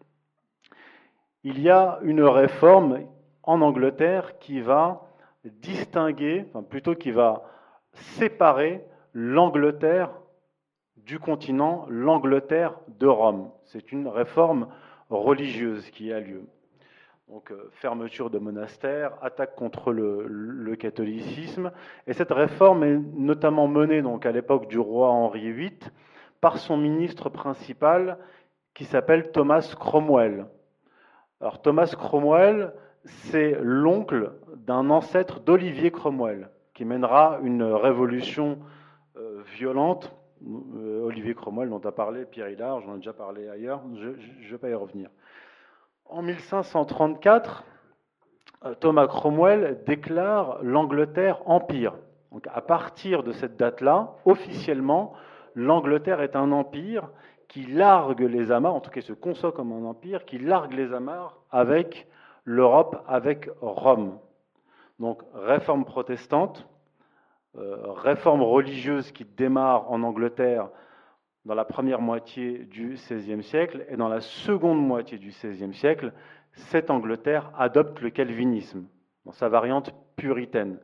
[1.43, 3.05] il y a une réforme
[3.43, 5.01] en Angleterre qui va
[5.45, 7.43] distinguer, plutôt qui va
[7.93, 10.11] séparer l'Angleterre
[10.97, 13.51] du continent l'Angleterre de Rome.
[13.65, 14.67] C'est une réforme
[15.09, 16.43] religieuse qui a lieu.
[17.29, 21.71] Donc, euh, fermeture de monastères, attaque contre le, catholicisme.
[22.07, 25.79] Et cette réforme est notamment menée donc, à l'époque du roi Henri VIII
[26.41, 28.17] par son ministre principal
[28.73, 30.45] qui s'appelle Thomas Cromwell.
[31.63, 32.73] Thomas Cromwell,
[33.05, 38.59] c'est l'oncle d'un ancêtre d'Olivier Cromwell, qui mènera une révolution
[39.17, 40.13] euh, violente.
[40.45, 44.51] Euh, Olivier Cromwell, dont a parlé Pierre Hillard, j'en ai déjà parlé ailleurs, je ne
[44.51, 45.09] vais pas y revenir.
[46.05, 47.63] En 1534,
[48.65, 51.95] euh, Thomas Cromwell déclare l'Angleterre empire.
[52.31, 55.13] Donc à partir de cette date-là, officiellement,
[55.55, 57.09] l'Angleterre est un empire
[57.49, 60.93] qui largue les amarres, en tout cas se conçoit comme un empire, qui largue les
[60.93, 62.07] amarres avec
[62.45, 64.19] l'Europe, avec Rome.
[64.99, 66.69] Donc réforme protestante,
[67.57, 70.69] euh, réforme religieuse qui démarre en Angleterre
[71.45, 76.13] dans la première moitié du XVIe siècle et dans la seconde moitié du XVIe siècle,
[76.53, 78.85] cette Angleterre adopte le calvinisme
[79.25, 80.77] dans sa variante puritaine.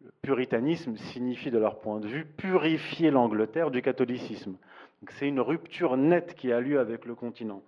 [0.00, 4.56] Le puritanisme signifie, de leur point de vue, purifier l'Angleterre du catholicisme.
[5.12, 7.62] C'est une rupture nette qui a lieu avec le continent.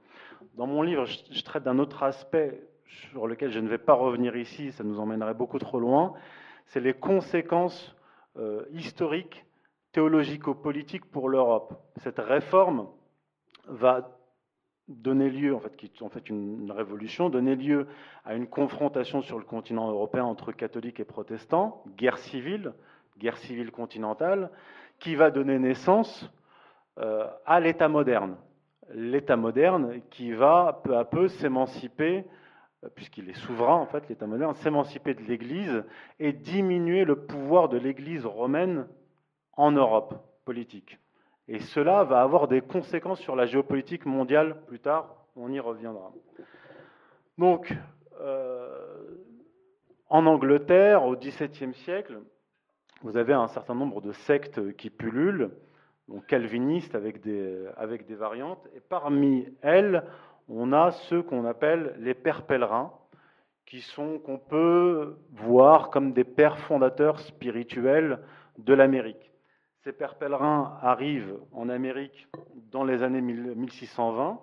[0.55, 4.37] Dans mon livre, je traite d'un autre aspect sur lequel je ne vais pas revenir
[4.37, 6.15] ici, ça nous emmènerait beaucoup trop loin,
[6.67, 7.95] c'est les conséquences
[8.37, 9.47] euh, historiques
[9.97, 11.73] théologico-politique pour l'Europe.
[12.03, 12.87] Cette réforme
[13.67, 14.11] va
[14.89, 15.73] donner lieu, en fait,
[16.03, 17.87] en fait une, révolution, donner lieu
[18.27, 22.75] à une confrontation sur le continent européen entre catholiques et protestants, guerre civile,
[23.19, 24.51] guerre civile continentale,
[24.99, 26.31] qui va donner naissance
[26.97, 28.37] à l'État moderne.
[28.93, 32.25] L'État moderne qui va peu à peu s'émanciper,
[32.85, 35.85] euh, puisqu'il est souverain, en fait, l'État moderne, s'émanciper de l'Église
[36.21, 38.87] et diminuer le pouvoir de l'Église romaine
[39.55, 40.15] en Europe
[40.45, 40.99] politique.
[41.49, 46.13] Et cela va avoir des conséquences sur la géopolitique mondiale plus tard, on y reviendra.
[47.39, 47.73] Donc,
[48.21, 48.97] euh,
[50.09, 52.21] en Angleterre, au XVIIe siècle,
[53.03, 55.51] vous avez un certain nombre de sectes qui pullulent,
[56.29, 60.05] calvinistes avec des, avec des variantes, et parmi elles,
[60.49, 62.93] on a ceux qu'on appelle les pères pèlerins,
[63.67, 68.21] qui sont qu'on peut voir comme des pères fondateurs spirituels
[68.59, 69.33] de l'Amérique.
[69.83, 72.29] Ces pères pèlerins arrivent en Amérique
[72.71, 74.41] dans les années 1620,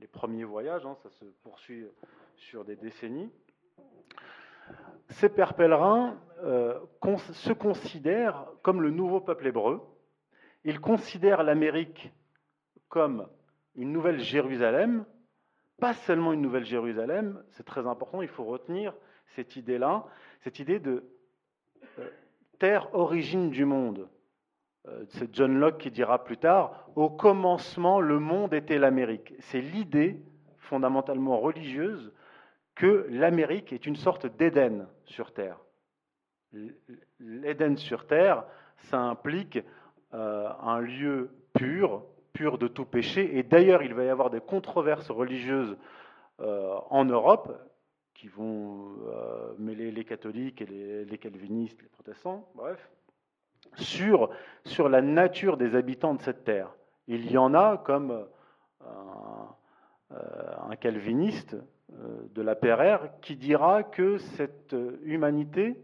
[0.00, 1.84] les, premiers voyages, hein, ça se poursuit
[2.36, 3.30] sur des décennies.
[5.10, 6.78] Ces pères pèlerins euh,
[7.32, 9.82] se considèrent comme le nouveau peuple hébreu.
[10.66, 12.12] Ils considèrent l'Amérique
[12.88, 13.28] comme
[13.76, 15.04] une nouvelle Jérusalem,
[15.78, 18.92] pas seulement une nouvelle Jérusalem, c'est très important, il faut retenir
[19.36, 20.04] cette idée-là,
[20.40, 21.04] cette idée de
[22.00, 22.08] euh,
[22.58, 24.08] terre origine du monde.
[24.88, 29.34] Euh, c'est John Locke qui dira plus tard, au commencement, le monde était l'Amérique.
[29.38, 30.20] C'est l'idée
[30.58, 32.12] fondamentalement religieuse
[32.74, 35.60] que l'Amérique est une sorte d'Éden sur Terre.
[37.20, 38.44] L'Éden sur Terre,
[38.78, 39.60] ça implique
[40.18, 42.02] un lieu pur,
[42.32, 43.38] pur de tout péché.
[43.38, 45.76] Et d'ailleurs, il va y avoir des controverses religieuses
[46.40, 47.52] euh, en Europe
[48.14, 48.94] qui vont
[49.58, 52.90] mêler les catholiques et les, calvinistes, les protestants, bref
[53.76, 54.30] sur,
[54.88, 56.74] la nature des habitants de cette terre.
[57.08, 58.26] Il y en a comme
[58.82, 60.14] euh,
[60.68, 61.56] un, calviniste
[61.92, 64.74] euh, de la PRR qui dira que cette
[65.04, 65.76] humanité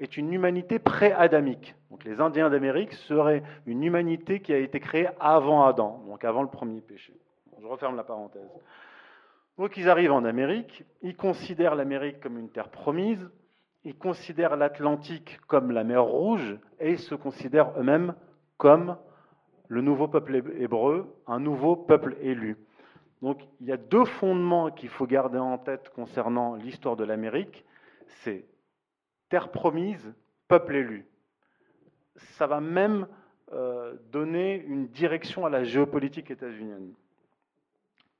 [0.00, 1.76] est une humanité pré-adamique.
[1.90, 6.42] Donc les Indiens d'Amérique seraient une humanité qui a été créée avant Adam, donc avant
[6.42, 7.14] le premier péché.
[7.60, 8.48] Je referme la parenthèse.
[9.58, 13.30] Donc ils arrivent en Amérique, ils considèrent l'Amérique comme une terre promise,
[13.84, 18.14] ils considèrent l'Atlantique comme la mer Rouge et ils se considèrent eux-mêmes
[18.56, 18.96] comme
[19.68, 22.56] le nouveau peuple hébreu, un nouveau peuple élu.
[23.20, 27.64] Donc il y a deux fondements qu'il faut garder en tête concernant l'histoire de l'Amérique.
[28.22, 28.44] C'est
[29.30, 30.12] terre promise,
[30.48, 31.06] peuple élu.
[32.16, 33.06] Ça va même
[33.52, 36.92] euh, donner une direction à la géopolitique états-unienne.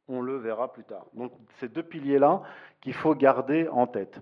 [0.09, 1.07] On le verra plus tard.
[1.15, 2.43] Donc ces deux piliers-là
[2.81, 4.20] qu'il faut garder en tête.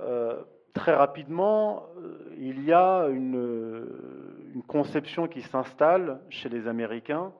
[0.00, 0.42] Euh,
[0.72, 3.88] très rapidement, euh, il y a une,
[4.68, 7.32] conception qui s'installe chez les Américains.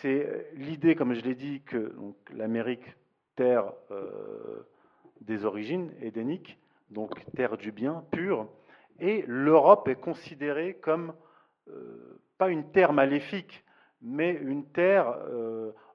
[0.00, 1.94] C'est l'idée, comme je l'ai dit, que
[2.34, 2.84] l'Amérique,
[3.36, 3.72] terre
[5.20, 6.58] des origines édéniques,
[6.92, 8.48] donc terre du bien, pure,
[9.00, 11.12] et l'Europe est considérée comme
[12.38, 13.64] pas une terre maléfique,
[14.00, 15.16] mais une terre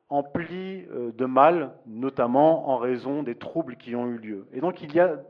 [0.10, 4.48] emplie de mal, notamment en raison des troubles qui ont eu lieu.
[4.53, 5.22] Et donc il y a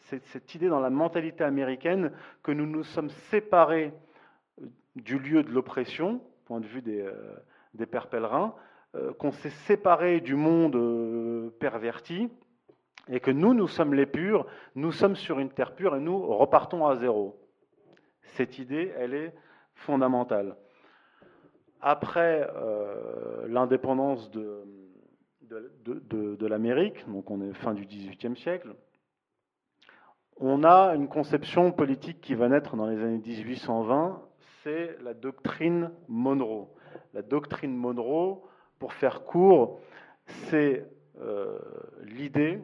[0.00, 2.12] cette idée dans la mentalité américaine
[2.42, 3.92] que nous nous sommes séparés
[4.96, 7.04] du lieu de l'oppression point de vue des,
[7.74, 8.54] des pères pèlerins,
[9.18, 12.30] qu'on s'est séparé du monde perverti
[13.08, 16.20] et que nous, nous sommes les purs, nous sommes sur une terre pure et nous
[16.26, 17.40] repartons à zéro.
[18.22, 19.34] Cette idée, elle est
[19.74, 20.56] fondamentale.
[21.80, 22.46] Après
[23.46, 24.64] l'indépendance de,
[25.42, 28.74] de, l'Amérique, donc on est fin du XVIIIe siècle,
[30.40, 34.22] on a une conception politique qui va naître dans les années 1820,
[34.62, 36.68] c'est la doctrine Monroe.
[37.12, 38.42] La doctrine Monroe,
[38.78, 39.80] pour faire court,
[40.26, 40.86] c'est
[41.20, 41.58] euh,
[42.04, 42.60] l'idée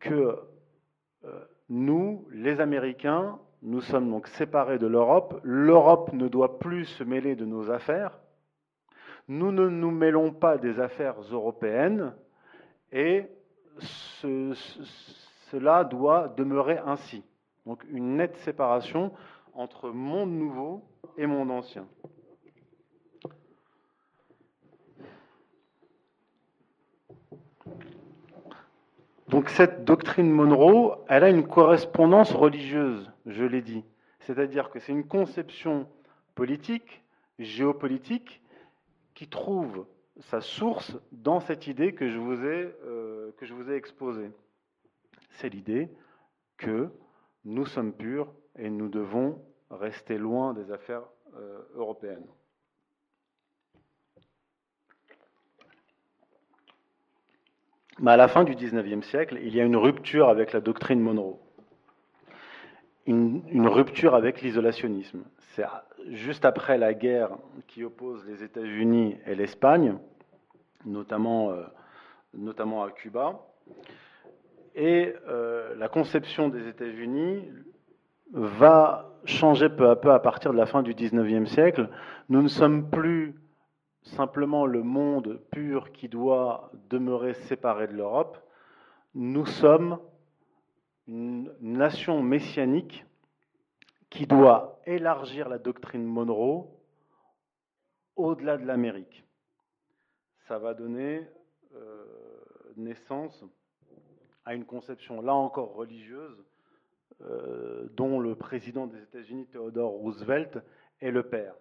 [0.00, 0.38] que
[1.24, 5.40] euh, nous, les Américains, nous sommes donc séparés de l'Europe.
[5.42, 8.18] L'Europe ne doit plus se mêler de nos affaires
[9.28, 12.14] nous ne nous mêlons pas des affaires européennes
[12.92, 13.26] et
[15.50, 17.24] cela doit demeurer ainsi.
[17.66, 19.12] Donc une nette séparation
[19.54, 20.84] entre monde nouveau
[21.16, 21.86] et monde ancien.
[29.28, 33.84] Donc cette doctrine Monroe, elle a une correspondance religieuse, je l'ai dit.
[34.20, 35.88] C'est-à-dire que c'est une conception
[36.34, 37.02] politique,
[37.38, 38.42] géopolitique,
[39.14, 39.86] qui trouve
[40.20, 43.32] sa source dans cette idée que je vous ai, euh,
[43.74, 44.30] exposée.
[45.30, 45.90] C'est l'idée
[46.56, 46.90] que
[47.44, 51.02] nous sommes purs et nous devons rester loin des affaires
[51.36, 52.26] euh, européennes.
[57.98, 61.00] Mais à la fin du XIXe siècle, il y a une rupture avec la doctrine
[61.00, 61.38] Monroe,
[63.06, 65.22] une rupture avec l'isolationnisme.
[65.56, 65.64] C'est
[66.10, 67.30] juste après la guerre
[67.66, 69.96] qui oppose les États-Unis et l'Espagne,
[70.84, 71.62] notamment, euh,
[72.34, 73.40] notamment à Cuba.
[74.74, 77.48] Et euh, la conception des États-Unis
[78.32, 81.88] va changer peu à peu à partir de la fin du XIXe siècle.
[82.28, 83.34] Nous ne sommes plus
[84.06, 88.38] simplement le monde pur qui doit demeurer séparé de l'Europe.
[89.14, 89.98] Nous sommes
[91.08, 93.04] une nation messianique
[94.10, 96.68] qui doit élargir la doctrine Monroe
[98.14, 99.24] au-delà de l'Amérique.
[100.48, 101.26] Ça va donner
[101.74, 102.04] euh,
[102.76, 103.44] naissance
[104.44, 106.44] à une conception, là encore religieuse,
[107.22, 110.58] euh, dont le président des États-Unis, Theodore Roosevelt,
[111.00, 111.54] est le père.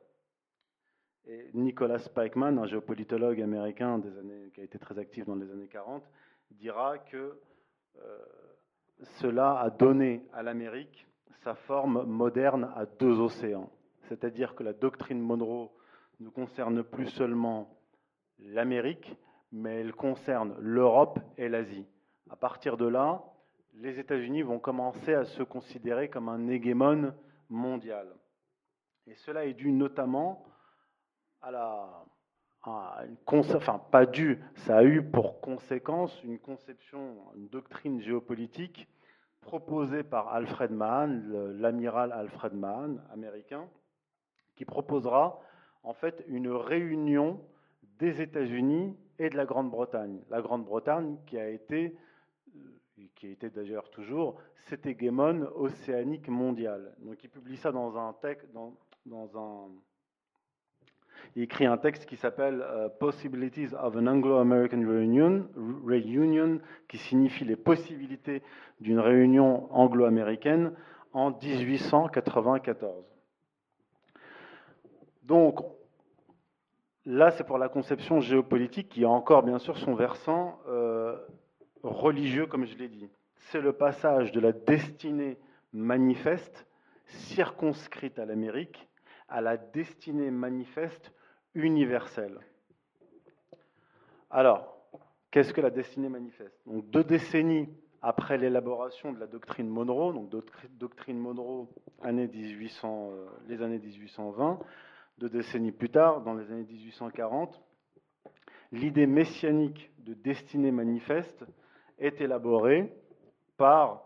[1.28, 5.50] Et Nicholas Spikeman, un géopolitologue américain des années, qui a été très actif dans les
[5.52, 6.04] années 40,
[6.52, 7.40] dira que
[7.98, 8.18] euh,
[9.20, 11.08] cela a donné à l'Amérique
[11.44, 13.72] sa forme moderne à deux océans.
[14.08, 15.72] C'est-à-dire que la doctrine Monroe
[16.20, 17.76] ne concerne plus seulement
[18.40, 19.18] l'Amérique,
[19.52, 21.88] mais elle concerne l'Europe et l'Asie.
[22.30, 23.24] À partir de là,
[23.74, 27.16] les États-Unis vont commencer à se considérer comme un hégémone
[27.50, 28.08] mondial.
[29.08, 30.46] Et cela est dû notamment
[31.42, 32.06] à la...
[32.64, 38.88] enfin, pas dû, ça a eu pour conséquence une conception, une doctrine géopolitique
[39.42, 41.22] proposé par Alfred Mahan,
[41.60, 43.70] l'amiral Alfred Mahan, américain,
[44.56, 45.40] qui proposera
[45.84, 47.40] en fait une réunion
[48.00, 50.22] des États-Unis et de la Grande-Bretagne.
[50.30, 51.96] La Grande-Bretagne qui a été,
[52.56, 54.36] euh, qui a été d'ailleurs toujours,
[54.66, 56.96] cet hégémone océanique mondial.
[57.00, 59.70] Donc il publie ça dans un texte, dans un
[61.36, 65.48] il écrit un texte qui s'appelle euh, Possibilities of an Anglo-American Reunion,
[65.86, 68.42] Reunion, qui signifie les possibilités
[68.80, 70.72] d'une réunion anglo-américaine
[71.12, 73.06] en 1894.
[75.24, 75.60] Donc,
[77.06, 81.18] là, c'est pour la conception géopolitique qui a encore, bien sûr, son versant euh,
[81.84, 83.10] religieux, comme je l'ai dit.
[83.36, 85.38] C'est le passage de la destinée
[85.74, 86.66] manifeste,
[87.06, 88.88] circonscrite à l'Amérique,
[89.28, 91.12] à la destinée manifeste
[91.56, 92.40] universelle.
[94.30, 94.78] Alors,
[95.32, 96.60] qu'est-ce que la destinée manifeste?
[96.68, 97.70] Deux décennies
[98.02, 100.30] après l'élaboration de la doctrine Monroe, donc
[100.78, 101.68] doctrine Monroe
[102.04, 104.60] années 1800, euh, les années 1820,
[105.18, 107.60] deux décennies plus tard, dans les années 1840,
[108.72, 111.46] l'idée messianique de destinée manifeste
[111.98, 112.94] est élaborée
[113.58, 114.04] par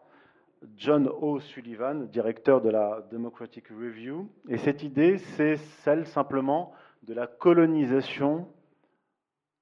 [0.76, 1.40] John O.
[1.40, 4.30] Sullivan, directeur de la Democratic Review.
[4.48, 6.74] Et cette idée, c'est celle simplement
[7.04, 8.48] de la colonisation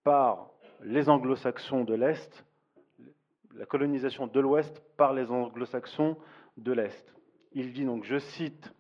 [0.04, 0.52] par
[0.84, 2.46] les anglo-saxons de l'Est,
[3.56, 6.18] la colonisation de l'Ouest par les anglo-saxons
[6.58, 7.16] de l'Est.
[7.54, 8.74] Il dit donc, je cite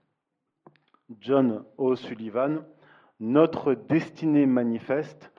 [1.19, 1.95] John O.
[1.95, 2.63] Sullivan,
[3.19, 5.31] Notre destinée manifeste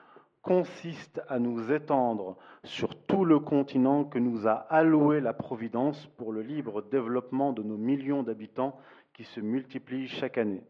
[0.43, 6.33] consiste à nous étendre sur tout le continent que nous a alloué la Providence pour
[6.33, 8.79] le libre développement de nos millions d'habitants
[9.13, 10.65] qui se multiplient chaque année.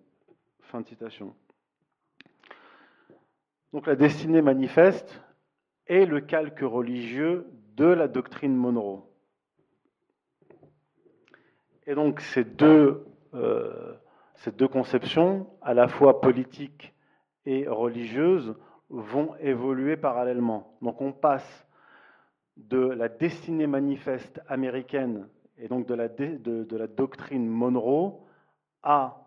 [0.63, 1.35] Fin de citation.
[3.73, 5.23] Donc la destinée manifeste
[5.87, 7.47] est le calque religieux
[7.77, 9.05] de la doctrine Monroe.
[11.87, 13.95] Et donc ces deux, euh,
[14.37, 16.95] ces deux conceptions, à la fois politiques
[17.47, 18.55] et religieuses,
[18.91, 20.77] vont évoluer parallèlement.
[20.83, 21.67] Donc on passe
[22.57, 25.29] de la destinée manifeste américaine
[25.59, 28.25] et donc de, la doctrine Monroe
[28.83, 29.25] à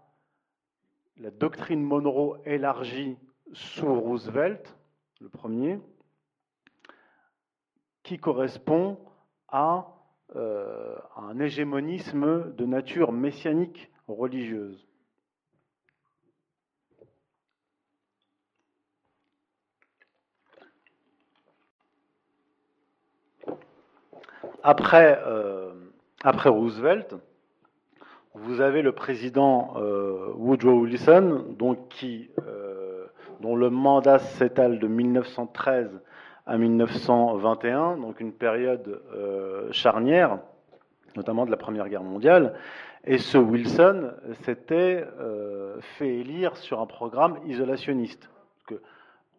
[1.17, 3.17] la doctrine Monroe élargie
[3.53, 4.77] sous Roosevelt,
[5.19, 5.79] le premier,
[8.03, 8.97] qui correspond
[9.47, 9.87] à,
[10.35, 14.87] euh, un hégémonisme de nature messianique religieuse.
[24.63, 25.73] Après, euh,
[26.23, 27.15] Roosevelt,
[28.33, 32.29] vous avez le président euh, Woodrow Wilson, donc qui,
[33.41, 35.99] dont le mandat s'étale de 1913
[36.45, 39.01] à 1921, donc une période
[39.71, 40.39] charnière,
[41.15, 42.53] notamment de la Première Guerre mondiale.
[43.03, 44.11] Et ce Wilson
[44.43, 45.05] s'était
[45.97, 48.29] fait élire sur un programme isolationniste.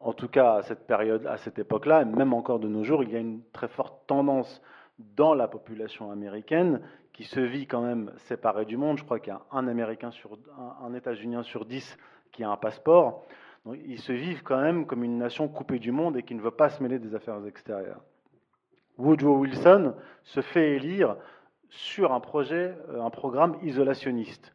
[0.01, 3.05] En tout cas, à cette période, à cette époque-là, et même encore de nos jours,
[3.05, 4.61] il y a une très forte tendance
[4.99, 6.81] dans la population américaine
[7.13, 8.99] qui se vit quand même séparée du monde.
[8.99, 10.39] Je crois qu'il y a un Américain sur
[10.83, 11.97] un, États-Unien sur dix
[12.33, 13.25] qui a un passeport.
[13.67, 16.51] Ils se vivent quand même comme une nation coupée du monde et qui ne veut
[16.51, 18.03] pas se mêler des affaires extérieures.
[18.99, 21.17] Woodrow Wilson se fait élire
[21.69, 24.55] sur un projet, euh, un programme isolationniste.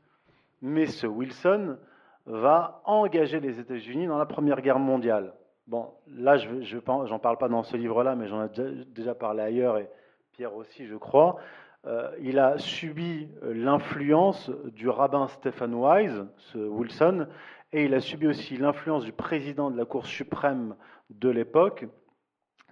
[0.61, 1.77] Mais ce Wilson
[2.25, 5.33] va engager les États-Unis dans la Première Guerre mondiale.
[5.67, 6.77] Bon, là, je
[7.09, 8.49] n'en parle pas dans ce livre-là, mais j'en ai
[8.87, 9.89] déjà parlé ailleurs et
[10.33, 11.37] Pierre aussi, je crois,
[11.85, 17.27] euh, il a subi euh, l'influence du rabbin Stephen Wise, ce Wilson,
[17.73, 20.75] et il a subi aussi l'influence du président de la Cour suprême
[21.09, 21.85] de l'époque,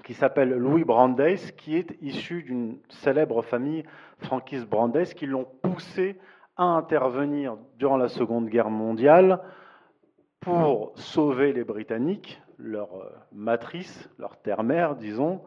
[0.03, 3.83] qui s'appelle Louis Brandeis, qui est issu d'une célèbre famille
[4.19, 6.19] franquiste Brandeis, qui l'ont poussé
[6.57, 9.41] à intervenir durant la Seconde Guerre mondiale
[10.39, 15.41] pour sauver les Britanniques, leur euh, matrice, leur terre-mère, disons,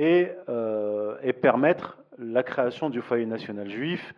[0.00, 4.14] euh, et, permettre la création du foyer national juif.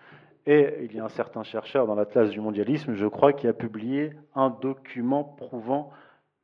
[0.47, 3.53] Et il y a un certain chercheur dans l'Atlas du mondialisme, je crois, qui a
[3.53, 5.91] publié un document prouvant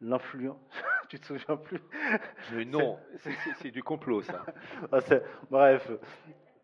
[0.00, 0.56] l'influence.
[1.08, 1.80] tu te souviens plus?
[2.54, 2.96] Mais non,
[3.60, 4.44] c'est du complot, ça.
[4.92, 4.98] Ah,
[5.50, 5.90] bref,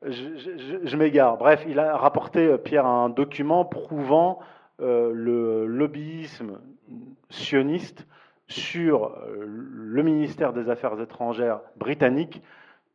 [0.02, 1.36] je, je, m'égare.
[1.36, 4.39] Bref, il a rapporté, euh, Pierre, un document prouvant
[4.81, 6.61] euh, le lobbyisme
[7.31, 8.06] sioniste
[8.47, 12.43] sur le ministère des Affaires étrangères britannique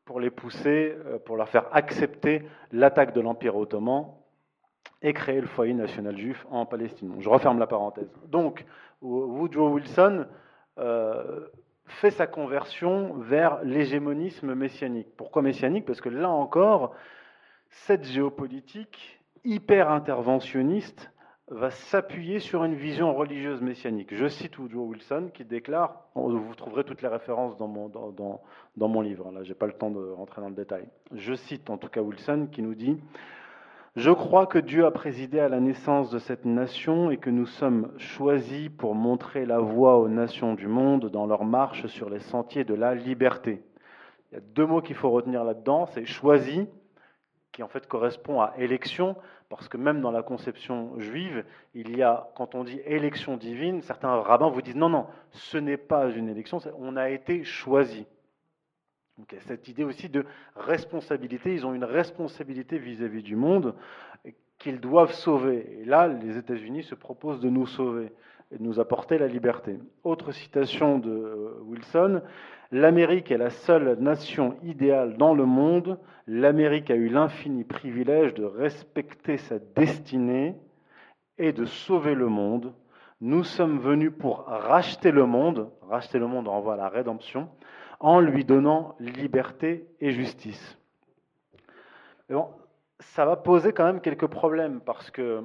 [0.09, 4.07] pour les pousser, euh, pour leur faire accepter l'attaque de l'Empire ottoman
[5.01, 7.15] et créer le foyer national juif en Palestine.
[7.19, 8.11] je referme la parenthèse.
[8.27, 8.65] Donc,
[9.01, 10.25] Woodrow Wilson
[10.77, 11.47] euh,
[11.85, 15.07] fait sa conversion vers l'hégémonisme messianique.
[15.17, 15.85] Pourquoi messianique?
[15.85, 16.93] Parce que là encore,
[17.69, 21.11] cette géopolitique hyper interventionniste
[21.47, 24.13] va s'appuyer sur une vision religieuse messianique.
[24.13, 28.11] Je cite Woodrow Wilson qui déclare, vous trouverez toutes les références dans mon, dans,
[28.75, 30.87] dans, mon livre, là j'ai pas le temps de rentrer dans le détail.
[31.11, 32.99] Je cite en tout cas Wilson qui nous dit
[33.95, 37.47] Je crois que Dieu a présidé à la naissance de cette nation et que nous
[37.47, 42.19] sommes choisis pour montrer la voie aux nations du monde dans leur marche sur les
[42.19, 43.63] sentiers de la liberté.
[44.31, 46.67] Il y a deux mots qu'il faut retenir là-dedans, c'est choisi,
[47.51, 49.15] qui en fait correspond à élection,
[49.49, 51.43] parce que même dans la conception juive,
[51.73, 55.57] il y a, quand on dit élection divine, certains rabbins vous disent non, non, ce
[55.57, 58.05] n'est pas une élection, on a été choisi.
[59.19, 60.25] Donc, il y a cette idée aussi de
[60.55, 63.75] responsabilité, ils ont une responsabilité vis-à-vis du monde
[64.57, 65.79] qu'ils doivent sauver.
[65.81, 68.13] Et là, les États-Unis se proposent de nous sauver
[68.51, 69.77] et de nous apporter la liberté.
[70.03, 72.21] Autre citation de euh, Wilson,
[72.71, 75.97] L'Amérique est la seule nation idéale dans le monde.
[76.27, 80.55] L'Amérique a eu l'infini privilège de respecter sa destinée
[81.39, 82.73] et de sauver le monde.
[83.21, 87.49] Nous sommes venus pour racheter le monde, racheter le monde renvoie à la rédemption,
[87.99, 90.77] en lui donnant liberté et justice.
[92.99, 95.43] ça va poser quand même quelques problèmes parce que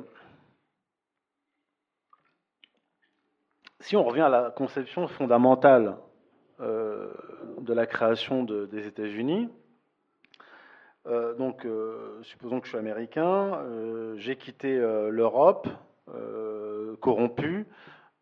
[3.81, 5.97] si on revient à la conception fondamentale
[6.61, 7.13] euh,
[7.61, 9.49] de la création des États-Unis.
[11.07, 13.59] Euh, donc, euh, supposons que je suis américain,
[14.17, 14.79] j'ai quitté
[15.11, 15.69] l'Europe,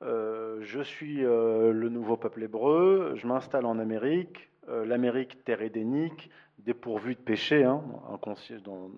[0.02, 7.14] corrompu, je suis le nouveau peuple hébreu, je m'installe en Amérique, l'Amérique terre édénique, dépourvue
[7.14, 7.82] de péché hein,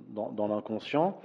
[0.09, 1.21] dans, dans l'inconscient.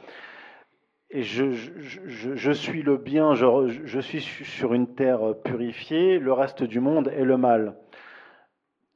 [1.09, 7.09] et je, suis le bien, je, suis sur une terre purifiée, le reste du monde
[7.09, 7.75] est le mal.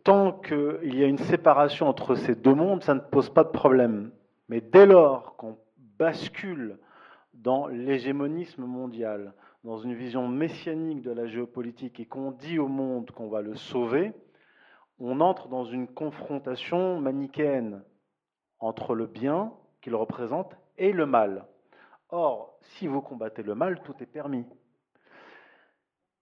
[0.03, 3.49] Tant qu'il y a une séparation entre ces deux mondes, ça ne pose pas de
[3.49, 4.11] problème.
[4.49, 5.57] Mais dès lors qu'on
[5.97, 6.77] bascule
[7.33, 9.33] dans l'hégémonisme mondial,
[9.63, 13.55] dans une vision messianique de la géopolitique et qu'on dit au monde qu'on va le
[13.55, 14.13] sauver,
[14.99, 17.83] on entre dans une confrontation manichéenne
[18.59, 21.45] entre le bien qu'il représente et le mal.
[22.09, 24.45] Or, si vous combattez le mal, tout est permis.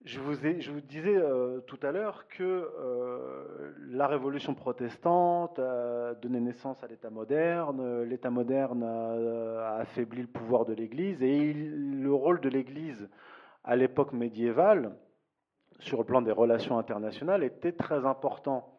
[0.04, 0.34] Je vous,
[0.82, 7.12] disais euh, tout à l'heure que euh, la révolution protestante a donné naissance à l'État
[7.12, 13.08] moderne, l'État moderne a, affaibli le pouvoir de l'Église, et le rôle de l'Église
[13.64, 14.96] à l'époque médiévale,
[15.80, 18.78] sur le plan des relations internationales, était très important,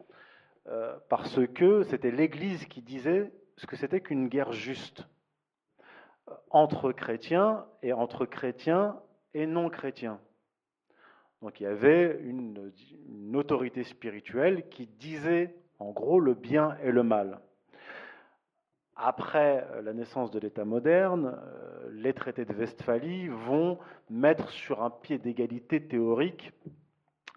[0.69, 5.07] euh, parce que c'était l'Église qui disait ce que c'était qu'une guerre juste
[6.51, 9.01] entre chrétiens et entre chrétiens
[9.35, 10.21] et non chrétiens.
[11.41, 12.73] Donc il y avait une,
[13.35, 17.41] autorité spirituelle qui disait en gros le bien et le mal.
[19.05, 24.81] Après euh, la naissance de l'État moderne, euh, les traités de Westphalie vont mettre sur
[24.85, 26.53] un pied d'égalité théorique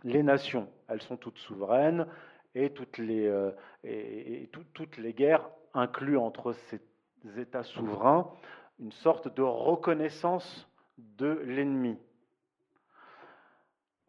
[0.04, 0.70] les nations.
[0.88, 2.06] Elles sont toutes souveraines
[2.54, 3.50] et toutes les, euh,
[3.84, 6.80] et, toutes les guerres incluent entre ces
[7.36, 8.30] États souverains
[8.80, 10.70] une sorte de reconnaissance
[11.00, 11.98] de l'ennemi.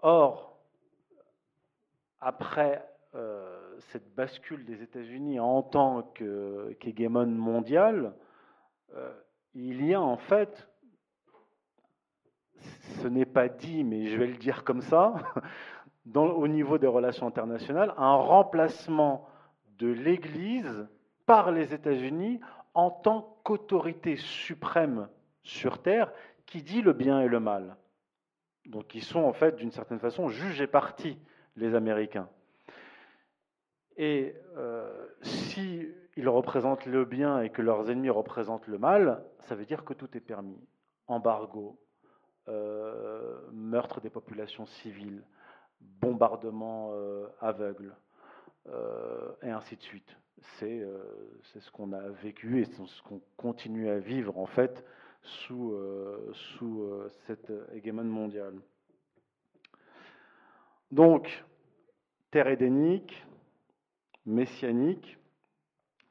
[0.00, 0.60] Or,
[2.20, 2.86] après
[3.78, 6.02] cette bascule des États-Unis en tant
[6.78, 8.14] qu'hégémone mondial,
[8.94, 9.12] euh,
[9.54, 10.68] il y a en fait,
[13.02, 15.14] ce n'est pas dit, mais je vais le dire comme ça,
[16.14, 19.28] au niveau des relations internationales, un remplacement
[19.78, 20.88] de l'Église
[21.26, 22.40] par les États-Unis
[22.74, 25.08] en tant qu'autorité suprême
[25.42, 26.12] sur Terre
[26.46, 27.76] qui dit le bien et le mal.
[28.66, 31.18] Donc ils sont en fait d'une certaine façon jugés partis,
[31.56, 32.28] les Américains.
[33.96, 39.54] Et euh, si ils représentent le bien et que leurs ennemis représentent le mal, ça
[39.54, 40.58] veut dire que tout est permis.
[41.06, 41.78] Embargo,
[42.48, 45.22] euh, meurtre des populations civiles,
[45.80, 47.94] bombardement euh, aveugle,
[49.42, 50.16] et ainsi de suite.
[50.62, 50.98] Euh,
[51.52, 54.84] c'est ce qu'on a vécu et ce qu'on continue à vivre en fait
[55.22, 58.54] sous, euh, sous euh, cette hégémone mondiale.
[60.90, 61.44] Donc,
[62.30, 63.25] terre édénique,
[64.26, 65.18] messianique,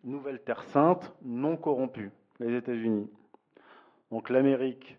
[0.04, 3.10] nouvelle terre sainte, non corrompue, les États-Unis.
[4.12, 4.98] Donc l'Amérique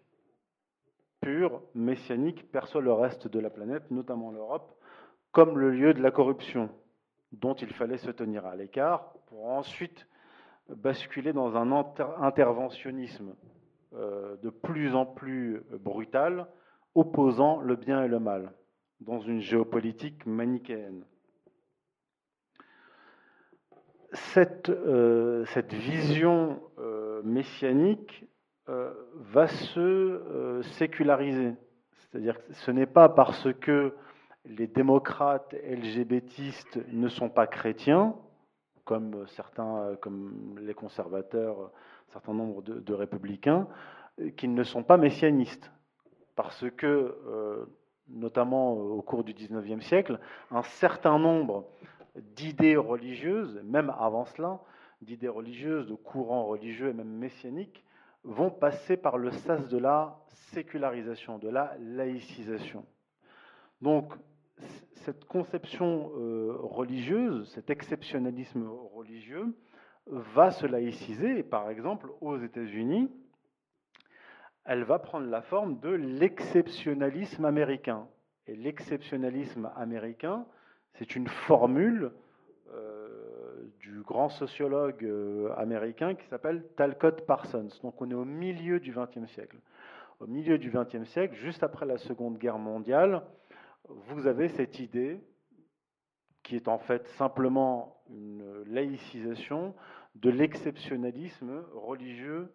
[1.20, 4.76] pure, messianique, perçoit le reste de la planète, notamment l'Europe,
[5.32, 6.70] comme le lieu de la corruption,
[7.32, 10.06] dont il fallait se tenir à l'écart pour ensuite
[10.68, 11.72] basculer dans un
[12.22, 13.34] interventionnisme
[13.94, 16.46] euh, de plus en plus brutal,
[16.94, 18.52] opposant le bien et le mal,
[19.00, 21.04] dans une géopolitique manichéenne.
[24.12, 28.24] Cette, euh, cette vision euh, messianique
[29.14, 31.54] va se séculariser.
[31.98, 33.94] C'est-à-dire que ce n'est pas parce que
[34.44, 38.16] les démocrates LGBTistes ne sont pas chrétiens,
[38.84, 41.70] comme certains, comme les conservateurs,
[42.08, 43.66] un certain nombre de, républicains,
[44.36, 45.70] qu'ils ne sont pas messianistes.
[46.36, 47.66] Parce que, euh,
[48.08, 50.20] notamment au cours du XIXe siècle,
[50.50, 51.66] un certain nombre
[52.34, 54.60] d'idées religieuses, même avant cela,
[55.02, 57.84] d'idées religieuses, de courants religieux et même messianiques,
[58.24, 60.18] vont passer par le sas de la
[60.52, 62.84] sécularisation, de la laïcisation.
[63.80, 64.12] Donc,
[65.04, 69.54] cette conception euh, religieuse, cet exceptionnalisme religieux,
[70.06, 71.38] va se laïciser.
[71.38, 73.10] Et par exemple, aux États-Unis,
[74.64, 78.08] elle va prendre la forme de l'exceptionnalisme américain.
[78.46, 80.46] Et l'exceptionnalisme américain,
[80.98, 82.12] c'est une formule
[82.72, 87.68] euh, du grand sociologue euh, américain qui s'appelle Talcott Parsons.
[87.82, 89.58] Donc on est au milieu du XXe siècle.
[90.20, 93.22] Au milieu du XXe siècle, juste après la Seconde Guerre mondiale,
[93.88, 95.20] vous avez cette idée
[96.42, 99.74] qui est en fait simplement une laïcisation
[100.14, 102.48] de l'exceptionnalisme religieux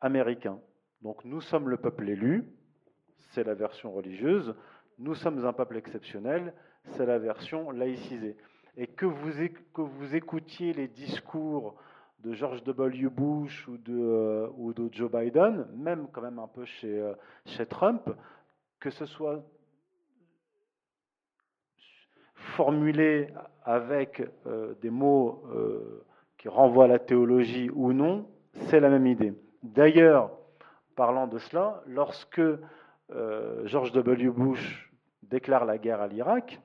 [0.00, 0.58] américain.
[1.02, 2.48] Donc nous sommes le peuple élu,
[3.30, 4.54] c'est la version religieuse,
[4.98, 6.52] nous sommes un peuple exceptionnel,
[6.92, 8.36] c'est la version laïcisée.
[8.76, 11.74] Et que vous, écoutiez les discours
[12.20, 13.08] de George W.
[13.08, 18.08] Bush ou de, euh, Joe Biden, même quand même un peu chez, euh, Trump,
[18.78, 19.42] que ce soit
[22.34, 23.28] formulé
[23.64, 25.42] avec euh, des mots
[26.36, 29.34] qui renvoient à la théologie ou non, c'est la même idée.
[29.64, 30.30] D'ailleurs,
[30.94, 32.40] parlant de cela, lorsque
[33.64, 34.30] George W.
[34.30, 34.92] Bush
[35.22, 36.60] déclare la guerre à l'Irak,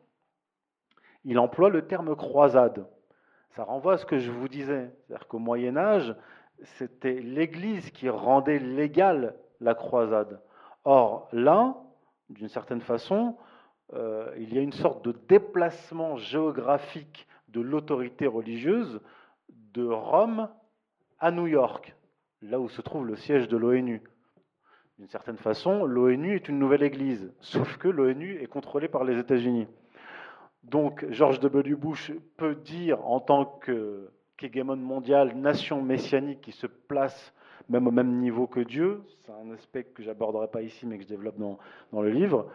[1.25, 2.85] il emploie le terme croisade.
[3.51, 4.91] Ça renvoie à ce que je vous disais.
[5.07, 6.15] C'est-à-dire qu'au Moyen Âge,
[6.63, 10.41] c'était l'Église qui rendait légale la croisade.
[10.85, 11.75] Or, là,
[12.29, 13.37] d'une certaine façon,
[13.93, 18.99] euh, il y a une sorte de déplacement géographique de l'autorité religieuse
[19.73, 20.49] de Rome
[21.19, 21.95] à New York,
[22.41, 24.01] là où se trouve le siège de l'ONU.
[24.97, 29.17] D'une certaine façon, l'ONU est une nouvelle église, sauf que l'ONU est contrôlée par les
[29.19, 29.67] États-Unis.
[30.63, 31.75] Donc George W.
[31.75, 33.59] Bush peut dire en tant
[34.37, 37.33] qu'hégémon mondial, nation messianique qui se place
[37.69, 41.03] même au même niveau que Dieu, c'est un aspect que j'aborderai pas ici mais que
[41.03, 42.51] je développe dans, le livre,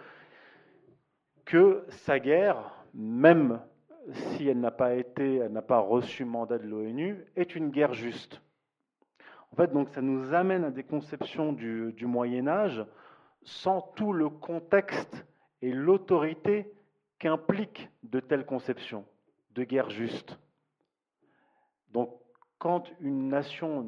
[1.44, 2.56] que sa guerre,
[2.94, 3.60] même
[4.12, 7.94] si elle n'a pas été, elle n'a pas reçu mandat de l'ONU, est une guerre
[7.94, 8.40] juste.
[9.52, 12.84] En fait, donc ça nous amène à des conceptions du Moyen Âge
[13.44, 15.26] sans tout le contexte
[15.62, 16.70] et l'autorité
[17.18, 19.04] qu'impliquent de telles conceptions
[19.54, 20.38] de guerre juste.
[21.90, 22.14] Donc,
[22.58, 23.86] quand une nation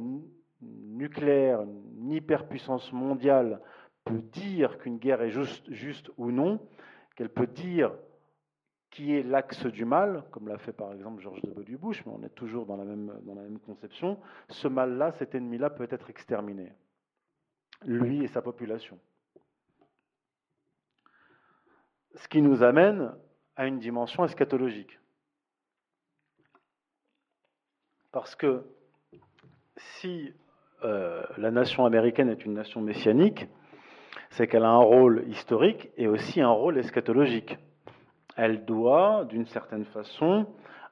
[0.61, 3.61] nucléaire, une hyperpuissance mondiale
[4.05, 6.61] peut dire qu'une guerre est juste, ou non,
[7.16, 7.93] qu'elle peut dire
[8.90, 11.77] qui est l'axe du mal, comme l'a fait par exemple George W.
[11.77, 15.35] Bush, mais on est toujours dans la même, dans la même conception, ce mal-là, cet
[15.36, 16.73] ennemi-là peut être exterminé,
[17.85, 18.98] lui et sa population.
[22.14, 23.12] Ce qui nous amène
[23.56, 24.98] à une dimension eschatologique.
[28.12, 28.64] Parce que
[29.76, 30.32] si
[30.82, 33.46] euh, la nation américaine est une nation messianique,
[34.30, 37.58] c'est qu'elle a un rôle historique et aussi un rôle eschatologique.
[38.36, 40.46] Elle doit, d'une certaine façon,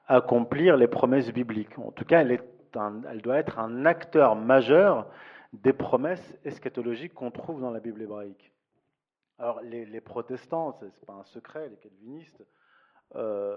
[0.07, 1.79] accomplir les promesses bibliques.
[1.79, 2.43] En tout cas, elle,
[3.11, 5.07] elle doit être un acteur majeur
[5.53, 8.53] des promesses eschatologiques qu'on trouve dans la Bible hébraïque.
[9.39, 12.45] Alors, les, protestants, ce n'est pas un secret, les calvinistes,
[13.15, 13.57] euh,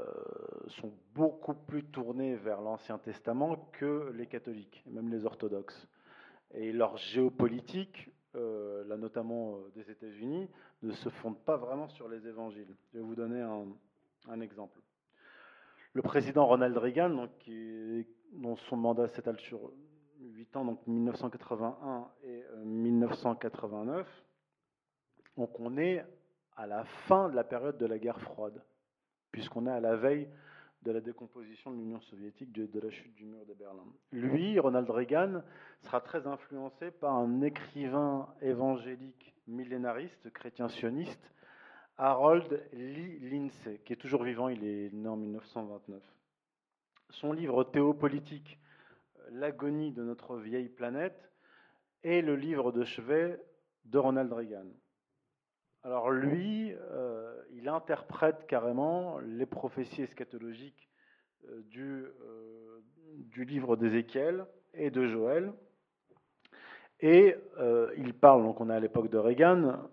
[0.67, 5.87] sont beaucoup plus tournés vers l'Ancien Testament que les catholiques, même les orthodoxes.
[6.53, 10.47] Et leur géopolitique, euh, là notamment euh, des États-Unis,
[10.83, 12.75] ne se fonde pas vraiment sur les évangiles.
[12.93, 14.79] Je vais vous donner un, exemple.
[15.93, 17.31] Le président Ronald Reagan, donc,
[18.33, 19.71] dont son mandat s'étale sur
[20.19, 24.07] 8 ans, donc 1981 et 1989,
[25.37, 26.05] donc on est
[26.55, 28.61] à la fin de la période de la guerre froide,
[29.31, 30.27] puisqu'on est à la veille
[30.83, 33.85] de la décomposition de l'Union soviétique, de, la chute du mur de Berlin.
[34.11, 35.43] Lui, Ronald Reagan,
[35.83, 41.31] sera très influencé par un écrivain évangélique millénariste, chrétien sioniste,
[41.97, 46.01] Harold Lee Lindsay, qui est toujours vivant, il est né en 1929.
[47.11, 48.57] Son livre théopolitique,
[49.29, 51.31] L'agonie de notre vieille planète,
[52.03, 53.39] est le livre de chevet
[53.85, 54.65] de Ronald Reagan.
[55.83, 60.89] Alors lui, euh, il interprète carrément les prophéties eschatologiques
[61.49, 62.81] euh, du, euh,
[63.15, 64.45] du, livre d'Ézéchiel
[64.75, 65.51] et de Joël.
[67.03, 67.35] Et
[67.97, 69.89] il parle, donc on est à l'époque de Reagan,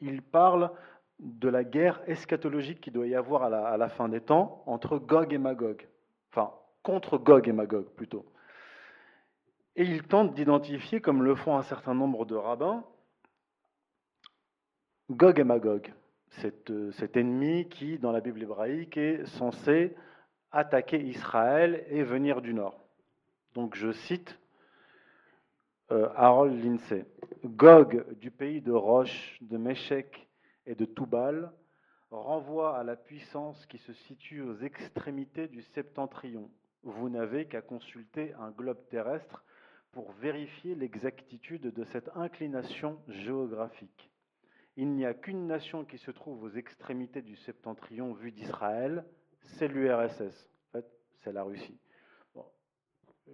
[0.00, 0.70] il parle
[1.18, 5.32] de la guerre eschatologique qu'il doit y avoir à la, fin des temps entre Gog
[5.32, 5.88] et Magog.
[6.30, 6.52] Enfin,
[6.84, 8.24] contre Gog et Magog plutôt.
[9.74, 12.84] Et il tente d'identifier, comme le font un certain nombre de rabbins,
[15.10, 15.90] Gog et Magog,
[16.44, 19.96] euh, cet, ennemi qui, dans la Bible hébraïque, est censé
[20.52, 22.78] attaquer Israël et venir du nord.
[23.54, 24.38] Donc je cite
[25.92, 27.06] euh, Harold Lindsay.
[27.42, 30.28] Gog du pays de Roche, de Méchec
[30.66, 31.52] et de Toubal
[32.10, 36.50] renvoie à la puissance qui se situe aux extrémités du septentrion.
[36.82, 39.42] Vous n'avez qu'à consulter un globe terrestre
[39.90, 44.10] pour vérifier l'exactitude de cette inclination géographique.
[44.80, 49.04] Il n'y a qu'une nation qui se trouve aux extrémités du septentrion vu d'Israël,
[49.42, 50.48] c'est l'URSS.
[50.68, 50.86] En fait,
[51.24, 51.76] c'est la Russie.
[52.36, 53.32] Euh,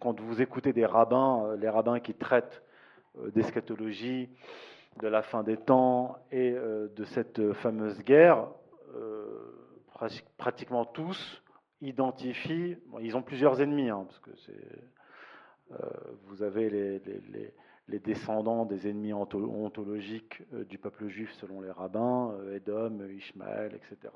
[0.00, 2.62] quand vous écoutez des rabbins, euh, les rabbins qui traitent
[3.18, 4.30] euh, d'eschatologie,
[5.02, 8.48] de la fin des temps et de cette fameuse guerre,
[10.36, 11.42] pratiquement tous
[11.80, 14.30] identifient, ils ont plusieurs ennemis, hein, parce que
[16.24, 17.54] vous avez les les
[17.88, 24.12] descendants des ennemis ontologiques euh, du peuple juif selon les rabbins, euh, Edom, Ishmaël, etc.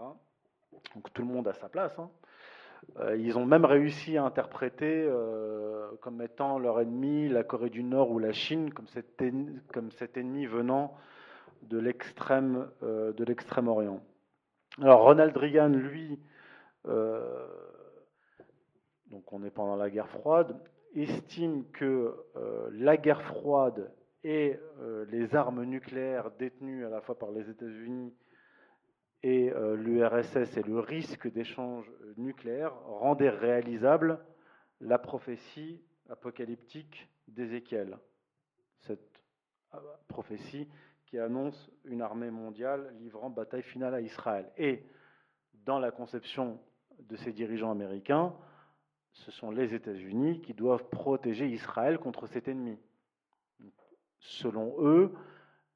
[0.95, 1.99] Donc tout le monde a sa place.
[1.99, 2.11] Hein.
[2.99, 5.11] Euh, ils ont même réussi à interpréter
[6.01, 10.95] comme étant leur ennemi la Corée du Nord ou la Chine, comme cet ennemi, venant
[11.63, 14.03] de l'extrême de l'extrême-orient.
[14.81, 16.21] Alors Ronald Reagan, lui,
[19.11, 20.55] donc on est pendant la guerre froide,
[21.03, 22.15] estime que
[22.73, 23.93] la guerre froide
[24.25, 24.59] et
[25.09, 28.15] les armes nucléaires détenues à la fois par les États-Unis
[29.23, 34.19] et l'URSS et le risque d'échange nucléaire rendaient réalisable
[34.81, 37.99] la prophétie apocalyptique d'Ézéchiel.
[38.81, 39.21] Cette
[40.09, 40.69] prophétie
[41.07, 44.51] qui annonce une armée mondiale livrant bataille finale à Israël.
[44.57, 44.85] Et
[45.65, 46.61] dans la conception
[47.01, 48.35] de ces dirigeants américains,
[49.25, 52.79] ce sont les États-Unis qui doivent protéger Israël contre cet ennemi.
[54.19, 55.13] Selon eux,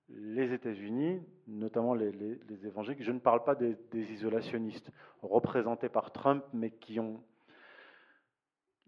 [0.08, 4.90] les États-Unis, notamment les, évangéliques, je ne parle pas des, isolationnistes
[5.22, 7.22] représentés par Trump, mais qui ont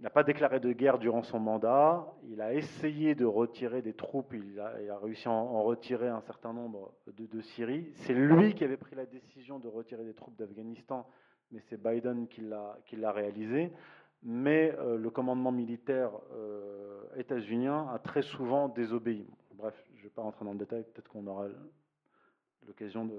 [0.00, 2.12] n'a pas déclaré de guerre durant son mandat.
[2.24, 4.34] Il a essayé de retirer des troupes.
[4.34, 7.92] Il a, réussi à en retirer un certain nombre de, Syrie.
[7.94, 11.06] C'est lui qui avait pris la décision de retirer des troupes d'Afghanistan,
[11.52, 13.70] mais c'est Biden qui l'a réalisé.
[14.22, 19.26] Mais euh, le commandement militaire euh, états-unien a très souvent désobéi.
[19.54, 20.84] Bref, je ne vais pas rentrer dans le détail.
[20.84, 21.48] Peut-être qu'on aura
[22.66, 23.10] l'occasion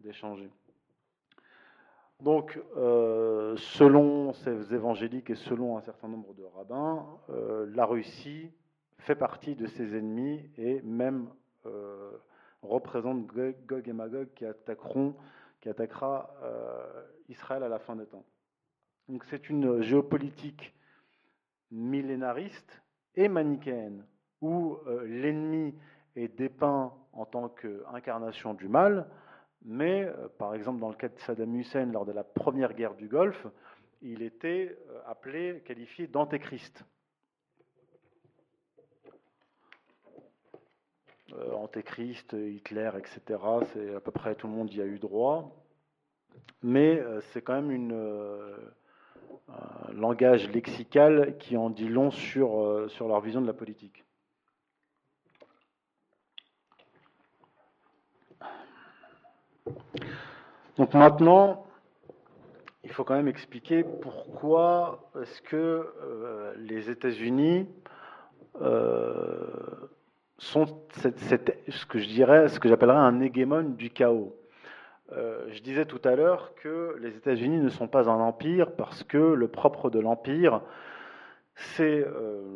[0.00, 0.50] d'échanger.
[2.20, 7.06] Donc, euh, selon ces évangéliques et selon un certain nombre de rabbins,
[7.74, 8.50] la Russie
[8.98, 11.28] fait partie de ses ennemis et même
[12.62, 15.14] représente Gog et Magog qui attaqueront,
[15.60, 16.34] qui attaquera
[17.28, 18.24] Israël à la fin des temps.
[19.08, 20.74] Donc, c'est une géopolitique
[21.70, 22.82] millénariste
[23.14, 24.04] et manichéenne
[24.40, 25.74] où l'ennemi
[26.14, 29.08] est dépeint en tant qu'incarnation du mal,
[29.64, 32.94] mais euh, par exemple dans le cas de Saddam Hussein lors de la première guerre
[32.94, 33.46] du Golfe,
[34.02, 36.84] il était euh, appelé, qualifié d'antéchrist.
[41.32, 43.40] Euh, antéchrist, Hitler, etc.
[43.72, 45.64] C'est à peu près tout le monde y a eu droit.
[46.62, 47.02] Mais
[47.32, 48.52] c'est quand même un
[49.92, 54.04] langage lexical qui en dit long sur, sur leur vision de la politique.
[60.76, 61.66] Donc maintenant,
[62.84, 67.66] il faut quand même expliquer pourquoi est-ce que euh, les États-Unis
[68.60, 69.46] euh,
[70.38, 74.36] sont ce que je ce que j'appellerais un hégémon du chaos.
[75.12, 79.04] Euh, je disais tout à l'heure que les États-Unis ne sont pas un empire parce
[79.04, 80.62] que le propre de l'empire,
[81.54, 82.04] c'est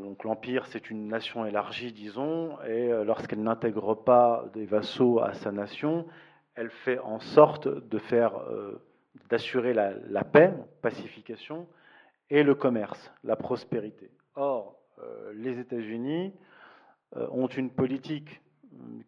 [0.02, 5.52] donc l'empire, c'est une nation élargie, disons, et lorsqu'elle n'intègre pas des vassaux à sa
[5.52, 6.06] nation,
[6.54, 8.82] elle fait en sorte de faire, euh,
[9.30, 10.52] d'assurer la, paix,
[10.82, 11.66] pacification,
[12.28, 14.10] et le commerce, la prospérité.
[14.34, 16.34] Or, euh, les États-Unis
[17.16, 18.42] euh, ont une politique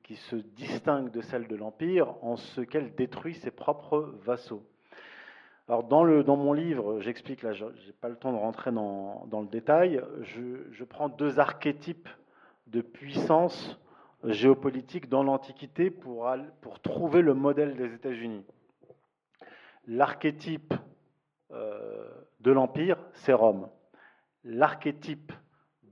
[0.02, 4.62] qui se distingue de celle de l'Empire en ce qu'elle détruit ses propres vassaux.
[5.68, 8.72] Alors dans, le, dans mon livre, j'explique, là je n'ai pas le temps de rentrer
[8.72, 12.09] dans, dans le détail, je, je, prends deux archétypes
[12.66, 13.78] de puissance
[14.24, 16.28] géopolitique dans l'Antiquité pour,
[16.60, 18.44] pour trouver le modèle des États-Unis.
[19.86, 20.74] L'archétype
[21.52, 22.09] euh,
[22.40, 23.68] de l'Empire, c'est Rome.
[24.44, 25.32] L'archétype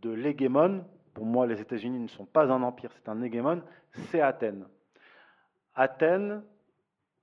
[0.02, 0.84] de l'hégémon,
[1.14, 3.62] pour moi les États-Unis ne sont pas un empire, c'est un hégémon,
[4.10, 4.66] c'est Athènes.
[5.74, 6.42] Athènes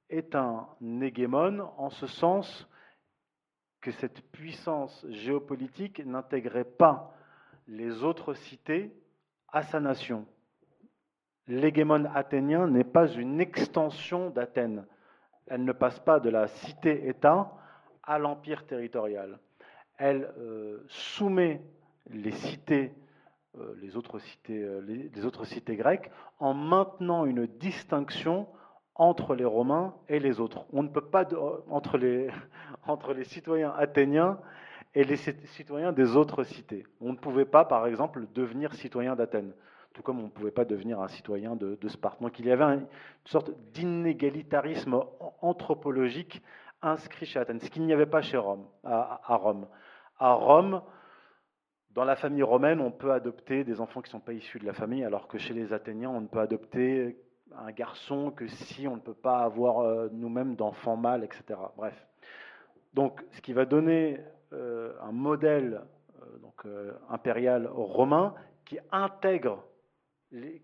[0.10, 2.68] est un hégémon en ce sens
[3.82, 7.14] que cette puissance géopolitique n'intégrait pas
[7.68, 8.92] les autres cités
[9.50, 10.26] à sa nation
[11.48, 14.86] l'hégémon athénien n'est pas une extension d'Athènes.
[15.48, 17.52] Elle ne passe pas de la cité-État
[18.04, 19.40] à l'empire territorial.
[19.98, 21.62] Elle euh, soumet
[22.10, 22.94] les cités,
[23.82, 28.48] les, autres cités euh, les, autres cités grecques, en maintenant une distinction
[28.96, 30.66] entre les Romains et les autres.
[30.74, 31.28] On ne peut pas
[31.70, 32.30] entre les,
[32.88, 34.40] entre les citoyens athéniens
[34.96, 36.86] et les citoyens des autres cités.
[37.02, 39.54] On ne pouvait pas, par exemple, devenir citoyen d'Athènes
[39.98, 42.22] tout comme on ne pouvait pas devenir un citoyen de, Sparte.
[42.22, 42.86] Donc il y avait une
[43.26, 45.02] sorte d'inégalitarisme
[45.42, 46.44] anthropologique
[46.84, 49.68] inscrit chez Athènes, ce qu'il n'y avait pas chez Rome, à, Rome.
[50.20, 50.84] À Rome,
[51.98, 54.68] dans la famille romaine, on peut adopter des enfants qui ne sont pas issus de
[54.68, 57.18] la famille, alors que chez les Athéniens, on ne peut adopter
[57.58, 61.60] un garçon que si on ne peut pas avoir euh, nous-mêmes d'enfants mâles, etc.
[61.76, 61.96] Bref.
[62.94, 64.20] Donc, ce qui va donner
[64.54, 65.82] euh, un modèle
[66.66, 69.64] euh, impérial romain qui intègre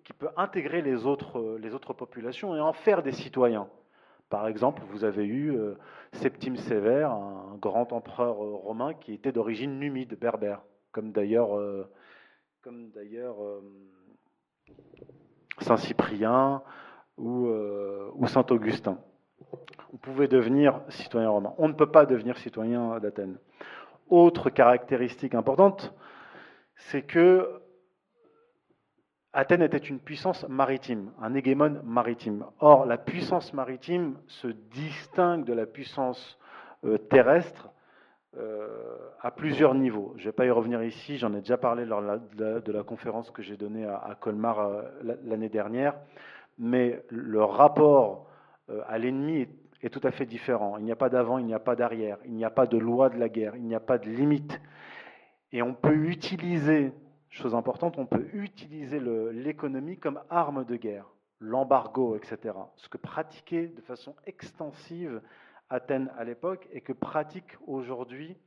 [0.03, 3.67] qui peut intégrer les autres, les autres populations et en faire des citoyens.
[4.29, 5.57] Par exemple, vous avez eu
[6.11, 10.61] Septime Sévère, un grand empereur romain qui était d'origine numide, berbère,
[10.93, 11.89] comme d'ailleurs euh,
[12.65, 13.35] d'ailleurs
[15.59, 16.63] Saint Cyprien
[17.17, 17.47] ou,
[18.15, 18.97] ou Saint Augustin.
[19.91, 21.53] Vous pouvez devenir citoyen romain.
[21.57, 23.37] On ne peut pas devenir citoyen d'Athènes.
[24.09, 25.93] Autre caractéristique importante,
[26.75, 27.61] c'est que
[29.35, 32.45] Athènes était une puissance maritime, un hégémon maritime.
[32.59, 36.37] Or, la puissance maritime se distingue de la puissance
[36.85, 37.69] euh, terrestre euh,
[39.21, 40.13] à plusieurs niveaux.
[40.15, 43.31] Je ne vais pas y revenir ici, j'en ai déjà parlé lors de la, conférence
[43.31, 44.81] que j'ai donnée à, Colmar euh,
[45.23, 45.95] l'année dernière,
[46.57, 48.27] mais le rapport
[48.87, 49.47] à l'ennemi
[49.81, 50.77] est tout à fait différent.
[50.77, 52.77] Il n'y a pas d'avant, il n'y a pas d'arrière, il n'y a pas de
[52.77, 54.61] loi de la guerre, il n'y a pas de limite.
[55.51, 56.91] Et on peut utiliser
[57.33, 58.99] chose importante, on peut utiliser
[59.31, 61.07] l'économie comme arme de guerre,
[61.39, 62.55] l'embargo, etc.
[62.75, 65.21] Ce que pratiquait de façon extensive
[65.73, 68.37] Athènes à l'époque et que pratiquent aujourd'hui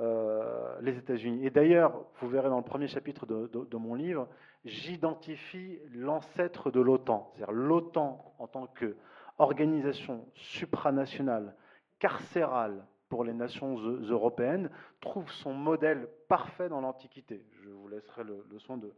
[0.00, 1.46] euh, les États-Unis.
[1.46, 4.26] Et d'ailleurs, vous verrez dans le premier chapitre de, mon livre,
[4.64, 11.54] j'identifie l'ancêtre de l'OTAN, c'est-à-dire l'OTAN en tant qu'organisation supranationale,
[11.98, 14.68] carcérale, pour les nations européennes,
[15.00, 17.46] trouve son modèle parfait dans l'Antiquité.
[17.62, 18.92] Je vous laisserai le, soin de,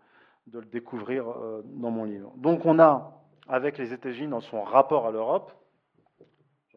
[0.52, 2.32] le découvrir euh, dans mon livre.
[2.36, 5.52] Donc on a, avec les États-Unis dans son rapport à l'Europe,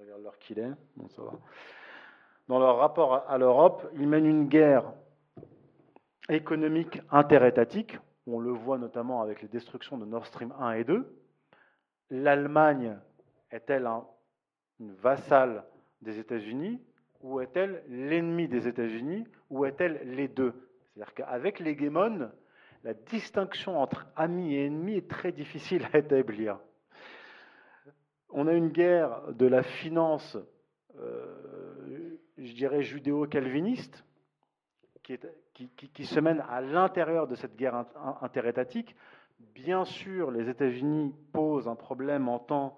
[0.01, 0.71] regarde qu'il est.
[2.47, 4.93] Dans leur rapport à l'Europe, ils mènent une guerre
[6.29, 7.97] économique interétatique.
[8.27, 11.17] On le voit notamment avec les destructions de Nord Stream 1 et 2.
[12.09, 12.97] L'Allemagne
[13.51, 13.89] est-elle
[14.79, 15.63] une vassale
[16.01, 16.81] des États-Unis
[17.21, 20.53] ou est-elle l'ennemi des États-Unis Ou est-elle les deux?
[20.93, 22.31] C'est-à-dire qu'avec l'hégémon,
[22.83, 26.59] la distinction entre amis et ennemis est très difficile à établir.
[28.33, 30.37] On a une guerre de la finance,
[30.97, 34.05] euh, je dirais, judéo-calviniste,
[35.03, 37.85] qui, se mène à l'intérieur de cette guerre
[38.21, 38.95] interétatique.
[39.53, 42.77] Bien sûr, les États-Unis posent un problème en tant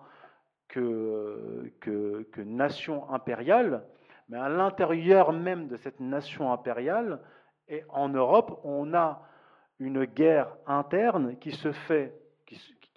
[0.68, 3.86] que, que, nation impériale,
[4.30, 7.20] mais à l'intérieur même de cette nation impériale,
[7.68, 9.22] et en Europe, on a
[9.80, 12.16] une guerre interne qui se fait,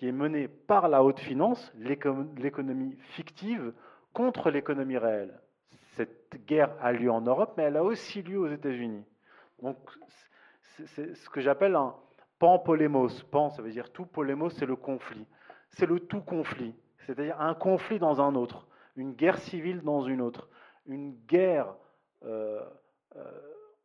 [0.02, 3.72] est menée par la haute finance, l'économie fictive,
[4.12, 5.40] contre l'économie réelle.
[5.94, 9.04] Cette guerre a lieu en Europe, mais elle a aussi lieu aux États-Unis.
[9.62, 9.78] Donc,
[10.94, 11.94] c'est ce que j'appelle un
[12.38, 13.22] pan-polémos.
[13.30, 15.26] Pan, ça veut dire tout, polémos, c'est le conflit.
[15.70, 16.74] C'est le tout conflit,
[17.06, 18.66] c'est-à-dire un conflit dans un autre,
[18.96, 20.48] une guerre civile dans une autre
[20.86, 21.74] une guerre
[22.24, 22.60] euh,
[23.16, 23.22] euh,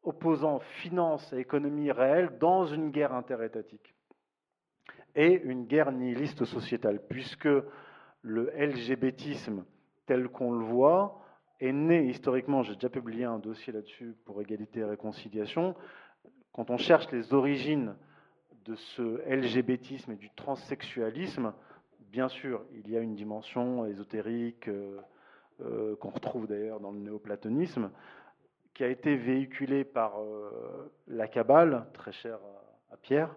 [0.03, 3.93] opposant finance et économie réelle dans une guerre interétatique.
[5.15, 7.49] Et une guerre nihiliste sociétale, puisque
[8.21, 9.65] le LGBTisme
[10.05, 11.21] tel qu'on le voit
[11.59, 15.75] est né historiquement, j'ai déjà publié un dossier là-dessus pour égalité et réconciliation,
[16.53, 17.95] quand on cherche les origines
[18.65, 21.53] de ce LGBTisme et du transsexualisme,
[22.11, 24.99] bien sûr, il y a une dimension ésotérique, euh,
[25.61, 27.91] euh, qu'on retrouve d'ailleurs dans le néoplatonisme,
[28.73, 32.39] qui a été véhiculé par euh, la Kabbale, très chère
[32.91, 33.35] à, Pierre,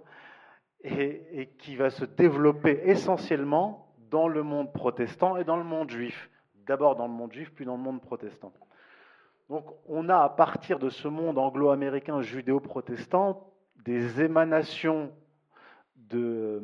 [0.85, 6.31] et, qui va se développer essentiellement dans le monde protestant et dans le monde juif.
[6.67, 8.53] D'abord dans le monde juif, puis dans le monde protestant.
[9.49, 13.51] Donc on a à partir de ce monde anglo-américain judéo-protestant
[13.85, 15.13] des émanations
[15.97, 16.63] de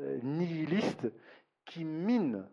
[0.00, 1.12] euh, nihilistes
[1.64, 2.46] qui minent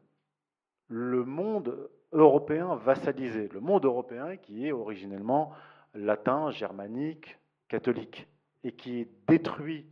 [0.87, 5.51] le monde européen vassalisé, le monde européen qui est originellement
[5.93, 7.37] latin, germanique,
[7.67, 8.27] catholique,
[8.63, 9.85] et qui est détruit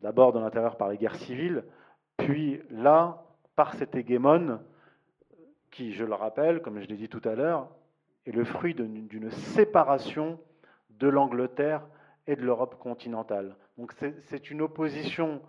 [0.00, 1.64] d'abord dans l'intérieur par les guerres civiles,
[2.16, 3.24] puis là
[3.56, 4.60] par cet hégémon
[5.70, 7.68] qui, je le rappelle, comme je l'ai dit tout à l'heure,
[8.26, 10.38] est le fruit d'une séparation
[10.90, 11.86] de l'Angleterre
[12.26, 13.56] et de l'Europe continentale.
[13.76, 15.42] Donc c'est une opposition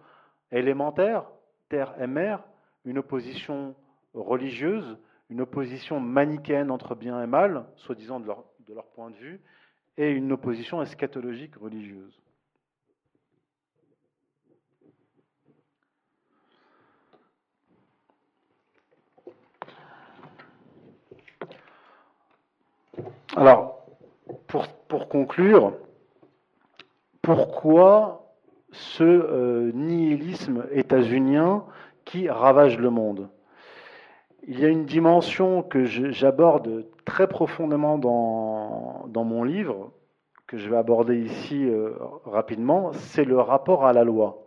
[0.51, 1.25] élémentaire,
[1.69, 2.43] terre et mer,
[2.85, 3.75] une opposition
[4.13, 4.97] religieuse,
[5.29, 9.41] une opposition manichéenne entre bien et mal, soi-disant de leur, de leur point de vue,
[9.97, 12.21] et une opposition eschatologique religieuse.
[23.35, 23.85] Alors,
[24.47, 25.73] pour, pour conclure,
[27.21, 28.33] pourquoi
[28.71, 31.65] ce euh, nihilisme états-unien
[32.05, 33.29] qui ravage le monde?
[34.47, 39.91] Il y a une dimension que j'aborde très profondément dans, mon livre,
[40.47, 41.93] que je vais aborder ici euh,
[42.23, 44.45] rapidement, c'est le rapport à la loi.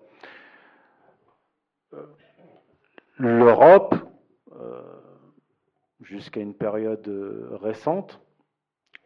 [3.19, 3.97] L'Europe,
[4.59, 4.81] euh,
[6.01, 7.11] jusqu'à une période
[7.61, 8.21] récente,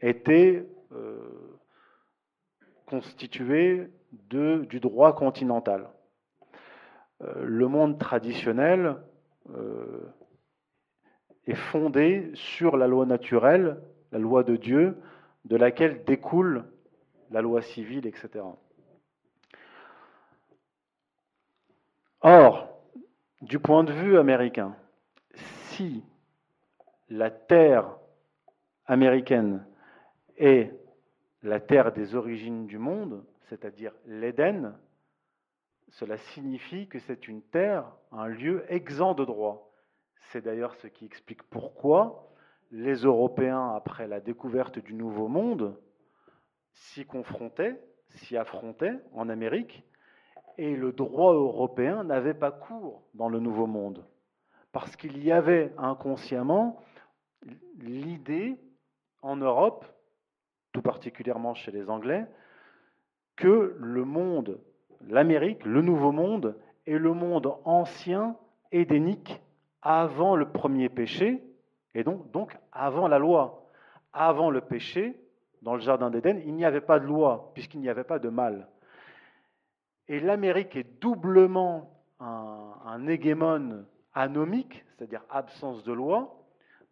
[0.02, 1.58] était euh,
[2.86, 5.88] constituée de, du droit continental.
[7.20, 8.96] le monde traditionnel
[11.46, 13.80] est fondée sur la loi naturelle,
[14.10, 14.98] la loi de Dieu,
[15.44, 16.64] de laquelle découle
[17.30, 18.44] la loi civile, etc.
[22.20, 22.68] Or,
[23.40, 24.76] du point de vue américain,
[25.34, 26.04] si
[27.08, 27.96] la terre
[28.86, 29.66] américaine
[30.42, 30.74] est
[31.42, 34.76] la terre des origines du monde, c'est-à-dire l'Éden,
[35.88, 39.70] cela signifie que c'est une terre, un lieu exempt de droit.
[40.30, 42.28] C'est d'ailleurs ce qui explique pourquoi
[42.70, 45.78] les Européens, après la découverte du Nouveau Monde,
[46.72, 47.78] s'y confrontaient,
[48.08, 49.84] s'y affrontaient en Amérique,
[50.58, 54.04] et le droit européen n'avait pas cours dans le Nouveau Monde,
[54.72, 56.80] parce qu'il y avait inconsciemment
[57.78, 58.58] l'idée
[59.20, 59.84] en Europe,
[60.72, 62.26] tout particulièrement chez les Anglais,
[63.36, 64.60] que le monde,
[65.08, 68.36] l'Amérique, le Nouveau Monde, est le monde ancien,
[68.72, 69.40] édénique,
[69.82, 71.42] avant le premier péché,
[71.94, 73.68] et donc, avant la loi.
[74.12, 75.18] Avant le péché,
[75.62, 78.28] dans le Jardin d'Éden, il n'y avait pas de loi, puisqu'il n'y avait pas de
[78.28, 78.68] mal.
[80.08, 81.90] Et l'Amérique est doublement
[82.20, 86.41] un, un hégémone anomique, c'est-à-dire absence de loi,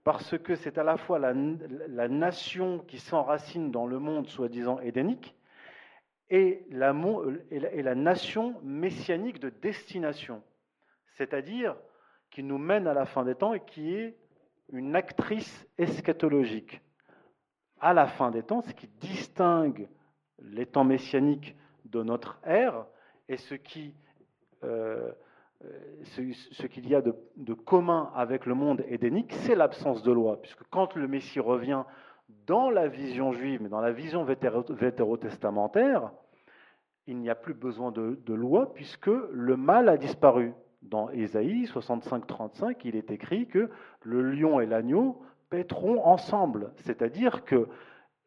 [0.04, 1.34] parce que c'est à la fois la,
[2.08, 5.34] nation qui s'enracine dans le monde soi-disant édénique
[6.30, 6.94] et la,
[7.50, 10.42] et la nation messianique de destination,
[11.16, 11.76] c'est-à-dire
[12.30, 14.16] qui nous mène à la fin des temps et qui est
[14.72, 16.80] une actrice eschatologique.
[17.80, 19.88] À la fin des temps, ce qui distingue
[20.38, 21.56] les temps messianiques
[21.86, 22.86] de notre ère
[23.28, 23.94] et ce qui
[24.62, 25.12] euh,
[26.04, 30.62] ce, qu'il y a de, commun avec le monde édénique, c'est l'absence de loi, puisque
[30.70, 31.84] quand le Messie revient
[32.46, 36.10] dans la vision juive, mais dans la vision vétérotestamentaire,
[37.06, 40.54] il n'y a plus besoin de, de, loi, puisque le mal a disparu.
[40.82, 43.68] Dans Ésaïe 65-35, il est écrit que
[44.02, 45.20] le lion et l'agneau
[45.50, 47.68] paîtront ensemble, c'est-à-dire que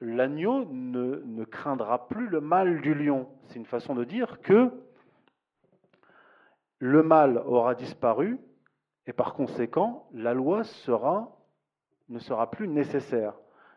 [0.02, 3.28] l'agneau ne, ne craindra plus le mal du lion.
[3.48, 4.70] C'est une façon de dire que
[6.84, 8.38] le mal aura disparu
[9.08, 11.34] et par conséquent, la loi sera,
[12.10, 13.36] ne sera plus nécessaire.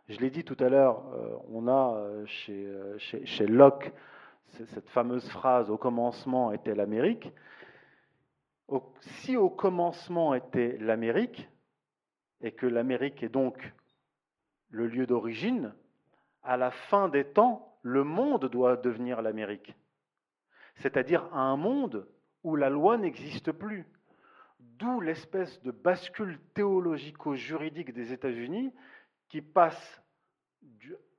[0.08, 3.92] Je l'ai dit tout à l'heure, euh, on a euh, chez, euh, chez, chez Locke
[4.48, 7.30] cette fameuse phrase au commencement était l'Amérique.
[8.98, 11.48] Si au commencement était l'Amérique,
[12.40, 13.72] et que l'Amérique est donc
[14.70, 15.74] le lieu d'origine,
[16.42, 19.76] à la fin des temps, le monde doit devenir l'Amérique.
[20.76, 22.08] C'est-à-dire un monde
[22.46, 23.84] où la loi n'existe plus.
[24.60, 28.72] D'où l'espèce de bascule théologico-juridique des États-Unis
[29.28, 30.00] qui passe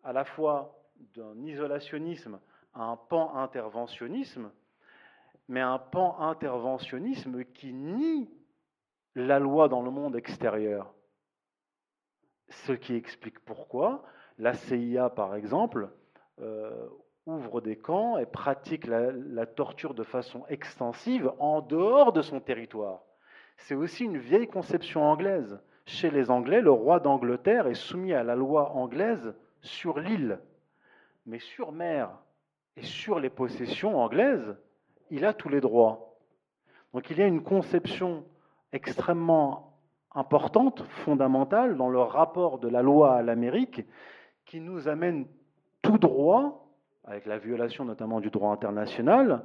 [0.05, 0.81] à la fois
[1.15, 2.39] d'un isolationnisme
[2.73, 4.49] à un pan-interventionnisme,
[5.49, 8.29] mais un pan-interventionnisme qui nie
[9.13, 10.93] la loi dans le monde extérieur.
[12.47, 14.05] Ce qui explique pourquoi
[14.37, 15.89] la CIA, par exemple,
[16.39, 16.87] euh,
[17.27, 23.01] ouvre des camps et pratique la, torture de façon extensive en dehors de son territoire.
[23.57, 25.59] C'est aussi une vieille conception anglaise.
[25.85, 30.39] Chez les Anglais, le roi d'Angleterre est soumis à la loi anglaise sur l'île,
[31.25, 32.09] mais sur mer
[32.75, 34.55] et sur les possessions anglaises,
[35.09, 36.17] il a tous les droits.
[36.93, 38.25] Donc il y a une conception
[38.71, 39.79] extrêmement
[40.13, 43.85] importante, fondamentale, dans le rapport de la loi à l'Amérique,
[44.45, 45.25] qui nous amène
[45.81, 46.66] tout droit
[47.07, 49.43] avec la violation notamment du droit international,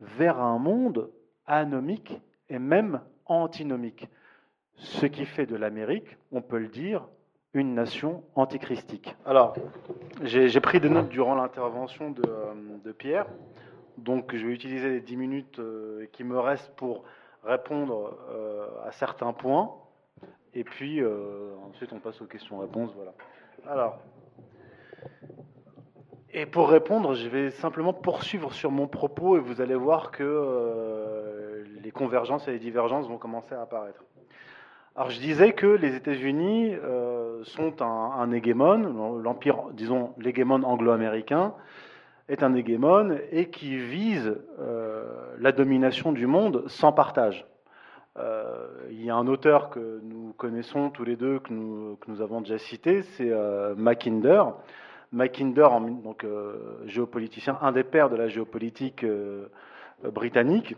[0.00, 1.10] vers un monde
[1.46, 4.08] anomique et même antinomique.
[4.76, 7.06] Ce qui fait de l'Amérique, on peut le dire,
[7.54, 9.16] une nation antichristique.
[9.24, 9.54] Alors,
[10.22, 12.22] j'ai pris des notes durant l'intervention de,
[12.84, 13.26] de, Pierre,
[13.96, 17.04] donc je vais utiliser les 10 minutes euh, qui me restent pour
[17.44, 19.72] répondre euh, à certains points,
[20.52, 22.92] et puis euh, ensuite on passe aux questions-réponses.
[22.94, 23.14] Voilà.
[23.66, 24.00] Alors,
[26.38, 30.22] et pour répondre, je vais simplement poursuivre sur mon propos et vous allez voir que
[30.22, 34.04] euh, les convergences et les divergences vont commencer à apparaître.
[34.96, 41.54] Alors je disais que les États-Unis euh, sont un, un l'empire, disons l'hégémone anglo-américain
[42.28, 45.04] est un hégémone et qui vise euh,
[45.38, 47.46] la domination du monde sans partage.
[48.90, 52.22] Il y a un auteur que nous connaissons tous les deux, que nous, que nous
[52.22, 53.30] avons déjà cité, c'est
[53.76, 54.42] Mackinder,
[55.12, 55.68] Mackinder,
[56.02, 56.86] donc euh,
[57.60, 59.48] un des pères de la géopolitique euh,
[60.12, 60.74] britannique,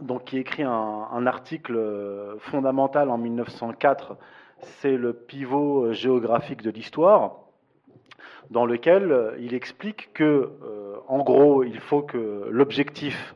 [0.00, 4.16] donc qui écrit un, article euh, fondamental en 1904,
[4.60, 7.36] c'est le pivot géographique de l'histoire,
[8.50, 10.50] dans lequel il explique que,
[11.06, 13.34] en gros, il faut que l'objectif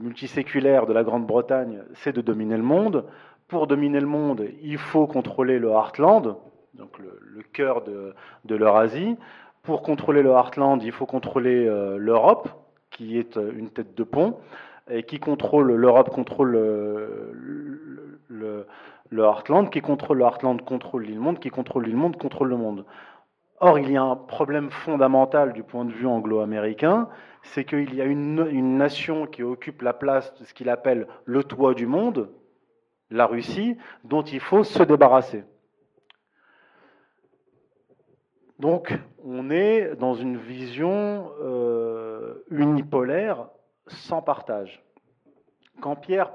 [0.00, 3.04] multiséculaire de la Grande-Bretagne, c'est de dominer le monde.
[3.48, 6.36] Pour dominer le monde, il faut contrôler le Heartland,
[6.76, 8.14] donc le, cœur de,
[8.48, 9.16] l'Eurasie.
[9.62, 11.64] pour contrôler le Heartland, il faut contrôler
[11.98, 12.48] l'Europe,
[12.90, 14.38] qui est une tête de pont,
[14.90, 21.38] et qui contrôle l'Europe contrôle le, le, Heartland, qui contrôle le Heartland contrôle l'île monde,
[21.38, 22.84] qui contrôle l'île monde contrôle le monde.
[23.60, 27.08] Or, il y a un problème fondamental du point de vue anglo-américain,
[27.42, 31.42] c'est qu'il y a une, nation qui occupe la place de ce qu'il appelle le
[31.42, 32.28] toit du monde,
[33.10, 35.44] la Russie, dont il faut se débarrasser.
[38.58, 38.92] Donc,
[39.22, 43.48] on est dans une vision euh, unipolaire
[43.86, 44.82] sans partage.
[45.80, 46.32] Quand Pierre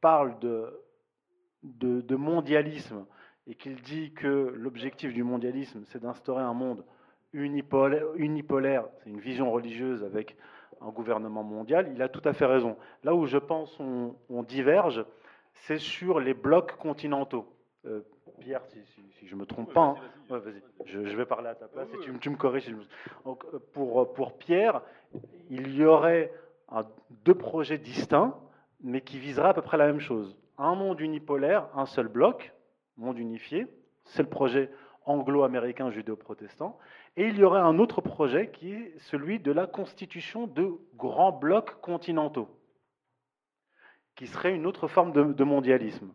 [0.00, 3.06] parle de, mondialisme
[3.46, 6.84] et qu'il dit que l'objectif du mondialisme, c'est d'instaurer un monde
[7.32, 10.36] unipolaire, c'est une vision religieuse avec
[10.82, 12.76] un gouvernement mondial, il a tout à fait raison.
[13.02, 15.04] Là où je pense on, on diverge,
[15.54, 17.46] c'est sur les blocs continentaux.
[17.86, 18.02] Euh,
[18.42, 19.94] Pierre, si, je ne me trompe pas,
[20.30, 20.42] hein.
[20.84, 22.74] je, vais parler à ta place et tu, me corriges.
[23.24, 24.82] Donc, euh, pour, pour Pierre,
[25.48, 26.32] il y aurait
[27.24, 28.36] deux projets distincts,
[28.80, 30.36] mais qui viseraient à peu près la même chose.
[30.58, 32.52] Un monde unipolaire, un seul bloc,
[32.96, 33.66] monde unifié,
[34.04, 34.70] c'est le projet
[35.04, 36.78] anglo-américain judéo-protestant,
[37.16, 41.32] et il y aurait un autre projet qui est celui de la constitution de grands
[41.32, 42.48] blocs continentaux,
[44.16, 46.12] qui serait une autre forme de mondialisme.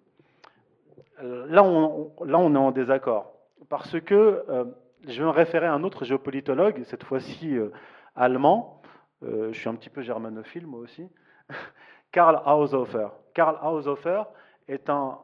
[1.23, 3.33] Euh, là on, est en désaccord.
[3.69, 4.65] Parce que euh,
[5.07, 7.69] je vais me référer à un autre géopolitologue, cette fois-ci euh,
[8.15, 8.81] allemand.
[9.21, 11.09] je suis un petit peu germanophile, moi aussi.
[12.11, 13.09] Karl Haushofer.
[13.33, 14.23] Karl Haushofer
[14.67, 15.17] est un,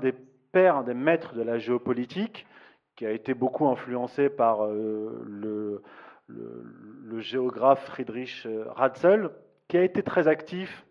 [0.00, 0.12] des
[0.52, 2.46] pères, un des maîtres de la géopolitique,
[2.94, 5.82] qui a été beaucoup influencé par le,
[6.28, 9.30] le, géographe Friedrich Ratzel,
[9.68, 10.86] qui a été très actif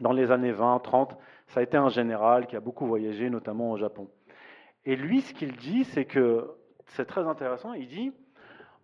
[0.00, 1.18] dans les années 20, 30
[1.48, 4.08] ça a été un général qui a beaucoup voyagé, notamment au Japon.
[4.84, 6.50] Et lui, ce qu'il dit, c'est que
[6.86, 7.72] c'est très intéressant.
[7.72, 8.12] Il dit,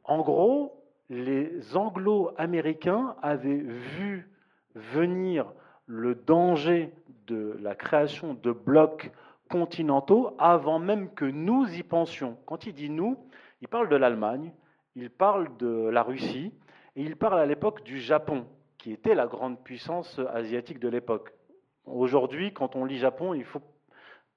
[0.04, 4.28] en gros, les anglo-américains avaient vu
[4.74, 5.52] venir
[5.86, 6.92] le danger
[7.26, 9.10] de la création de blocs
[9.50, 12.38] continentaux avant même que nous y pensions.
[12.46, 13.18] Quand il dit nous,
[13.60, 14.52] il parle de l'Allemagne,
[14.96, 16.52] il parle de la Russie,
[16.96, 18.46] et il parle à l'époque du Japon,
[18.78, 21.32] qui était la grande puissance asiatique de l'époque.
[21.86, 23.62] Aujourd'hui, quand on lit Japon, il faut,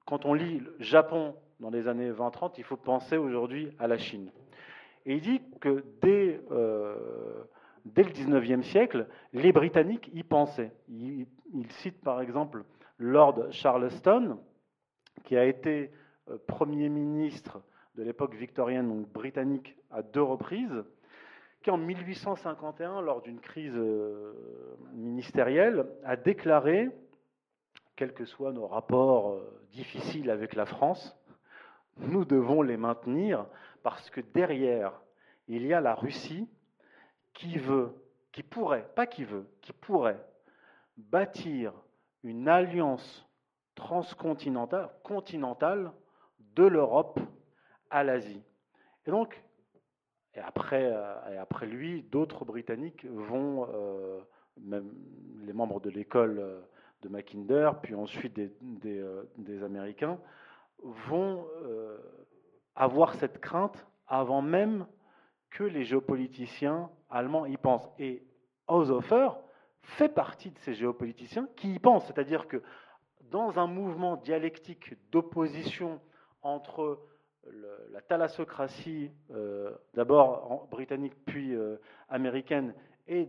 [0.05, 4.31] quand on lit Japon dans les années 20-30, il faut penser aujourd'hui à la Chine.
[5.05, 6.95] Et il dit que dès, euh,
[7.85, 10.71] le 19e siècle, les Britanniques y pensaient.
[10.89, 11.27] Il,
[11.69, 12.63] cite par exemple
[12.97, 14.39] Lord Charleston,
[15.23, 15.91] qui a été
[16.29, 17.61] euh, Premier ministre
[17.95, 20.83] de l'époque victorienne, donc britannique, à deux reprises,
[21.61, 24.33] qui en 1851, lors d'une crise euh,
[24.93, 26.89] ministérielle, a déclaré
[27.95, 31.17] quels que soient nos rapports euh, difficiles avec la France,
[31.97, 33.45] nous devons les maintenir
[33.83, 35.01] parce que derrière,
[35.47, 36.49] il y a la Russie
[37.33, 37.93] qui veut,
[38.31, 40.19] qui pourrait, pas qui veut, qui pourrait
[40.97, 41.73] bâtir
[42.23, 43.27] une alliance
[43.75, 45.91] transcontinentale continentale
[46.55, 47.19] de l'Europe
[47.89, 48.41] à l'Asie.
[49.05, 49.41] Et donc,
[50.33, 54.19] et après, euh, lui, d'autres Britanniques vont, euh,
[54.59, 54.91] même
[55.45, 56.65] les membres de l'école
[57.05, 60.17] de Mackinder, puis ensuite des, euh, Américains,
[61.07, 61.97] vont euh,
[62.75, 64.87] avoir cette crainte avant même
[65.51, 67.87] que les géopoliticiens allemands y pensent.
[67.99, 68.23] Et
[68.67, 69.29] Haushofer
[69.81, 72.61] fait partie de ces géopoliticiens qui y pensent, c'est-à-dire que
[73.29, 76.01] dans un mouvement dialectique d'opposition
[76.41, 76.99] entre
[77.91, 81.55] la thalassocratie, euh, d'abord britannique puis
[82.09, 82.73] américaine,
[83.07, 83.27] et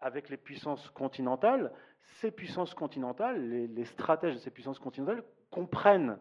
[0.00, 1.72] avec les puissances continentales,
[2.20, 6.18] ces puissances continentales, les, stratèges de ces puissances continentales comprennent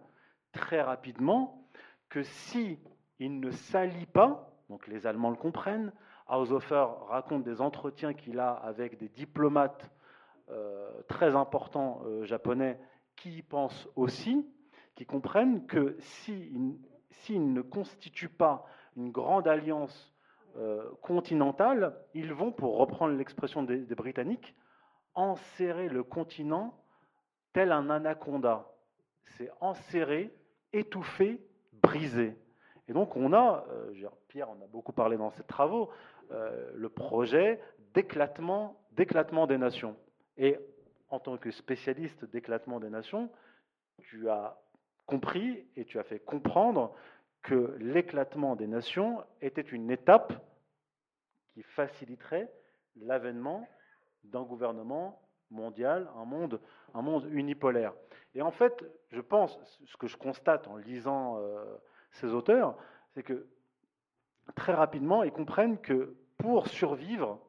[0.51, 1.67] très rapidement
[2.09, 2.79] que si
[3.19, 5.91] ils ne s'allient pas, donc les Allemands le comprennent,
[6.27, 9.89] Haushofer raconte des entretiens qu'il a avec des diplomates
[10.51, 12.79] euh, très importants euh, japonais
[13.15, 14.45] qui y pensent aussi,
[14.95, 16.77] qui comprennent que s'ils
[17.11, 18.65] si, ne constituent pas
[18.95, 20.13] une grande alliance
[20.57, 24.55] euh, continentale, ils vont, pour reprendre l'expression des, Britanniques,
[25.13, 26.73] enserrer le continent
[27.53, 28.67] tel un anaconda.
[29.37, 30.33] C'est enserrer,
[30.73, 31.41] étouffer,
[31.73, 32.35] briser.
[32.87, 35.89] Et donc on a, euh, Pierre en a beaucoup parlé dans ses travaux,
[36.31, 37.59] euh, le projet
[37.93, 39.95] d'éclatement, d'éclatement des nations.
[40.37, 40.57] Et
[41.09, 43.29] en tant que spécialiste d'éclatement des nations,
[43.99, 44.57] tu as
[45.05, 46.93] compris et tu as fait comprendre
[47.41, 50.33] que l'éclatement des nations était une étape
[51.53, 52.51] qui faciliterait
[53.01, 53.67] l'avènement
[54.23, 55.21] d'un gouvernement
[55.51, 56.59] mondial, un monde,
[56.93, 57.93] un monde unipolaire.
[58.35, 61.63] Et en fait, je pense, ce que je constate en lisant euh,
[62.11, 62.77] ces auteurs,
[63.13, 63.47] c'est que
[64.55, 67.39] très rapidement, ils comprennent que pour survivre,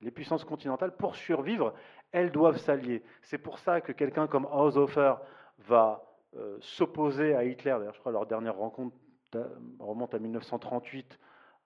[0.00, 1.74] les puissances continentales, pour survivre,
[2.12, 3.02] elles doivent s'allier.
[3.22, 5.14] C'est pour ça que quelqu'un comme Haushofer
[5.58, 6.04] va
[6.36, 7.74] euh, s'opposer à Hitler.
[7.78, 8.96] D'ailleurs, je crois que leur dernière rencontre
[9.78, 11.18] remonte à 1938,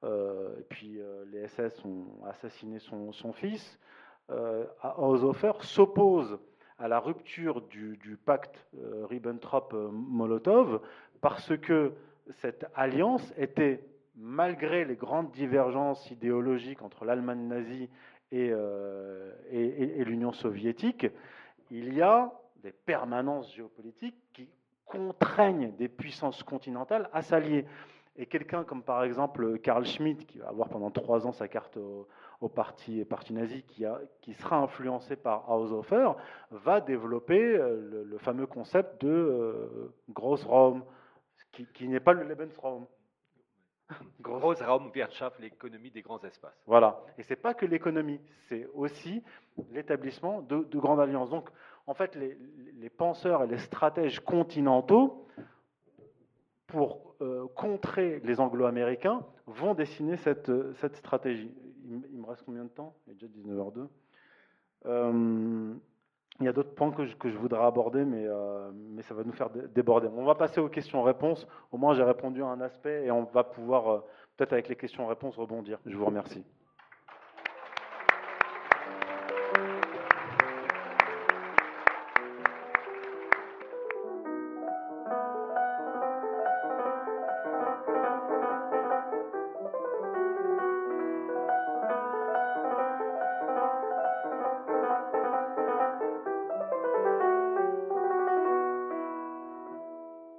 [0.05, 3.79] euh, et puis euh, les SS ont assassiné son, fils.
[4.29, 6.39] Haushofer s'oppose
[6.79, 10.81] à la rupture du, pacte Ribbentrop-Molotov
[11.21, 11.93] parce que
[12.41, 13.85] cette alliance était
[14.17, 17.89] malgré les grandes divergences idéologiques entre l'Allemagne nazie
[18.35, 21.07] euh, et, l'Union soviétique,
[21.71, 22.33] il y a
[22.63, 24.49] des permanences géopolitiques qui
[24.87, 27.67] contraignent des puissances continentales à s'allier.
[28.17, 31.77] Et quelqu'un comme par exemple Karl Schmitt, qui va avoir pendant trois ans sa carte
[31.77, 32.07] au,
[32.49, 36.13] parti, parti, nazi, qui, a, qui, sera influencé par Haushofer,
[36.51, 40.85] va développer euh, le, fameux concept de euh, Grossraum,
[41.53, 42.87] qui, qui n'est pas le Lebensraum.
[44.21, 46.57] Großraumwirtschaft, l'économie des grands espaces.
[46.67, 47.01] Voilà.
[47.19, 49.23] Et c'est pas que l'économie, c'est aussi
[49.71, 51.31] l'établissement de, grandes alliances.
[51.31, 51.51] Donc,
[51.87, 55.27] en fait, les, penseurs et les stratèges continentaux,
[56.67, 61.53] pour euh, contrer les anglo-américains, vont dessiner cette, cette stratégie.
[62.11, 62.95] Il, me reste combien de temps?
[63.07, 63.87] Il est déjà 19h02.
[64.87, 65.75] Euh,
[66.41, 69.33] il y a d'autres points que je, voudrais aborder, mais, euh, mais ça va nous
[69.33, 70.09] faire déborder.
[70.09, 71.47] On va passer aux questions-réponses.
[71.71, 73.99] Au moins, j'ai répondu à un aspect et on va pouvoir, euh,
[74.37, 75.79] peut-être avec les questions-réponses, rebondir.
[75.87, 76.45] Je vous remercie.